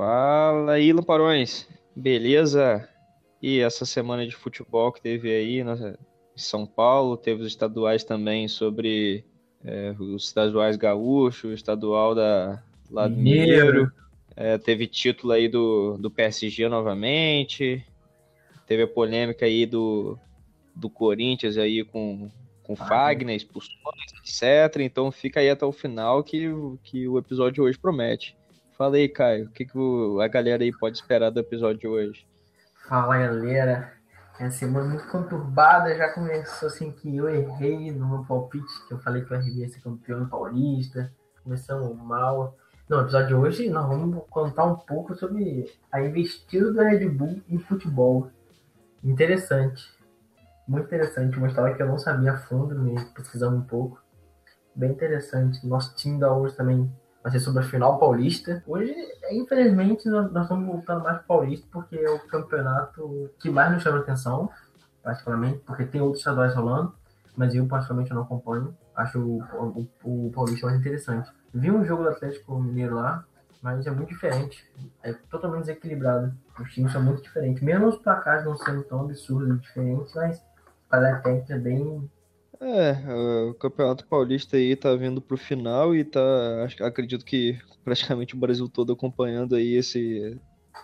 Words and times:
Fala 0.00 0.72
aí, 0.72 0.94
Lamparões. 0.94 1.68
Beleza? 1.94 2.88
E 3.42 3.60
essa 3.60 3.84
semana 3.84 4.26
de 4.26 4.34
futebol 4.34 4.90
que 4.90 4.98
teve 4.98 5.30
aí 5.30 5.60
em 5.60 5.96
São 6.34 6.64
Paulo, 6.64 7.18
teve 7.18 7.42
os 7.42 7.48
estaduais 7.48 8.02
também 8.02 8.48
sobre 8.48 9.26
é, 9.62 9.94
os 9.98 10.24
estaduais 10.24 10.78
gaúchos, 10.78 11.52
estadual 11.52 12.14
da 12.14 12.62
lá 12.90 13.08
do 13.08 13.14
Mineiro. 13.14 13.92
É, 14.34 14.56
teve 14.56 14.86
título 14.86 15.34
aí 15.34 15.48
do, 15.48 15.98
do 15.98 16.10
PSG 16.10 16.66
novamente. 16.66 17.84
Teve 18.66 18.84
a 18.84 18.88
polêmica 18.88 19.44
aí 19.44 19.66
do, 19.66 20.18
do 20.74 20.88
Corinthians 20.88 21.58
aí 21.58 21.84
com, 21.84 22.30
com 22.62 22.72
ah, 22.72 22.86
Fagner, 22.86 23.36
expulsões, 23.36 23.76
etc. 24.22 24.80
Então 24.80 25.12
fica 25.12 25.40
aí 25.40 25.50
até 25.50 25.66
o 25.66 25.72
final 25.72 26.24
que, 26.24 26.48
que 26.84 27.06
o 27.06 27.18
episódio 27.18 27.52
de 27.52 27.60
hoje 27.60 27.78
promete. 27.78 28.39
Fala 28.80 28.96
aí, 28.96 29.10
Caio, 29.10 29.44
o 29.44 29.50
que, 29.50 29.66
que 29.66 29.78
a 30.22 30.26
galera 30.26 30.62
aí 30.62 30.72
pode 30.72 30.96
esperar 30.96 31.28
do 31.28 31.38
episódio 31.38 31.80
de 31.80 31.86
hoje? 31.86 32.26
Fala, 32.88 33.18
galera. 33.18 33.92
É 34.38 34.44
uma 34.44 34.50
semana 34.50 34.88
muito 34.88 35.06
conturbada, 35.08 35.94
já 35.94 36.10
começou 36.14 36.66
assim 36.66 36.90
que 36.90 37.14
eu 37.14 37.28
errei 37.28 37.92
no 37.92 38.08
meu 38.08 38.24
palpite, 38.24 38.88
que 38.88 38.94
eu 38.94 38.98
falei 39.00 39.22
que 39.22 39.34
o 39.34 39.36
RB 39.36 39.50
ia 39.50 39.68
ser 39.68 39.82
campeão 39.82 40.26
paulista, 40.26 41.12
começamos 41.44 41.94
mal. 41.94 42.56
No 42.88 43.02
episódio 43.02 43.28
de 43.28 43.34
hoje, 43.34 43.68
nós 43.68 43.86
vamos 43.86 44.24
contar 44.30 44.64
um 44.64 44.76
pouco 44.76 45.14
sobre 45.14 45.70
a 45.92 46.00
investida 46.00 46.72
do 46.72 46.80
Red 46.80 47.06
Bull 47.06 47.42
em 47.50 47.58
futebol. 47.58 48.30
Interessante. 49.04 49.92
Muito 50.66 50.86
interessante. 50.86 51.36
Uma 51.36 51.48
história 51.48 51.76
que 51.76 51.82
eu 51.82 51.86
não 51.86 51.98
sabia 51.98 52.32
a 52.32 52.38
fundo, 52.38 52.74
me 52.74 52.98
pesquisando 53.14 53.58
um 53.58 53.62
pouco. 53.62 54.02
Bem 54.74 54.92
interessante. 54.92 55.66
Nosso 55.66 55.94
time 55.96 56.18
da 56.18 56.34
hoje 56.34 56.56
também 56.56 56.90
vai 57.22 57.32
ser 57.32 57.40
sobre 57.40 57.62
a 57.62 57.66
final 57.66 57.98
paulista. 57.98 58.62
Hoje, 58.66 58.94
infelizmente, 59.30 60.08
nós, 60.08 60.26
estamos 60.26 60.66
voltando 60.66 61.02
mais 61.02 61.16
para 61.18 61.26
paulista 61.26 61.66
porque 61.70 61.96
é 61.96 62.10
o 62.10 62.18
campeonato 62.20 63.30
que 63.38 63.50
mais 63.50 63.72
nos 63.72 63.82
chama 63.82 63.98
atenção, 63.98 64.50
particularmente, 65.02 65.58
porque 65.66 65.84
tem 65.84 66.00
outros 66.00 66.20
estaduais 66.20 66.54
rolando, 66.54 66.94
mas 67.36 67.54
eu, 67.54 67.66
particularmente, 67.66 68.12
não 68.12 68.22
acompanho. 68.22 68.76
Acho 68.94 69.18
o, 69.18 69.88
o, 70.04 70.26
o 70.26 70.32
paulista 70.32 70.66
mais 70.66 70.78
interessante. 70.78 71.30
Vi 71.52 71.70
um 71.70 71.84
jogo 71.84 72.02
do 72.02 72.10
Atlético 72.10 72.58
Mineiro 72.60 72.96
lá, 72.96 73.24
mas 73.62 73.86
é 73.86 73.90
muito 73.90 74.08
diferente. 74.08 74.64
É 75.02 75.12
totalmente 75.12 75.66
desequilibrado. 75.66 76.34
Os 76.58 76.72
times 76.72 76.92
são 76.92 77.02
muito 77.02 77.22
diferentes. 77.22 77.62
Mesmo 77.62 77.88
os 77.88 77.96
placares 77.96 78.44
não 78.44 78.56
sendo 78.56 78.82
tão 78.84 79.00
absurdos 79.02 79.60
diferentes, 79.60 80.14
mas 80.14 80.42
a 80.90 81.20
técnica 81.20 81.54
é 81.54 81.58
bem 81.58 82.10
é, 82.60 83.48
o 83.48 83.54
Campeonato 83.54 84.06
Paulista 84.06 84.56
aí 84.56 84.76
tá 84.76 84.94
vindo 84.94 85.20
pro 85.20 85.36
final 85.36 85.94
e 85.94 86.04
tá, 86.04 86.20
acredito 86.80 87.24
que 87.24 87.58
praticamente 87.82 88.34
o 88.34 88.38
Brasil 88.38 88.68
todo 88.68 88.92
acompanhando 88.92 89.54
aí 89.54 89.74
esse, 89.74 90.38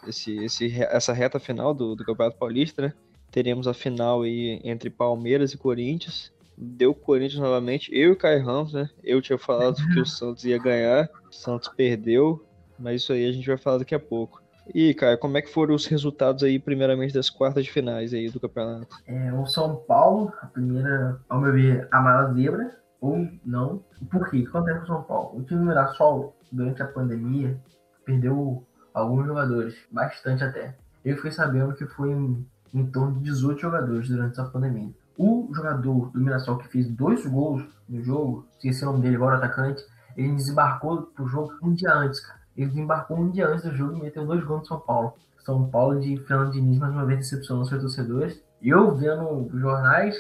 esse, 0.06 0.36
esse 0.44 0.82
essa 0.82 1.12
reta 1.12 1.38
final 1.38 1.74
do, 1.74 1.94
do 1.94 2.04
Campeonato 2.04 2.38
Paulista, 2.38 2.82
né? 2.82 2.92
Teremos 3.30 3.68
a 3.68 3.74
final 3.74 4.22
aí 4.22 4.60
entre 4.64 4.88
Palmeiras 4.88 5.52
e 5.52 5.58
Corinthians. 5.58 6.32
Deu 6.56 6.94
Corinthians 6.94 7.40
novamente, 7.40 7.90
eu 7.92 8.08
e 8.08 8.12
o 8.12 8.16
Caio 8.16 8.42
Ramos, 8.42 8.72
né? 8.72 8.88
Eu 9.04 9.20
tinha 9.20 9.36
falado 9.36 9.76
que 9.92 10.00
o 10.00 10.06
Santos 10.06 10.44
ia 10.44 10.56
ganhar, 10.56 11.10
o 11.28 11.32
Santos 11.32 11.68
perdeu, 11.68 12.42
mas 12.78 13.02
isso 13.02 13.12
aí 13.12 13.26
a 13.26 13.32
gente 13.32 13.46
vai 13.46 13.58
falar 13.58 13.78
daqui 13.78 13.94
a 13.94 14.00
pouco. 14.00 14.42
E, 14.74 14.92
cara, 14.94 15.16
como 15.16 15.36
é 15.38 15.42
que 15.42 15.52
foram 15.52 15.74
os 15.74 15.86
resultados 15.86 16.42
aí, 16.42 16.58
primeiramente, 16.58 17.14
das 17.14 17.30
quartas 17.30 17.64
de 17.64 17.72
finais 17.72 18.12
aí 18.12 18.28
do 18.28 18.40
campeonato? 18.40 18.96
É, 19.06 19.32
o 19.32 19.46
São 19.46 19.76
Paulo, 19.76 20.32
a 20.42 20.46
primeira, 20.46 21.20
ao 21.28 21.40
meu 21.40 21.52
ver, 21.52 21.88
a 21.90 22.00
maior 22.00 22.34
zebra, 22.34 22.76
ou 23.00 23.28
não. 23.44 23.82
Por 24.10 24.28
quê? 24.30 24.38
O 24.38 24.42
que 24.42 24.48
acontece 24.48 24.78
com 24.78 24.84
o 24.84 24.86
São 24.86 25.02
Paulo? 25.02 25.38
O 25.38 25.44
time 25.44 25.60
do 25.60 25.66
Mirassol, 25.66 26.36
durante 26.50 26.82
a 26.82 26.86
pandemia, 26.86 27.58
perdeu 28.04 28.64
alguns 28.92 29.26
jogadores, 29.26 29.76
bastante 29.90 30.42
até. 30.42 30.76
Eu 31.04 31.16
fiquei 31.16 31.30
sabendo 31.30 31.74
que 31.74 31.86
foi 31.86 32.10
em, 32.10 32.46
em 32.74 32.86
torno 32.86 33.14
de 33.16 33.30
18 33.30 33.60
jogadores 33.60 34.08
durante 34.08 34.32
essa 34.32 34.50
pandemia. 34.50 34.90
O 35.16 35.48
jogador 35.54 36.10
do 36.10 36.20
Mirassol 36.20 36.58
que 36.58 36.68
fez 36.68 36.88
dois 36.88 37.24
gols 37.26 37.62
no 37.88 38.02
jogo, 38.02 38.46
esqueci 38.52 38.82
o 38.84 38.86
nome 38.86 39.02
dele 39.02 39.16
agora, 39.16 39.36
atacante, 39.36 39.82
ele 40.16 40.34
desembarcou 40.34 41.02
pro 41.02 41.26
jogo 41.26 41.54
um 41.62 41.74
dia 41.74 41.92
antes, 41.92 42.20
cara. 42.20 42.40
Ele 42.56 42.68
desembarcou 42.68 43.18
um 43.18 43.30
dia 43.30 43.48
antes 43.48 43.64
do 43.64 43.76
jogo 43.76 43.96
e 43.96 44.02
meteu 44.02 44.26
dois 44.26 44.42
gols 44.44 44.60
no 44.60 44.66
São 44.66 44.80
Paulo. 44.80 45.14
São 45.44 45.68
Paulo 45.68 46.00
de 46.00 46.16
Fernando 46.26 46.52
Diniz 46.52 46.78
mais 46.78 46.92
uma 46.92 47.04
vez 47.04 47.20
decepcionou 47.20 47.64
seus 47.64 47.80
torcedores. 47.80 48.42
Eu 48.60 48.94
vendo 48.94 49.48
jornais 49.58 50.16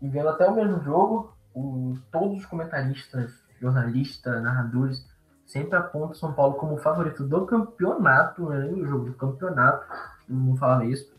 e 0.00 0.08
vendo 0.08 0.28
até 0.28 0.48
o 0.48 0.54
mesmo 0.54 0.80
jogo, 0.82 1.36
o, 1.54 1.94
todos 2.10 2.38
os 2.38 2.46
comentaristas, 2.46 3.32
jornalistas, 3.60 4.42
narradores, 4.42 5.04
sempre 5.46 5.76
apontam 5.76 6.14
São 6.14 6.32
Paulo 6.32 6.54
como 6.54 6.78
favorito 6.78 7.24
do 7.24 7.44
campeonato, 7.44 8.52
é 8.52 8.60
nem 8.60 8.82
o 8.82 8.86
jogo 8.86 9.06
do 9.06 9.14
campeonato, 9.14 9.86
não 10.28 10.56
falava 10.56 10.86
isso. 10.86 11.12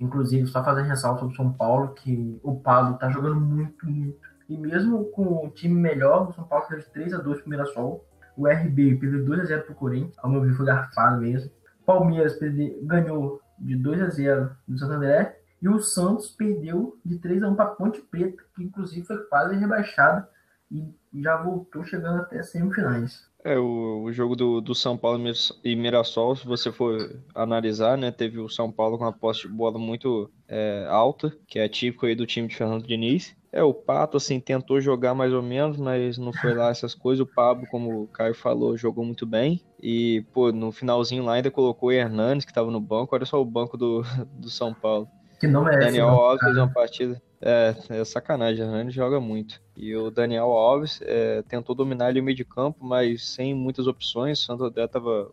Inclusive, 0.00 0.46
só 0.46 0.64
fazer 0.64 0.82
ressalva 0.82 1.18
sobre 1.18 1.36
São 1.36 1.52
Paulo, 1.52 1.88
que 1.88 2.40
o 2.42 2.58
Pablo 2.58 2.96
tá 2.96 3.10
jogando 3.10 3.40
muito, 3.40 3.84
muito. 3.86 4.18
E 4.48 4.56
mesmo 4.56 5.04
com 5.10 5.44
o 5.44 5.50
time 5.50 5.74
melhor, 5.74 6.28
o 6.28 6.32
São 6.32 6.44
Paulo 6.44 6.66
fez 6.66 6.88
3 6.88 7.14
a 7.14 7.18
2 7.18 7.40
pro 7.42 7.50
Mirassol. 7.50 8.04
O 8.40 8.46
RB 8.46 8.96
perdeu 8.96 9.22
2x0 9.26 9.64
pro 9.64 9.74
Corinthians. 9.74 10.14
Ao 10.16 10.30
meu 10.30 10.40
ver, 10.40 10.54
foi 10.54 10.64
garfado 10.64 11.20
mesmo. 11.20 11.50
Palmeiras 11.84 12.38
ganhou 12.84 13.38
de 13.58 13.76
2 13.76 14.00
a 14.00 14.08
0 14.08 14.50
do 14.66 14.78
Santo 14.78 14.94
André. 14.94 15.38
E 15.60 15.68
o 15.68 15.78
Santos 15.78 16.30
perdeu 16.30 16.98
de 17.04 17.18
3 17.18 17.42
a 17.42 17.50
1 17.50 17.54
para 17.54 17.66
Ponte 17.66 18.00
Preta, 18.00 18.42
que 18.56 18.64
inclusive 18.64 19.06
foi 19.06 19.18
quase 19.24 19.56
rebaixado 19.56 20.26
e 20.70 20.88
já 21.20 21.36
voltou 21.36 21.84
chegando 21.84 22.22
até 22.22 22.42
semifinais. 22.42 23.28
É, 23.44 23.58
o, 23.58 24.04
o 24.04 24.12
jogo 24.12 24.34
do, 24.34 24.62
do 24.62 24.74
São 24.74 24.96
Paulo 24.96 25.22
e 25.62 25.76
Mirassol, 25.76 26.34
se 26.34 26.46
você 26.46 26.72
for 26.72 27.20
analisar, 27.34 27.98
né, 27.98 28.10
teve 28.10 28.38
o 28.38 28.48
São 28.48 28.72
Paulo 28.72 28.96
com 28.96 29.04
uma 29.04 29.12
posse 29.12 29.42
de 29.42 29.48
bola 29.48 29.78
muito 29.78 30.30
é, 30.48 30.86
alta, 30.88 31.30
que 31.46 31.58
é 31.58 31.68
típico 31.68 32.06
aí 32.06 32.14
do 32.14 32.26
time 32.26 32.48
de 32.48 32.56
Fernando 32.56 32.86
Diniz. 32.86 33.36
É, 33.52 33.62
o 33.64 33.74
Pato, 33.74 34.16
assim, 34.16 34.38
tentou 34.38 34.80
jogar 34.80 35.12
mais 35.12 35.32
ou 35.32 35.42
menos, 35.42 35.76
mas 35.76 36.16
não 36.16 36.32
foi 36.32 36.54
lá 36.54 36.70
essas 36.70 36.94
coisas. 36.94 37.20
O 37.20 37.26
Pablo, 37.26 37.66
como 37.68 38.02
o 38.02 38.06
Caio 38.06 38.34
falou, 38.34 38.76
jogou 38.76 39.04
muito 39.04 39.26
bem. 39.26 39.60
E, 39.82 40.24
pô, 40.32 40.52
no 40.52 40.70
finalzinho 40.70 41.24
lá 41.24 41.34
ainda 41.34 41.50
colocou 41.50 41.88
o 41.88 41.92
Hernanes, 41.92 42.44
que 42.44 42.52
tava 42.52 42.70
no 42.70 42.80
banco. 42.80 43.14
Olha 43.14 43.26
só 43.26 43.40
o 43.40 43.44
banco 43.44 43.76
do, 43.76 44.02
do 44.38 44.48
São 44.48 44.72
Paulo. 44.72 45.08
Que 45.40 45.48
não 45.48 45.64
merece. 45.64 45.86
Daniel 45.86 46.08
não, 46.08 46.14
Alves 46.14 46.44
fez 46.44 46.56
uma 46.56 46.68
partida. 46.68 47.20
É, 47.40 47.74
é 47.88 48.04
sacanagem, 48.04 48.64
Hernanes 48.64 48.94
joga 48.94 49.18
muito. 49.18 49.60
E 49.74 49.96
o 49.96 50.10
Daniel 50.10 50.52
Alves 50.52 51.00
é, 51.02 51.42
tentou 51.42 51.74
dominar 51.74 52.06
ali 52.06 52.20
o 52.20 52.22
meio 52.22 52.36
de 52.36 52.44
campo, 52.44 52.84
mas 52.84 53.24
sem 53.30 53.52
muitas 53.54 53.86
opções. 53.86 54.40
O 54.40 54.44
Santo 54.44 54.64
André 54.64 54.86
tava. 54.86 55.32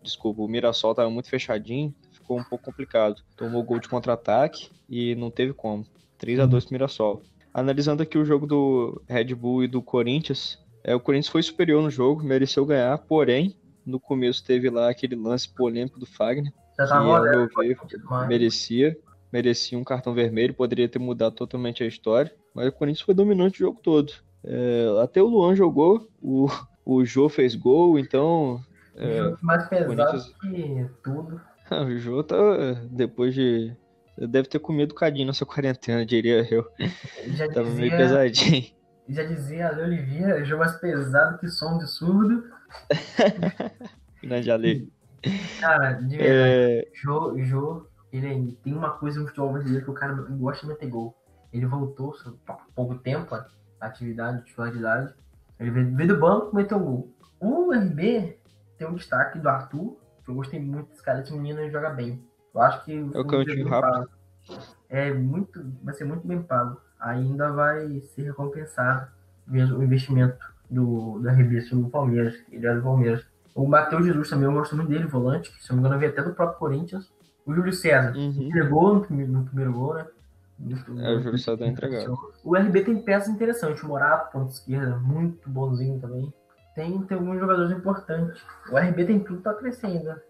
Desculpa, 0.00 0.40
o 0.40 0.48
Mirassol 0.48 0.94
tava 0.94 1.10
muito 1.10 1.28
fechadinho. 1.28 1.92
Ficou 2.12 2.38
um 2.38 2.44
pouco 2.44 2.64
complicado. 2.64 3.20
Tomou 3.36 3.62
gol 3.62 3.80
de 3.80 3.88
contra-ataque 3.88 4.70
e 4.88 5.14
não 5.16 5.30
teve 5.30 5.52
como. 5.52 5.84
3 6.16 6.40
a 6.40 6.46
2 6.46 6.64
pro 6.64 6.72
Mirassol. 6.72 7.22
Analisando 7.52 8.02
aqui 8.02 8.18
o 8.18 8.24
jogo 8.24 8.46
do 8.46 9.02
Red 9.08 9.34
Bull 9.34 9.64
e 9.64 9.68
do 9.68 9.82
Corinthians, 9.82 10.58
é, 10.84 10.94
o 10.94 11.00
Corinthians 11.00 11.28
foi 11.28 11.42
superior 11.42 11.82
no 11.82 11.90
jogo, 11.90 12.22
mereceu 12.22 12.64
ganhar, 12.64 12.96
porém, 12.98 13.56
no 13.84 13.98
começo 13.98 14.44
teve 14.44 14.70
lá 14.70 14.90
aquele 14.90 15.16
lance 15.16 15.48
polêmico 15.48 15.98
do 15.98 16.06
Fagner, 16.06 16.52
Já 16.76 16.86
que, 16.86 16.92
ao 16.92 17.22
meu 17.22 17.48
ver, 17.48 17.78
merecia, 18.28 18.96
merecia 19.32 19.78
um 19.78 19.84
cartão 19.84 20.14
vermelho, 20.14 20.54
poderia 20.54 20.88
ter 20.88 20.98
mudado 20.98 21.34
totalmente 21.34 21.82
a 21.82 21.86
história, 21.86 22.32
mas 22.54 22.68
o 22.68 22.72
Corinthians 22.72 23.04
foi 23.04 23.14
dominante 23.14 23.56
o 23.56 23.66
jogo 23.66 23.80
todo. 23.82 24.12
É, 24.44 24.86
até 25.02 25.22
o 25.22 25.26
Luan 25.26 25.54
jogou, 25.54 26.08
o, 26.22 26.48
o 26.84 27.04
Jô 27.04 27.28
fez 27.28 27.54
gol, 27.54 27.98
então... 27.98 28.60
É, 28.96 29.34
mais 29.42 29.68
pesado 29.68 29.94
Corinthians... 29.94 30.34
que 30.40 30.86
tudo. 31.02 31.40
o 31.70 31.98
Jô 31.98 32.22
tá, 32.22 32.36
depois 32.90 33.34
de 33.34 33.74
Deve 34.26 34.48
ter 34.48 34.58
comido 34.58 34.94
cadinho 34.94 35.26
nessa 35.26 35.44
quarentena, 35.46 36.04
diria 36.04 36.46
eu. 36.52 36.66
Já 37.28 37.48
Tava 37.48 37.68
dizia, 37.68 37.80
meio 37.80 37.96
pesadinho. 37.96 38.64
Já 39.08 39.22
dizia 39.24 39.68
Ale 39.68 39.82
Oliveira, 39.82 40.44
jogo 40.44 40.60
mais 40.60 40.76
pesado 40.76 41.38
que 41.38 41.48
som 41.48 41.78
de 41.78 41.86
surdo. 41.86 42.44
Grande 44.22 44.50
Ale. 44.50 44.92
Cara, 45.60 45.92
de 45.92 46.16
verdade, 46.16 46.52
é... 46.52 46.88
Jô, 46.94 47.38
Jô, 47.38 47.86
ele 48.12 48.58
tem 48.62 48.74
uma 48.74 48.90
coisa 48.90 49.20
no 49.20 49.26
futebol 49.26 49.52
brasileiro 49.52 49.84
que 49.84 49.90
o 49.90 49.94
cara 49.94 50.14
gosta 50.14 50.66
de 50.66 50.72
meter 50.72 50.88
gol. 50.88 51.14
Ele 51.52 51.66
voltou 51.66 52.14
há 52.46 52.52
pouco 52.74 52.96
tempo 52.96 53.34
a 53.34 53.46
atividade, 53.80 54.44
titularidade. 54.44 55.14
Ele 55.58 55.70
veio 55.70 56.08
do 56.08 56.20
banco 56.20 56.54
meteu 56.54 56.78
gol. 56.78 57.12
O 57.40 57.72
RB 57.72 58.38
tem 58.76 58.86
um 58.86 58.94
destaque 58.94 59.38
do 59.38 59.48
Arthur, 59.48 59.96
que 60.24 60.30
eu 60.30 60.34
gostei 60.34 60.60
muito 60.60 60.90
desse 60.90 61.02
cara, 61.02 61.20
esse 61.20 61.32
menino 61.32 61.68
joga 61.70 61.90
bem. 61.90 62.22
Eu 62.54 62.60
acho 62.60 62.84
que 62.84 62.92
é 62.92 63.18
o 63.18 63.24
cantinho 63.24 63.68
rápido. 63.68 64.08
É 64.88 65.12
muito, 65.12 65.64
vai 65.82 65.94
ser 65.94 66.04
muito 66.04 66.26
bem 66.26 66.42
pago. 66.42 66.80
Ainda 66.98 67.52
vai 67.52 68.00
ser 68.14 68.22
recompensado 68.22 69.08
o 69.48 69.82
investimento 69.82 70.38
do, 70.70 71.18
da 71.20 71.32
revista 71.32 71.74
no 71.74 71.88
Palmeiras, 71.88 72.34
ele 72.50 72.66
é 72.66 72.74
do 72.74 72.82
Palmeiras. 72.82 73.24
O 73.54 73.66
Matheus 73.66 74.04
Jesus 74.04 74.28
também, 74.28 74.46
eu 74.46 74.52
gosto 74.52 74.76
muito 74.76 74.88
dele, 74.88 75.06
volante, 75.06 75.50
que 75.50 75.62
se 75.62 75.70
não 75.70 75.76
me 75.76 75.80
engano 75.80 75.98
veio 75.98 76.12
até 76.12 76.22
do 76.22 76.34
próprio 76.34 76.58
Corinthians. 76.58 77.10
O 77.44 77.54
Júlio 77.54 77.72
César, 77.72 78.14
uhum. 78.14 78.42
entregou 78.42 78.94
no 78.94 79.00
primeiro, 79.00 79.32
no 79.32 79.44
primeiro 79.44 79.72
gol, 79.72 79.94
né? 79.94 80.06
É, 80.98 81.14
o 81.14 81.20
Júlio 81.20 81.38
César 81.38 81.66
entregado. 81.66 82.18
O 82.44 82.56
RB 82.56 82.84
tem 82.84 83.00
peças 83.00 83.28
interessantes, 83.28 83.82
o 83.82 83.88
Morato, 83.88 84.32
ponto 84.32 84.52
esquerda, 84.52 84.96
muito 84.98 85.48
bonzinho 85.48 85.98
também. 85.98 86.32
Tem, 86.74 87.00
tem 87.02 87.16
alguns 87.16 87.40
jogadores 87.40 87.76
importantes. 87.76 88.42
O 88.70 88.76
RB 88.76 89.04
tem 89.04 89.20
tudo 89.20 89.40
para 89.40 89.54
crescer 89.54 89.86
ainda. 89.86 90.22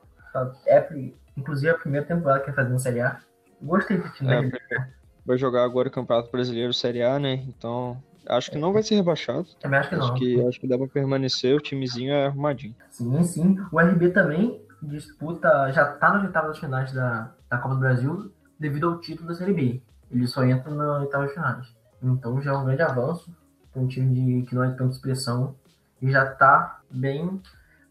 É, 0.67 1.13
inclusive 1.39 1.71
a 1.71 1.79
primeira 1.79 2.05
temporada 2.05 2.41
que 2.41 2.47
vai 2.47 2.55
fazer 2.55 2.71
no 2.71 2.79
Série 2.79 3.01
A. 3.01 3.19
Gostei 3.63 3.97
do 3.97 4.09
time 4.11 4.33
é, 4.33 4.89
Vai 5.25 5.39
jogar 5.39 5.65
agora 5.65 5.89
o 5.89 5.91
Campeonato 5.91 6.31
Brasileiro 6.31 6.73
Série 6.73 7.03
A, 7.03 7.19
né? 7.19 7.35
Então, 7.49 8.03
acho 8.29 8.51
que 8.51 8.59
não 8.59 8.73
vai 8.73 8.83
ser 8.83 8.97
rebaixado. 8.97 9.47
Também 9.61 9.79
acho 9.79 9.89
que 9.89 9.95
acho 9.95 10.09
não. 10.09 10.15
Que, 10.15 10.47
acho 10.47 10.61
que 10.61 10.69
dá 10.69 10.77
pra 10.77 10.87
permanecer, 10.89 11.55
o 11.55 11.61
timezinho 11.61 12.13
é 12.13 12.27
arrumadinho. 12.27 12.75
Sim, 12.91 13.23
sim. 13.25 13.57
O 13.73 13.81
RB 13.81 14.11
também 14.11 14.61
disputa, 14.83 15.71
já 15.73 15.85
tá 15.85 16.15
nas 16.15 16.25
oitavas 16.25 16.59
finais 16.59 16.93
da, 16.93 17.33
da 17.51 17.59
Copa 17.59 17.75
do 17.75 17.81
Brasil 17.81 18.33
devido 18.59 18.89
ao 18.89 19.01
título 19.01 19.29
da 19.29 19.35
Série 19.35 19.53
B. 19.53 19.83
Ele 20.11 20.27
só 20.27 20.45
entra 20.45 20.73
na 20.73 20.99
oitavas 20.99 21.33
finais. 21.33 21.67
Então 22.03 22.41
já 22.41 22.53
é 22.53 22.57
um 22.57 22.65
grande 22.65 22.83
avanço 22.83 23.31
para 23.73 23.83
um 23.83 23.89
time 23.89 24.15
de, 24.15 24.47
que 24.47 24.55
não 24.55 24.65
é 24.65 24.71
tanta 24.71 24.93
expressão 24.93 25.55
e 26.01 26.11
já 26.11 26.25
tá 26.27 26.81
bem 26.91 27.41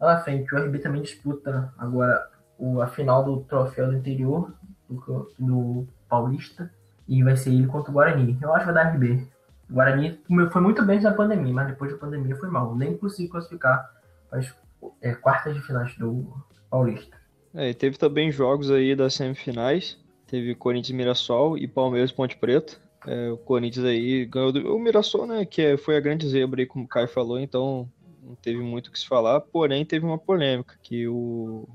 lá 0.00 0.14
na 0.14 0.20
frente. 0.20 0.52
O 0.54 0.58
RB 0.58 0.78
também 0.78 1.02
disputa 1.02 1.72
agora 1.78 2.30
o, 2.58 2.82
a 2.82 2.86
final 2.88 3.24
do 3.24 3.40
troféu 3.42 3.86
do 3.86 3.96
interior 3.96 4.52
do, 4.88 5.32
do 5.38 5.86
Paulista 6.08 6.70
e 7.06 7.22
vai 7.22 7.36
ser 7.36 7.50
ele 7.50 7.66
contra 7.66 7.90
o 7.90 7.94
Guarani. 7.94 8.36
Eu 8.40 8.52
acho 8.52 8.66
que 8.66 8.72
vai 8.72 8.84
dar 8.84 8.92
RB. 8.92 9.26
O 9.70 9.74
Guarani 9.74 10.20
foi 10.50 10.60
muito 10.60 10.84
bem 10.84 11.00
na 11.00 11.12
pandemia, 11.12 11.52
mas 11.52 11.68
depois 11.68 11.92
da 11.92 11.98
pandemia 11.98 12.36
foi 12.36 12.48
mal. 12.48 12.74
Nem 12.74 12.96
conseguiu 12.96 13.30
classificar 13.30 13.90
as 14.30 14.52
é, 15.00 15.14
quartas 15.14 15.54
de 15.54 15.62
finais 15.62 15.94
do 15.96 16.26
Paulista. 16.70 17.16
É, 17.54 17.72
teve 17.72 17.96
também 17.96 18.30
jogos 18.30 18.70
aí 18.70 18.94
das 18.94 19.14
semifinais. 19.14 19.98
Teve 20.26 20.54
Corinthians 20.54 20.96
Mirassol 20.96 21.56
e 21.56 21.66
Palmeiras 21.66 22.12
Ponte 22.12 22.36
Preta. 22.36 22.76
É, 23.06 23.30
o 23.30 23.38
Corinthians 23.38 23.86
aí 23.86 24.26
ganhou 24.26 24.52
do, 24.52 24.74
o 24.74 24.78
Mirassol, 24.78 25.26
né? 25.26 25.44
Que 25.44 25.62
é, 25.62 25.76
foi 25.76 25.96
a 25.96 26.00
grande 26.00 26.28
zebra 26.28 26.60
aí, 26.60 26.66
como 26.66 26.84
o 26.84 26.88
Caio 26.88 27.08
falou, 27.08 27.38
então 27.38 27.88
não 28.22 28.34
teve 28.34 28.60
muito 28.60 28.88
o 28.88 28.92
que 28.92 28.98
se 28.98 29.08
falar. 29.08 29.40
Porém, 29.40 29.84
teve 29.84 30.04
uma 30.04 30.18
polêmica 30.18 30.76
que 30.82 31.08
o, 31.08 31.66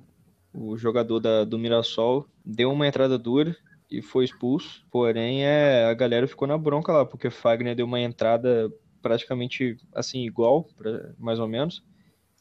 o 0.54 0.78
jogador 0.78 1.20
da, 1.20 1.44
do 1.44 1.58
Mirassol 1.58 2.28
deu 2.46 2.72
uma 2.72 2.88
entrada 2.88 3.18
dura 3.18 3.56
e 3.90 4.02
foi 4.02 4.26
expulso. 4.26 4.86
Porém, 4.92 5.44
é, 5.46 5.86
a 5.86 5.94
galera 5.94 6.28
ficou 6.28 6.48
na 6.48 6.58
bronca 6.58 6.92
lá, 6.92 7.06
porque 7.06 7.30
Fagner 7.30 7.76
deu 7.76 7.86
uma 7.86 8.00
entrada 8.00 8.72
praticamente 9.02 9.78
assim, 9.94 10.26
igual, 10.26 10.64
pra, 10.78 11.12
mais 11.18 11.40
ou 11.40 11.48
menos, 11.48 11.84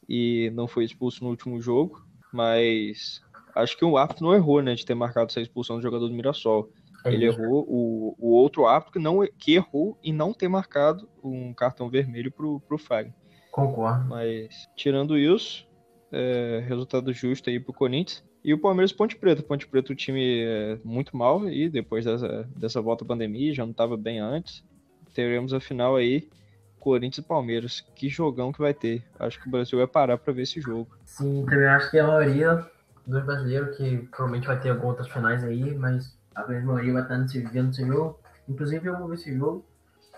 e 0.09 0.51
não 0.55 0.69
foi 0.69 0.85
expulso 0.85 1.25
no 1.25 1.31
último 1.31 1.61
jogo. 1.61 2.05
Mas 2.33 3.21
acho 3.55 3.77
que 3.77 3.85
o 3.85 3.97
árbitro 3.97 4.25
não 4.25 4.35
errou, 4.35 4.63
né, 4.63 4.75
de 4.75 4.85
ter 4.85 4.95
marcado 4.95 5.31
essa 5.31 5.41
expulsão 5.41 5.77
do 5.77 5.83
jogador 5.83 6.09
do 6.09 6.15
Mirassol. 6.15 6.71
É 7.05 7.13
Ele 7.13 7.27
errou 7.27 7.67
o, 7.69 8.15
o 8.19 8.31
outro 8.31 8.67
árbitro 8.67 8.93
que, 8.93 8.99
não, 8.99 9.27
que 9.39 9.55
errou 9.55 9.99
e 10.03 10.13
não 10.13 10.33
ter 10.33 10.49
marcado 10.49 11.09
um 11.23 11.53
cartão 11.53 11.91
vermelho 11.91 12.31
pro, 12.31 12.61
pro 12.61 12.79
Fagner. 12.79 13.15
Concordo. 13.51 14.09
Mas, 14.09 14.69
tirando 14.77 15.19
isso, 15.19 15.67
é, 16.13 16.63
resultado 16.69 17.13
justo 17.13 17.49
aí 17.49 17.59
pro 17.59 17.73
Corinthians. 17.73 18.23
E 18.45 18.53
o 18.53 18.59
Palmeiras 18.59 18.93
Ponte 18.93 19.17
Preta. 19.17 19.43
Ponte 19.43 19.67
Preta, 19.67 19.93
o 19.93 19.97
time 19.97 20.43
é 20.43 20.79
muito 20.85 21.17
mal 21.17 21.49
e 21.49 21.69
depois 21.69 22.05
dessa, 22.05 22.49
dessa 22.55 22.81
volta 22.81 23.05
à 23.05 23.07
pandemia, 23.07 23.55
já 23.55 23.65
não 23.65 23.71
estava 23.71 23.97
bem 23.97 24.21
antes. 24.21 24.63
Teremos 25.15 25.55
a 25.55 25.61
final 25.61 25.97
aí, 25.97 26.29
Corinthians 26.79 27.25
e 27.25 27.29
Palmeiras. 27.29 27.81
Que 27.95 28.09
jogão 28.09 28.53
que 28.53 28.61
vai 28.61 28.75
ter. 28.75 29.03
Acho 29.19 29.41
que 29.41 29.49
o 29.49 29.51
Brasil 29.51 29.79
vai 29.79 29.87
parar 29.87 30.19
para 30.19 30.33
ver 30.33 30.43
esse 30.43 30.61
jogo. 30.61 30.89
Sim, 31.05 31.45
também 31.49 31.67
acho 31.67 31.91
que 31.91 31.99
a 31.99 32.07
maioria 32.07 32.67
dos 33.07 33.25
brasileiros, 33.25 33.77
que 33.77 33.99
provavelmente 34.11 34.47
vai 34.47 34.61
ter 34.61 34.71
algumas 34.71 34.91
outras 34.91 35.09
finais 35.09 35.43
aí, 35.45 35.75
mas 35.75 36.17
a 36.35 36.43
grande 36.43 36.67
maioria 36.67 36.93
vai 36.95 37.03
estar 37.03 37.19
nesse, 37.19 37.41
vendo 37.41 37.71
esse 37.71 37.87
jogo. 37.87 38.19
Inclusive 38.49 38.87
eu 38.87 38.99
vou 38.99 39.09
ver 39.09 39.15
esse 39.15 39.37
jogo. 39.37 39.65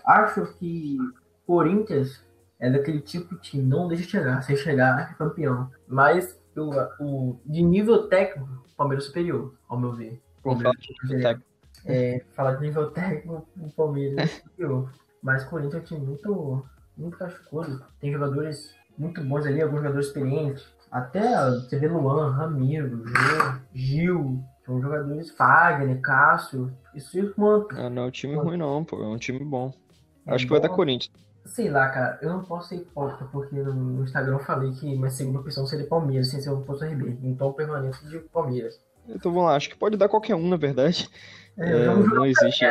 Acho 0.05 0.45
que 0.57 0.97
Corinthians 1.45 2.24
é 2.59 2.69
daquele 2.69 3.01
tipo 3.01 3.39
de 3.39 3.61
não 3.61 3.87
deixa 3.87 4.03
chegar, 4.03 4.41
sem 4.41 4.55
chegar 4.55 5.11
é 5.11 5.13
campeão. 5.15 5.69
Mas 5.87 6.39
o, 6.55 6.71
o, 6.99 7.39
de 7.45 7.61
nível 7.61 8.07
técnico, 8.07 8.49
o 8.71 8.75
Palmeiras 8.75 9.05
é 9.05 9.07
superior, 9.07 9.53
ao 9.67 9.79
meu 9.79 9.93
ver. 9.93 10.21
Palmeiras 10.43 10.73
é, 11.11 11.37
é, 11.85 12.25
falar 12.33 12.55
de 12.55 12.61
nível 12.61 12.91
técnico, 12.91 13.47
o 13.57 13.69
Palmeiras 13.71 14.17
é 14.17 14.27
superior. 14.27 14.91
Mas 15.21 15.43
o 15.43 15.49
Corinthians 15.49 15.75
é 15.75 15.77
um 15.79 15.83
time 15.83 16.05
muito, 16.05 16.65
muito 16.95 17.17
cascudo. 17.17 17.83
Tem 17.99 18.11
jogadores 18.11 18.75
muito 18.97 19.21
bons 19.23 19.45
ali, 19.45 19.61
alguns 19.61 19.77
jogadores 19.77 20.07
experientes. 20.07 20.65
Até 20.91 21.49
você 21.49 21.77
vê 21.77 21.87
Luan, 21.87 22.31
Ramiro, 22.31 23.03
Gil, 23.73 24.43
são 24.65 24.81
jogadores 24.81 25.31
Fagner, 25.31 25.99
Cássio. 25.99 26.71
Isso 26.93 27.19
é 27.19 27.33
uma. 27.37 27.67
Ah, 27.71 27.89
não 27.89 28.03
é 28.03 28.05
um 28.05 28.11
time 28.11 28.35
ruim, 28.35 28.57
não, 28.57 28.83
pô. 28.85 29.01
É 29.03 29.07
um 29.07 29.17
time 29.17 29.43
bom. 29.43 29.73
Acho 30.25 30.45
é 30.45 30.47
que 30.47 30.51
vai 30.51 30.61
dar 30.61 30.69
Corinthians. 30.69 31.11
Sei 31.45 31.69
lá, 31.69 31.87
cara, 31.89 32.17
eu 32.21 32.29
não 32.29 32.43
posso 32.43 32.69
ser 32.69 32.77
hipócrita, 32.77 33.25
porque 33.31 33.55
no 33.55 34.03
Instagram 34.03 34.33
eu 34.33 34.39
falei 34.39 34.71
que 34.71 34.85
minha 34.95 35.09
segunda 35.09 35.39
opção 35.39 35.65
seria 35.65 35.85
Palmeiras, 35.85 36.29
sem 36.29 36.41
ser 36.41 36.49
o 36.49 36.61
Poço 36.61 36.83
RB. 36.83 37.19
Então 37.21 37.53
permanece 37.53 38.05
de 38.07 38.19
Palmeiras. 38.19 38.79
Então 39.07 39.31
vamos 39.31 39.47
lá, 39.47 39.55
acho 39.55 39.69
que 39.69 39.77
pode 39.77 39.95
dar 39.95 40.09
qualquer 40.09 40.35
um, 40.35 40.49
na 40.49 40.57
verdade. 40.57 41.07
É, 41.57 41.69
é, 41.69 41.85
não 41.85 42.25
existe. 42.25 42.65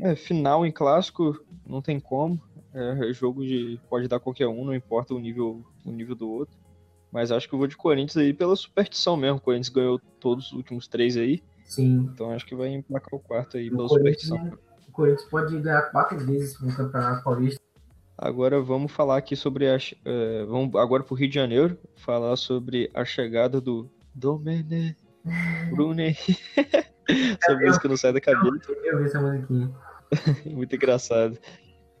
É, 0.00 0.14
final 0.14 0.64
em 0.64 0.72
clássico, 0.72 1.38
não 1.66 1.82
tem 1.82 1.98
como. 2.00 2.40
É, 2.72 3.12
jogo 3.12 3.44
de. 3.44 3.80
pode 3.90 4.08
dar 4.08 4.20
qualquer 4.20 4.46
um, 4.46 4.64
não 4.64 4.74
importa 4.74 5.12
o 5.12 5.18
nível, 5.18 5.64
o 5.84 5.90
nível 5.90 6.14
do 6.14 6.30
outro. 6.30 6.56
Mas 7.10 7.32
acho 7.32 7.48
que 7.48 7.54
eu 7.54 7.58
vou 7.58 7.66
de 7.66 7.76
Corinthians 7.76 8.16
aí 8.16 8.32
pela 8.32 8.54
superstição 8.54 9.16
mesmo. 9.16 9.38
O 9.38 9.40
Corinthians 9.40 9.70
ganhou 9.70 9.98
todos 10.20 10.46
os 10.46 10.52
últimos 10.52 10.86
três 10.86 11.16
aí. 11.16 11.42
Sim. 11.64 12.08
Então 12.12 12.30
acho 12.30 12.46
que 12.46 12.54
vai 12.54 12.68
emplacar 12.68 13.14
o 13.14 13.18
quarto 13.18 13.56
aí 13.56 13.68
o 13.68 13.76
pela 13.76 13.88
superstição. 13.88 14.52
Corinthians 14.98 15.24
pode 15.30 15.56
ganhar 15.60 15.82
quatro 15.92 16.18
vezes 16.18 16.60
no 16.60 16.74
Campeonato 16.74 17.22
Paulista. 17.22 17.60
Agora 18.16 18.60
vamos 18.60 18.90
falar 18.90 19.18
aqui 19.18 19.36
sobre 19.36 19.70
a. 19.70 19.76
Uh, 19.76 20.44
vamos 20.48 20.74
agora 20.74 21.04
para 21.04 21.14
o 21.14 21.16
Rio 21.16 21.28
de 21.28 21.36
Janeiro, 21.36 21.78
falar 21.94 22.34
sobre 22.34 22.90
a 22.92 23.04
chegada 23.04 23.60
do 23.60 23.88
Domene 24.12 24.96
Brune. 25.70 26.16
essa 27.06 27.56
música 27.60 27.88
não 27.88 27.96
sai 27.96 28.12
da 28.12 28.20
cabeça. 28.20 28.72
Eu, 28.72 28.84
eu 28.84 28.98
vi 28.98 29.04
essa 29.04 29.20
musiquinha. 29.20 29.72
Muito 30.44 30.74
engraçado. 30.74 31.38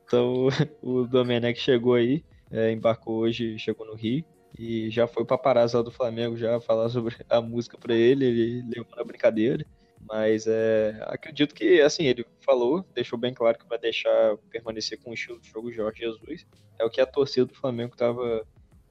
Então, 0.04 0.48
o 0.82 1.06
Domenech 1.06 1.60
chegou 1.60 1.94
aí, 1.94 2.24
é, 2.50 2.72
embarcou 2.72 3.18
hoje, 3.18 3.56
chegou 3.60 3.86
no 3.86 3.94
Rio 3.94 4.24
e 4.58 4.90
já 4.90 5.06
foi 5.06 5.24
paparazzo 5.24 5.80
do 5.84 5.92
Flamengo 5.92 6.36
já 6.36 6.60
falar 6.60 6.88
sobre 6.88 7.14
a 7.30 7.40
música 7.40 7.78
para 7.78 7.94
ele, 7.94 8.24
ele 8.24 8.62
levou 8.62 8.96
na 8.96 9.04
brincadeira. 9.04 9.64
Mas 10.00 10.46
é, 10.46 10.98
acredito 11.02 11.54
que, 11.54 11.80
assim, 11.80 12.04
ele 12.04 12.24
falou, 12.40 12.84
deixou 12.94 13.18
bem 13.18 13.34
claro 13.34 13.58
que 13.58 13.68
vai 13.68 13.78
deixar 13.78 14.36
permanecer 14.50 14.98
com 14.98 15.10
o 15.10 15.14
estilo 15.14 15.40
de 15.40 15.48
jogo 15.48 15.72
Jorge 15.72 16.00
Jesus. 16.00 16.46
É 16.78 16.84
o 16.84 16.90
que 16.90 17.00
a 17.00 17.06
torcida 17.06 17.46
do 17.46 17.54
Flamengo 17.54 17.92
estava 17.92 18.46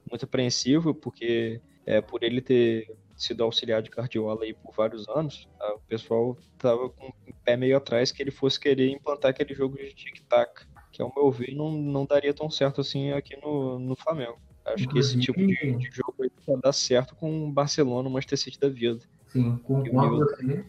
muito 0.08 0.24
apreensiva, 0.24 0.94
porque 0.94 1.60
é, 1.86 2.00
por 2.00 2.22
ele 2.22 2.40
ter 2.40 2.94
sido 3.16 3.42
auxiliar 3.42 3.82
de 3.82 3.90
Guardiola 3.90 4.44
aí 4.44 4.54
por 4.54 4.72
vários 4.72 5.08
anos, 5.08 5.48
tá? 5.58 5.74
o 5.74 5.80
pessoal 5.80 6.38
estava 6.52 6.88
com 6.88 7.08
o 7.08 7.34
pé 7.44 7.56
meio 7.56 7.76
atrás 7.76 8.12
que 8.12 8.22
ele 8.22 8.30
fosse 8.30 8.60
querer 8.60 8.90
implantar 8.90 9.32
aquele 9.32 9.52
jogo 9.54 9.76
de 9.76 9.92
tic-tac, 9.92 10.66
que 10.92 11.02
ao 11.02 11.12
meu 11.14 11.30
ver 11.30 11.52
não, 11.54 11.72
não 11.72 12.06
daria 12.06 12.32
tão 12.32 12.48
certo 12.48 12.80
assim 12.80 13.10
aqui 13.10 13.36
no, 13.42 13.78
no 13.78 13.96
Flamengo. 13.96 14.38
Acho 14.64 14.86
que 14.88 14.98
esse 14.98 15.18
tipo 15.18 15.38
de, 15.38 15.54
de 15.54 15.90
jogo 15.90 16.14
vai 16.18 16.30
dar 16.62 16.72
certo 16.72 17.16
com 17.16 17.48
o 17.48 17.50
Barcelona, 17.50 18.08
o 18.08 18.12
Manchester 18.12 18.38
City 18.38 18.60
da 18.60 18.68
vida. 18.68 19.00
Sim, 19.28 19.58
concordo 19.58 20.18
você. 20.18 20.64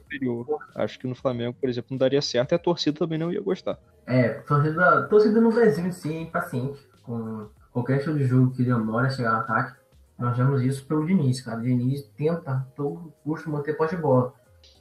Acho 0.76 1.00
que 1.00 1.08
no 1.08 1.16
Flamengo, 1.16 1.56
por 1.60 1.70
exemplo, 1.70 1.90
não 1.92 1.98
daria 1.98 2.22
certo 2.22 2.52
e 2.52 2.56
a 2.56 2.60
torcida 2.60 3.00
também 3.00 3.18
não 3.18 3.32
ia 3.32 3.42
gostar. 3.42 3.80
É, 4.06 4.30
torcida, 4.30 5.04
torcida 5.04 5.40
no 5.40 5.52
Brasil 5.52 5.86
em 5.86 5.92
si 5.92 6.14
é 6.14 6.22
impaciente 6.22 6.80
com 7.04 7.48
qualquer 7.72 7.98
estilo 7.98 8.18
de 8.18 8.26
jogo 8.26 8.52
que 8.52 8.64
demora 8.64 9.08
a 9.08 9.10
chegar 9.10 9.32
no 9.32 9.40
ataque. 9.40 9.80
Nós 10.18 10.38
vemos 10.38 10.62
isso 10.62 10.86
pelo 10.86 11.06
Diniz, 11.06 11.42
cara. 11.42 11.60
O 11.60 11.64
Diniz 11.64 12.04
tenta 12.18 12.68
todo 12.76 13.14
custo 13.24 13.50
manter 13.50 13.78
posse 13.78 13.96
de 13.96 14.02
bola. 14.02 14.34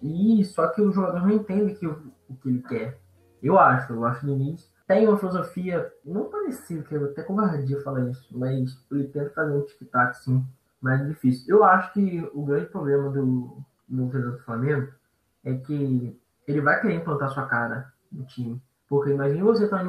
E 0.02 0.44
só 0.44 0.66
que 0.68 0.82
o 0.82 0.90
jogador 0.90 1.20
não 1.20 1.30
entende 1.30 1.74
que, 1.74 1.86
o, 1.86 2.12
o 2.28 2.34
que 2.34 2.48
ele 2.48 2.62
quer. 2.62 2.98
Eu 3.40 3.56
acho, 3.58 3.92
eu 3.92 4.04
acho 4.04 4.20
que 4.20 4.26
o 4.26 4.36
Diniz 4.36 4.68
tem 4.88 5.06
uma 5.06 5.18
filosofia 5.18 5.92
não 6.04 6.24
parecida, 6.24 6.82
que 6.82 6.94
eu 6.94 7.04
até 7.04 7.22
covardia 7.22 7.80
falar 7.82 8.08
isso, 8.08 8.26
mas 8.32 8.84
ele 8.90 9.04
tenta 9.04 9.30
fazer 9.30 9.52
um 9.52 9.60
tic-tac, 9.60 10.16
sim, 10.16 10.44
mais 10.80 11.06
difícil. 11.06 11.44
Eu 11.46 11.62
acho 11.62 11.92
que 11.92 12.28
o 12.32 12.44
grande 12.44 12.66
problema 12.66 13.10
do, 13.10 13.62
no 13.88 14.08
treinador 14.08 14.38
do 14.38 14.44
Flamengo 14.44 14.92
é 15.44 15.54
que 15.54 16.18
ele 16.46 16.60
vai 16.60 16.80
querer 16.80 16.94
implantar 16.94 17.30
sua 17.30 17.46
cara 17.46 17.92
no 18.10 18.24
time. 18.24 18.60
Porque 18.88 19.10
imagine 19.10 19.42
você 19.42 19.64
estar 19.64 19.78
tá 19.78 19.84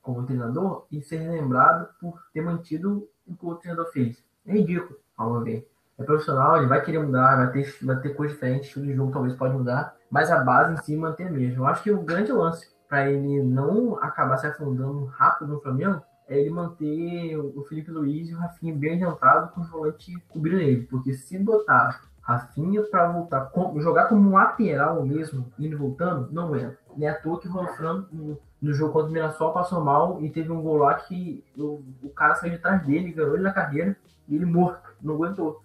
como 0.00 0.24
treinador 0.24 0.86
e 0.90 1.02
ser 1.02 1.18
lembrado 1.28 1.88
por 2.00 2.22
ter 2.32 2.40
mantido 2.40 3.06
o 3.26 3.36
que 3.36 3.46
o 3.46 3.54
treinador 3.56 3.90
fez. 3.92 4.24
É 4.46 4.52
ridículo, 4.52 4.98
meu 5.18 5.42
ver. 5.42 5.70
É 5.98 6.04
profissional, 6.04 6.56
ele 6.56 6.68
vai 6.68 6.82
querer 6.82 7.00
mudar, 7.00 7.36
vai 7.36 7.50
ter, 7.50 7.76
vai 7.82 8.00
ter 8.00 8.14
coisa 8.14 8.32
diferente, 8.32 8.80
de 8.80 8.94
jogo 8.94 9.12
talvez 9.12 9.34
pode 9.34 9.54
mudar, 9.54 9.96
mas 10.08 10.30
a 10.30 10.38
base 10.42 10.72
em 10.72 10.76
si 10.76 10.96
mantém 10.96 11.26
a 11.26 11.30
mesma. 11.30 11.58
Eu 11.58 11.66
acho 11.66 11.82
que 11.82 11.90
o 11.90 12.02
grande 12.02 12.32
lance 12.32 12.70
para 12.88 13.10
ele 13.10 13.42
não 13.42 13.98
acabar 14.00 14.38
se 14.38 14.46
afundando 14.46 15.04
rápido 15.06 15.48
no 15.48 15.60
Flamengo 15.60 16.00
é 16.28 16.38
ele 16.38 16.50
manter 16.50 17.36
o 17.36 17.64
Felipe 17.64 17.90
Luiz 17.90 18.28
e 18.28 18.34
o 18.34 18.38
Rafinha 18.38 18.74
bem 18.74 18.94
adiantado 18.94 19.52
com 19.52 19.60
o 19.60 19.64
volante 19.64 20.14
cobrindo 20.28 20.60
ele. 20.60 20.82
Porque 20.82 21.14
se 21.14 21.38
botar 21.38 22.02
Rafinha 22.28 22.82
para 22.82 23.10
voltar, 23.10 23.50
jogar 23.78 24.06
como 24.06 24.28
um 24.28 24.34
lateral 24.34 25.02
mesmo, 25.02 25.50
indo 25.58 25.72
e 25.72 25.78
voltando, 25.78 26.28
não 26.30 26.54
é. 26.54 26.76
Nem 26.94 27.08
é 27.08 27.12
à 27.12 27.14
toa 27.14 27.40
que 27.40 27.48
o 27.48 27.50
Rolfran 27.50 28.04
no, 28.12 28.38
no, 28.60 28.74
jogo 28.74 28.92
contra 28.92 29.08
o 29.08 29.12
Mirassol 29.12 29.54
passou 29.54 29.82
mal 29.82 30.22
e 30.22 30.28
teve 30.28 30.52
um 30.52 30.60
gol 30.60 30.76
lá 30.76 30.92
que 30.92 31.42
o, 31.56 31.82
o 32.02 32.10
cara 32.10 32.34
saiu 32.34 32.52
de 32.52 32.58
trás 32.58 32.84
dele, 32.84 33.12
ganhou 33.12 33.32
ele 33.32 33.44
na 33.44 33.52
carreira 33.54 33.96
e 34.28 34.36
ele 34.36 34.44
morto, 34.44 34.90
não 35.00 35.14
aguentou. 35.14 35.62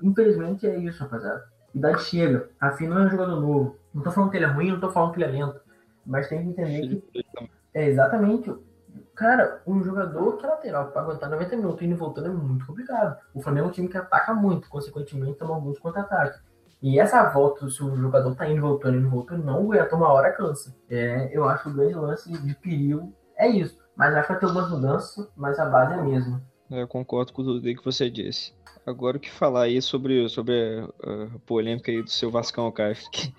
Infelizmente 0.00 0.64
é 0.68 0.76
isso, 0.78 1.02
rapaziada. 1.02 1.48
Idade 1.74 2.02
chega. 2.04 2.48
Rafinha 2.60 2.90
não 2.90 3.02
é 3.02 3.06
um 3.06 3.10
jogador 3.10 3.40
novo. 3.40 3.76
Não 3.92 4.00
tô 4.00 4.12
falando 4.12 4.30
que 4.30 4.36
ele 4.36 4.44
é 4.44 4.48
ruim, 4.48 4.70
não 4.70 4.78
tô 4.78 4.92
falando 4.92 5.12
que 5.12 5.20
ele 5.20 5.36
é 5.36 5.40
lento. 5.40 5.60
Mas 6.06 6.28
tem 6.28 6.44
que 6.44 6.48
entender 6.50 7.02
que. 7.12 7.24
É 7.74 7.88
exatamente. 7.88 8.54
Cara, 9.14 9.62
um 9.66 9.82
jogador 9.82 10.36
que 10.36 10.44
é 10.44 10.48
lateral 10.48 10.90
para 10.90 11.02
aguentar 11.02 11.30
90 11.30 11.56
minutos 11.56 11.82
indo 11.82 11.92
e 11.92 11.96
voltando 11.96 12.26
é 12.26 12.30
muito 12.30 12.66
complicado. 12.66 13.16
O 13.32 13.40
Flamengo 13.40 13.66
é 13.66 13.70
um 13.70 13.72
time 13.72 13.88
que 13.88 13.96
ataca 13.96 14.34
muito, 14.34 14.68
consequentemente 14.68 15.38
toma 15.38 15.60
muitos 15.60 15.80
contra-ataques. 15.80 16.40
E 16.82 16.98
essa 16.98 17.30
volta, 17.30 17.68
se 17.70 17.82
o 17.82 17.96
jogador 17.96 18.34
tá 18.34 18.48
indo 18.48 18.60
voltando, 18.60 18.98
indo 18.98 19.08
voltando, 19.08 19.44
não 19.44 19.58
aguenta 19.58 19.94
uma 19.96 20.12
hora 20.12 20.32
cansa. 20.32 20.76
É, 20.90 21.30
eu 21.32 21.48
acho 21.48 21.62
que 21.62 21.70
o 21.70 21.72
grande 21.72 21.94
lance 21.94 22.30
de 22.30 22.54
perigo 22.56 23.12
é 23.36 23.48
isso. 23.48 23.78
Mas 23.96 24.14
acho 24.14 24.26
que 24.26 24.32
vai 24.32 24.40
ter 24.40 24.46
algumas 24.46 24.70
mudanças, 24.70 25.28
mas 25.36 25.58
a 25.58 25.66
base 25.66 25.94
é 25.94 25.96
a 25.96 26.02
mesma. 26.02 26.42
É, 26.70 26.82
eu 26.82 26.88
concordo 26.88 27.32
com 27.32 27.44
tudo 27.44 27.62
que 27.62 27.84
você 27.84 28.10
disse. 28.10 28.52
Agora 28.84 29.16
o 29.16 29.20
que 29.20 29.30
falar 29.30 29.62
aí 29.62 29.80
sobre, 29.80 30.28
sobre 30.28 30.86
a, 31.02 31.38
polêmica 31.46 31.90
aí 31.90 32.02
do 32.02 32.10
seu 32.10 32.30
Vascão, 32.30 32.70
cara? 32.70 32.92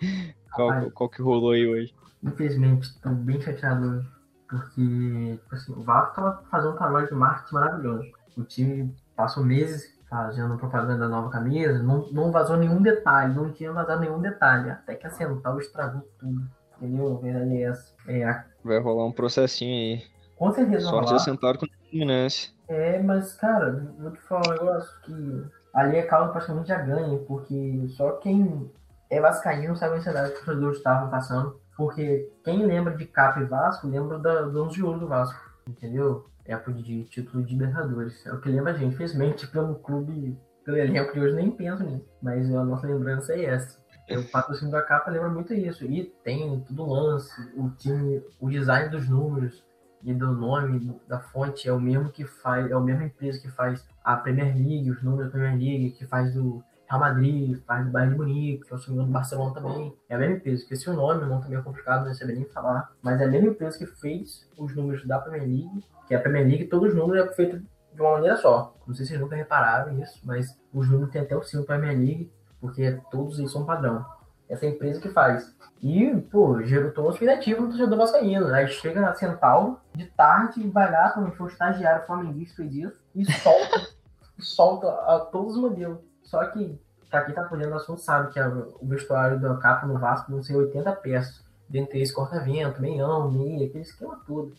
qual, 0.56 0.92
qual 0.92 1.10
que 1.10 1.22
rolou 1.22 1.52
aí 1.52 1.68
hoje? 1.68 1.94
Infelizmente, 2.24 3.00
tô 3.02 3.10
bem 3.10 3.40
chateado 3.40 3.98
hoje. 3.98 4.15
Porque, 4.48 5.40
assim, 5.52 5.74
o 5.74 5.82
Vasco 5.82 6.16
tava 6.16 6.44
fazendo 6.52 6.74
um 6.74 6.78
trabalho 6.78 7.08
de 7.08 7.14
marketing 7.14 7.56
maravilhoso. 7.56 8.12
O 8.38 8.44
time 8.44 8.96
passou 9.16 9.44
meses 9.44 9.96
fazendo 10.10 10.58
propaganda 10.58 10.98
da 10.98 11.10
nova 11.10 11.30
camisa, 11.30 11.82
não, 11.82 12.08
não 12.12 12.32
vazou 12.32 12.58
nenhum 12.58 12.82
detalhe, 12.82 13.34
não 13.34 13.52
tinha 13.52 13.72
vazado 13.72 14.02
nenhum 14.02 14.22
detalhe. 14.22 14.70
Até 14.70 14.96
que 14.96 15.08
a 15.08 15.10
Central 15.10 15.60
estragou 15.60 16.08
tudo. 16.20 16.48
Entendeu? 16.78 17.18
A 17.18 17.22
verdade 17.22 17.58
é 17.58 17.62
essa. 17.64 17.94
É, 18.08 18.44
Vai 18.64 18.80
rolar 18.80 19.06
um 19.06 19.12
processinho 19.12 19.74
aí. 19.74 20.04
Com 20.38 20.52
certeza 20.52 20.82
Sorte 20.82 21.12
vai 21.12 21.20
rolar. 21.20 21.58
com 21.58 21.66
o 21.66 21.70
Fluminense. 21.90 22.54
É, 22.68 23.02
mas, 23.02 23.34
cara, 23.34 23.94
vou 23.98 24.12
te 24.12 24.20
falar 24.22 24.48
um 24.48 24.52
negócio 24.52 25.02
que 25.04 25.46
ali 25.74 26.00
a 26.00 26.08
causa 26.08 26.32
praticamente 26.32 26.68
já 26.68 26.80
ganha, 26.80 27.18
porque 27.20 27.86
só 27.90 28.12
quem 28.14 28.70
é 29.10 29.22
vascaíno 29.22 29.76
sabe 29.76 29.96
a 29.96 29.98
ansiedade 29.98 30.32
que 30.32 30.40
os 30.40 30.46
torcedores 30.46 30.78
estavam 30.78 31.10
passando. 31.10 31.60
Porque 31.76 32.32
quem 32.44 32.66
lembra 32.66 32.96
de 32.96 33.06
Capa 33.06 33.42
e 33.42 33.46
Vasco 33.46 33.88
lembra 33.88 34.18
da, 34.18 34.44
do 34.44 34.64
11 34.64 34.76
de 34.76 34.84
ouro 34.84 35.00
do 35.00 35.08
Vasco, 35.08 35.40
entendeu? 35.68 36.26
Época 36.46 36.74
de 36.74 37.04
título 37.06 37.44
de 37.44 37.54
Libertadores. 37.54 38.26
É 38.26 38.34
o 38.34 38.40
que 38.40 38.50
lembra 38.50 38.72
a 38.72 38.76
gente. 38.76 38.94
Infelizmente, 38.94 39.48
pelo 39.48 39.76
clube, 39.76 40.40
pelo 40.64 40.78
elenco 40.78 41.14
de 41.14 41.20
hoje, 41.20 41.36
nem 41.36 41.52
penso 41.52 41.84
nisso. 41.84 42.06
Mas 42.22 42.54
a 42.54 42.64
nossa 42.64 42.88
lembrança 42.88 43.34
é 43.34 43.46
essa. 43.46 43.84
O 44.12 44.32
patrocínio 44.32 44.72
da 44.72 44.84
capa 44.84 45.10
lembra 45.10 45.30
muito 45.30 45.54
isso. 45.54 45.84
E 45.84 46.06
tem 46.24 46.60
tudo 46.62 46.86
lance, 46.86 47.34
o 47.58 47.72
time, 47.72 48.24
o 48.40 48.50
design 48.50 48.90
dos 48.90 49.10
números 49.10 49.66
e 50.04 50.14
do 50.14 50.32
nome 50.32 50.96
da 51.08 51.20
fonte 51.20 51.68
é 51.68 51.74
o 51.74 51.82
mesmo 51.82 52.12
que 52.12 52.24
faz, 52.24 52.70
é 52.70 52.74
a 52.74 52.80
mesma 52.80 53.06
empresa 53.06 53.42
que 53.42 53.50
faz 53.50 53.84
a 54.04 54.16
Premier 54.16 54.56
League, 54.56 54.92
os 54.92 55.02
números 55.02 55.26
da 55.26 55.32
Premier 55.32 55.58
League, 55.58 55.92
que 55.98 56.06
faz 56.06 56.32
do 56.36 56.64
Real 56.88 57.00
Madrid, 57.00 57.60
faz 57.66 57.86
do 57.86 57.92
Bayern 57.92 58.14
de 58.14 58.20
Munique, 58.20 58.66
que 58.66 58.74
é 58.74 58.76
o 58.76 58.80
segundo 58.80 59.06
do 59.06 59.12
Barcelona 59.12 59.54
também. 59.54 59.96
É 60.08 60.16
a 60.16 60.18
mesma 60.18 60.36
empresa, 60.38 60.62
esqueci 60.62 60.90
o 60.90 60.94
nome, 60.94 61.24
o 61.24 61.28
nome 61.28 61.42
também 61.44 61.58
é 61.58 61.62
complicado, 61.62 62.06
não 62.06 62.14
sei 62.14 62.28
nem 62.28 62.46
falar. 62.46 62.92
Mas 63.02 63.20
é 63.20 63.26
a 63.26 63.28
mesma 63.28 63.50
empresa 63.50 63.78
que 63.78 63.86
fez 63.86 64.48
os 64.58 64.76
números 64.76 65.06
da 65.06 65.20
Premier 65.20 65.44
League, 65.44 65.84
que 66.08 66.14
é 66.14 66.18
a 66.18 66.22
Premier 66.22 66.46
League, 66.46 66.66
todos 66.66 66.90
os 66.90 66.96
números 66.96 67.28
é 67.28 67.34
feito 67.34 67.60
de 67.94 68.02
uma 68.02 68.12
maneira 68.12 68.38
só. 68.38 68.76
Não 68.86 68.94
sei 68.94 69.06
se 69.06 69.10
vocês 69.10 69.22
nunca 69.22 69.36
repararam 69.36 69.98
isso, 70.00 70.20
mas 70.24 70.60
os 70.74 70.90
números 70.90 71.12
tem 71.12 71.22
até 71.22 71.36
o 71.36 71.44
símbolo 71.44 71.68
Premier 71.68 71.98
League, 71.98 72.32
porque 72.62 73.00
todos 73.10 73.40
eles 73.40 73.52
são 73.52 73.66
padrão. 73.66 74.06
Essa 74.48 74.66
é 74.66 74.70
empresa 74.70 75.02
que 75.02 75.10
faz. 75.10 75.56
E, 75.82 76.16
pô, 76.32 76.62
gerou 76.64 76.92
todo 76.92 77.12
expectativa 77.12 77.62
no 77.62 77.70
torcedor 77.70 77.98
vascaíno. 77.98 78.54
Aí 78.54 78.68
chega 78.68 79.02
na 79.02 79.14
Central, 79.14 79.82
de 79.94 80.06
tarde, 80.06 80.68
vai 80.70 80.92
lá, 80.92 81.10
como 81.12 81.32
foi 81.32 81.48
o 81.48 81.50
estagiário 81.50 82.06
flamenguista 82.06 82.58
fez 82.58 82.76
isso, 82.76 83.02
e 83.16 83.26
solta, 83.32 83.88
solta 84.40 84.88
a 84.88 85.20
todos 85.20 85.56
os 85.56 85.62
modelos. 85.62 86.00
Só 86.26 86.46
que, 86.48 86.78
pra 87.10 87.24
quem 87.24 87.34
tá 87.34 87.44
podendo 87.44 87.72
o 87.72 87.76
assunto 87.76 88.02
sabe 88.02 88.34
que 88.34 88.40
a, 88.40 88.50
o 88.50 88.88
vestuário 88.88 89.40
da 89.40 89.56
capa 89.58 89.88
no 89.88 89.98
Vasco 89.98 90.32
vão 90.32 90.44
ser 90.44 90.56
80 90.56 90.92
peças. 90.98 91.46
Dentre 91.70 92.00
eles, 92.00 92.12
corta-vento, 92.12 92.82
meião, 92.82 93.32
meia, 93.32 93.68
aquele 93.68 93.84
esquema 93.84 94.20
todo. 94.26 94.54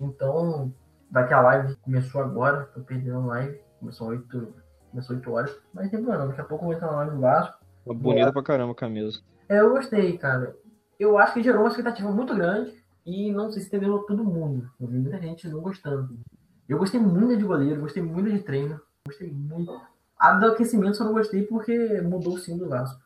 Então, 0.00 0.72
vai 1.10 1.26
ter 1.26 1.34
a 1.34 1.40
live, 1.40 1.76
começou 1.76 2.20
agora, 2.20 2.64
tô 2.74 2.80
perdendo 2.80 3.18
a 3.18 3.26
live, 3.26 3.60
começou 3.78 4.08
8, 4.08 4.54
começou 4.90 5.16
8 5.16 5.32
horas, 5.32 5.56
mas 5.72 5.90
tem 5.90 6.02
problema, 6.02 6.28
daqui 6.28 6.40
a 6.40 6.44
pouco 6.44 6.66
vai 6.66 6.76
entrar 6.76 6.90
na 6.90 6.98
live 6.98 7.14
do 7.14 7.20
Vasco. 7.20 7.58
Bonita 7.84 8.32
pra 8.32 8.42
caramba 8.42 8.72
a 8.72 8.76
camisa. 8.76 9.20
É, 9.48 9.60
eu 9.60 9.70
gostei, 9.70 10.16
cara. 10.16 10.56
Eu 10.98 11.18
acho 11.18 11.34
que 11.34 11.42
gerou 11.42 11.62
uma 11.62 11.68
expectativa 11.68 12.10
muito 12.10 12.34
grande 12.34 12.82
e 13.04 13.32
não 13.32 13.50
sei 13.50 13.62
se 13.62 13.68
entendeu 13.68 13.98
todo 14.00 14.24
mundo. 14.24 14.70
Eu 14.80 14.86
vi 14.86 14.98
muita 14.98 15.18
gente 15.18 15.48
não 15.48 15.60
gostando. 15.60 16.16
Eu 16.68 16.78
gostei 16.78 17.00
muito 17.00 17.36
de 17.36 17.44
goleiro, 17.44 17.80
gostei 17.80 18.02
muito 18.02 18.30
de 18.30 18.38
treino, 18.38 18.80
gostei 19.06 19.30
muito. 19.30 19.72
A 20.22 20.34
do 20.34 20.46
aquecimento 20.46 20.96
só 20.96 21.02
não 21.02 21.14
gostei 21.14 21.42
porque 21.42 22.00
mudou 22.00 22.34
o 22.34 22.38
sim 22.38 22.56
do 22.56 22.68
Vasco. 22.68 23.02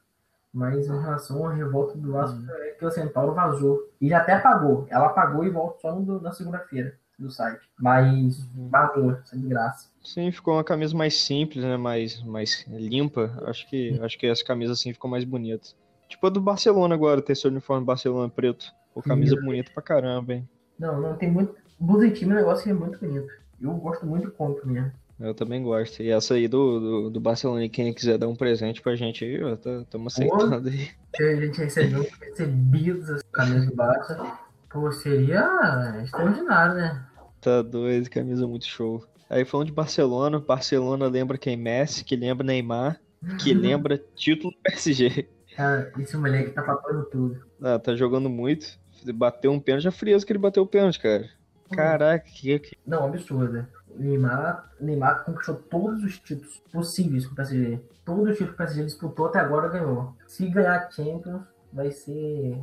Mas 0.53 0.87
em 0.87 1.01
relação 1.01 1.47
à 1.47 1.55
revolta 1.55 1.97
do 1.97 2.13
Vasco, 2.13 2.37
uhum. 2.37 2.51
é 2.51 2.71
que 2.73 2.85
o 2.85 2.91
Centauro 2.91 3.33
vazou. 3.33 3.91
E 3.99 4.11
já 4.11 4.19
até 4.19 4.35
apagou. 4.35 4.87
Ela 4.91 5.07
apagou 5.07 5.43
e 5.43 5.49
volta 5.49 5.81
só 5.81 5.95
no, 5.99 6.21
na 6.21 6.31
segunda-feira 6.33 6.95
do 7.19 7.31
site. 7.31 7.67
Mas 7.81 8.39
uhum. 8.55 8.69
vazou, 8.69 9.17
sem 9.25 9.49
graça. 9.49 9.89
Sim, 10.05 10.31
ficou 10.31 10.53
uma 10.53 10.63
camisa 10.65 10.95
mais 10.95 11.17
simples, 11.17 11.65
né? 11.65 11.79
Mais, 11.79 12.23
mais 12.23 12.67
limpa. 12.69 13.33
Acho 13.47 13.67
que, 13.67 13.99
acho 14.03 14.19
que 14.19 14.27
essa 14.27 14.45
camisa 14.45 14.75
assim 14.75 14.93
ficou 14.93 15.11
mais 15.11 15.25
bonita. 15.25 15.69
Tipo 16.11 16.27
a 16.27 16.31
do 16.31 16.41
Barcelona 16.41 16.95
agora, 16.95 17.23
ter 17.23 17.35
seu 17.35 17.51
uniforme 17.51 17.87
Barcelona 17.87 18.29
preto. 18.29 18.67
Pô, 18.93 19.01
camisa 19.01 19.37
Sim. 19.37 19.43
bonita 19.43 19.71
pra 19.73 19.83
caramba, 19.83 20.35
hein? 20.35 20.47
Não, 20.79 21.01
não, 21.01 21.17
tem 21.17 21.31
muito. 21.31 21.55
Blusa 21.81 22.11
time 22.11 22.33
é 22.33 22.35
um 22.35 22.39
negócio 22.41 22.65
que 22.65 22.71
é 22.71 22.75
muito 22.75 22.99
bonito. 22.99 23.33
Eu 23.59 23.73
gosto 23.73 24.05
muito 24.05 24.27
do 24.27 24.33
compro 24.33 24.69
mesmo. 24.69 24.93
Eu 25.19 25.35
também 25.35 25.63
gosto. 25.63 26.03
E 26.03 26.11
essa 26.11 26.35
aí 26.35 26.47
do, 26.47 26.81
do, 26.81 27.11
do 27.11 27.21
Barcelona, 27.21 27.69
quem 27.69 27.93
quiser 27.93 28.19
dar 28.19 28.29
um 28.29 28.37
presente 28.37 28.83
pra 28.83 28.95
gente 28.95 29.25
aí, 29.25 29.43
ó, 29.43 29.55
estamos 29.55 30.15
tá, 30.15 30.23
aceitando 30.23 30.69
aí. 30.69 30.91
Se 31.17 31.23
a 31.23 31.37
gente 31.37 31.59
recebeu 31.59 32.07
recebidos 32.21 33.11
as 33.11 33.23
camisas 33.33 33.67
do 33.67 33.75
Barça, 33.75 34.39
pô, 34.71 34.93
seria 34.93 36.01
extraordinário, 36.03 36.75
né? 36.75 37.07
Tá 37.41 37.63
doido, 37.63 38.11
camisa 38.11 38.47
muito 38.47 38.67
show. 38.67 39.05
Aí 39.29 39.45
falando 39.45 39.69
de 39.69 39.73
Barcelona, 39.73 40.39
Barcelona 40.39 41.09
lembra 41.09 41.39
quem 41.39 41.57
Messi, 41.57 42.05
que 42.05 42.15
lembra 42.15 42.47
Neymar, 42.47 43.01
que 43.43 43.53
lembra 43.55 44.03
título 44.15 44.53
do 44.53 44.59
PSG. 44.59 45.29
Cara, 45.57 45.91
esse 45.99 46.17
moleque 46.17 46.51
tá 46.51 46.63
papando 46.63 47.05
tudo. 47.07 47.47
Ah, 47.63 47.79
tá 47.79 47.97
jogando 47.97 48.29
muito. 48.29 48.79
Bateu 49.15 49.51
um 49.51 49.61
pênalti, 49.61 49.85
já 49.85 49.91
frieza 49.91 50.27
que 50.27 50.33
ele 50.33 50.39
bateu 50.39 50.63
o 50.63 50.67
pênalti, 50.67 51.01
cara. 51.01 51.29
Caraca, 51.73 52.25
que. 52.29 52.61
Não, 52.87 53.05
absurdo. 53.07 53.67
Neymar, 53.99 54.71
Neymar 54.81 55.25
conquistou 55.25 55.57
todos 55.57 56.03
os 56.05 56.19
títulos 56.19 56.63
possíveis 56.73 57.27
com 57.27 57.33
o 57.33 57.37
PSG. 57.37 57.81
Todos 58.05 58.31
os 58.31 58.39
títulos 58.39 58.51
que 58.51 58.55
o 58.55 58.57
PSG 58.57 58.85
disputou 58.85 59.27
até 59.27 59.39
agora 59.41 59.69
ganhou. 59.69 60.15
Se 60.27 60.49
ganhar 60.49 60.91
Champions, 60.91 61.43
vai 61.73 61.91
ser 61.91 62.59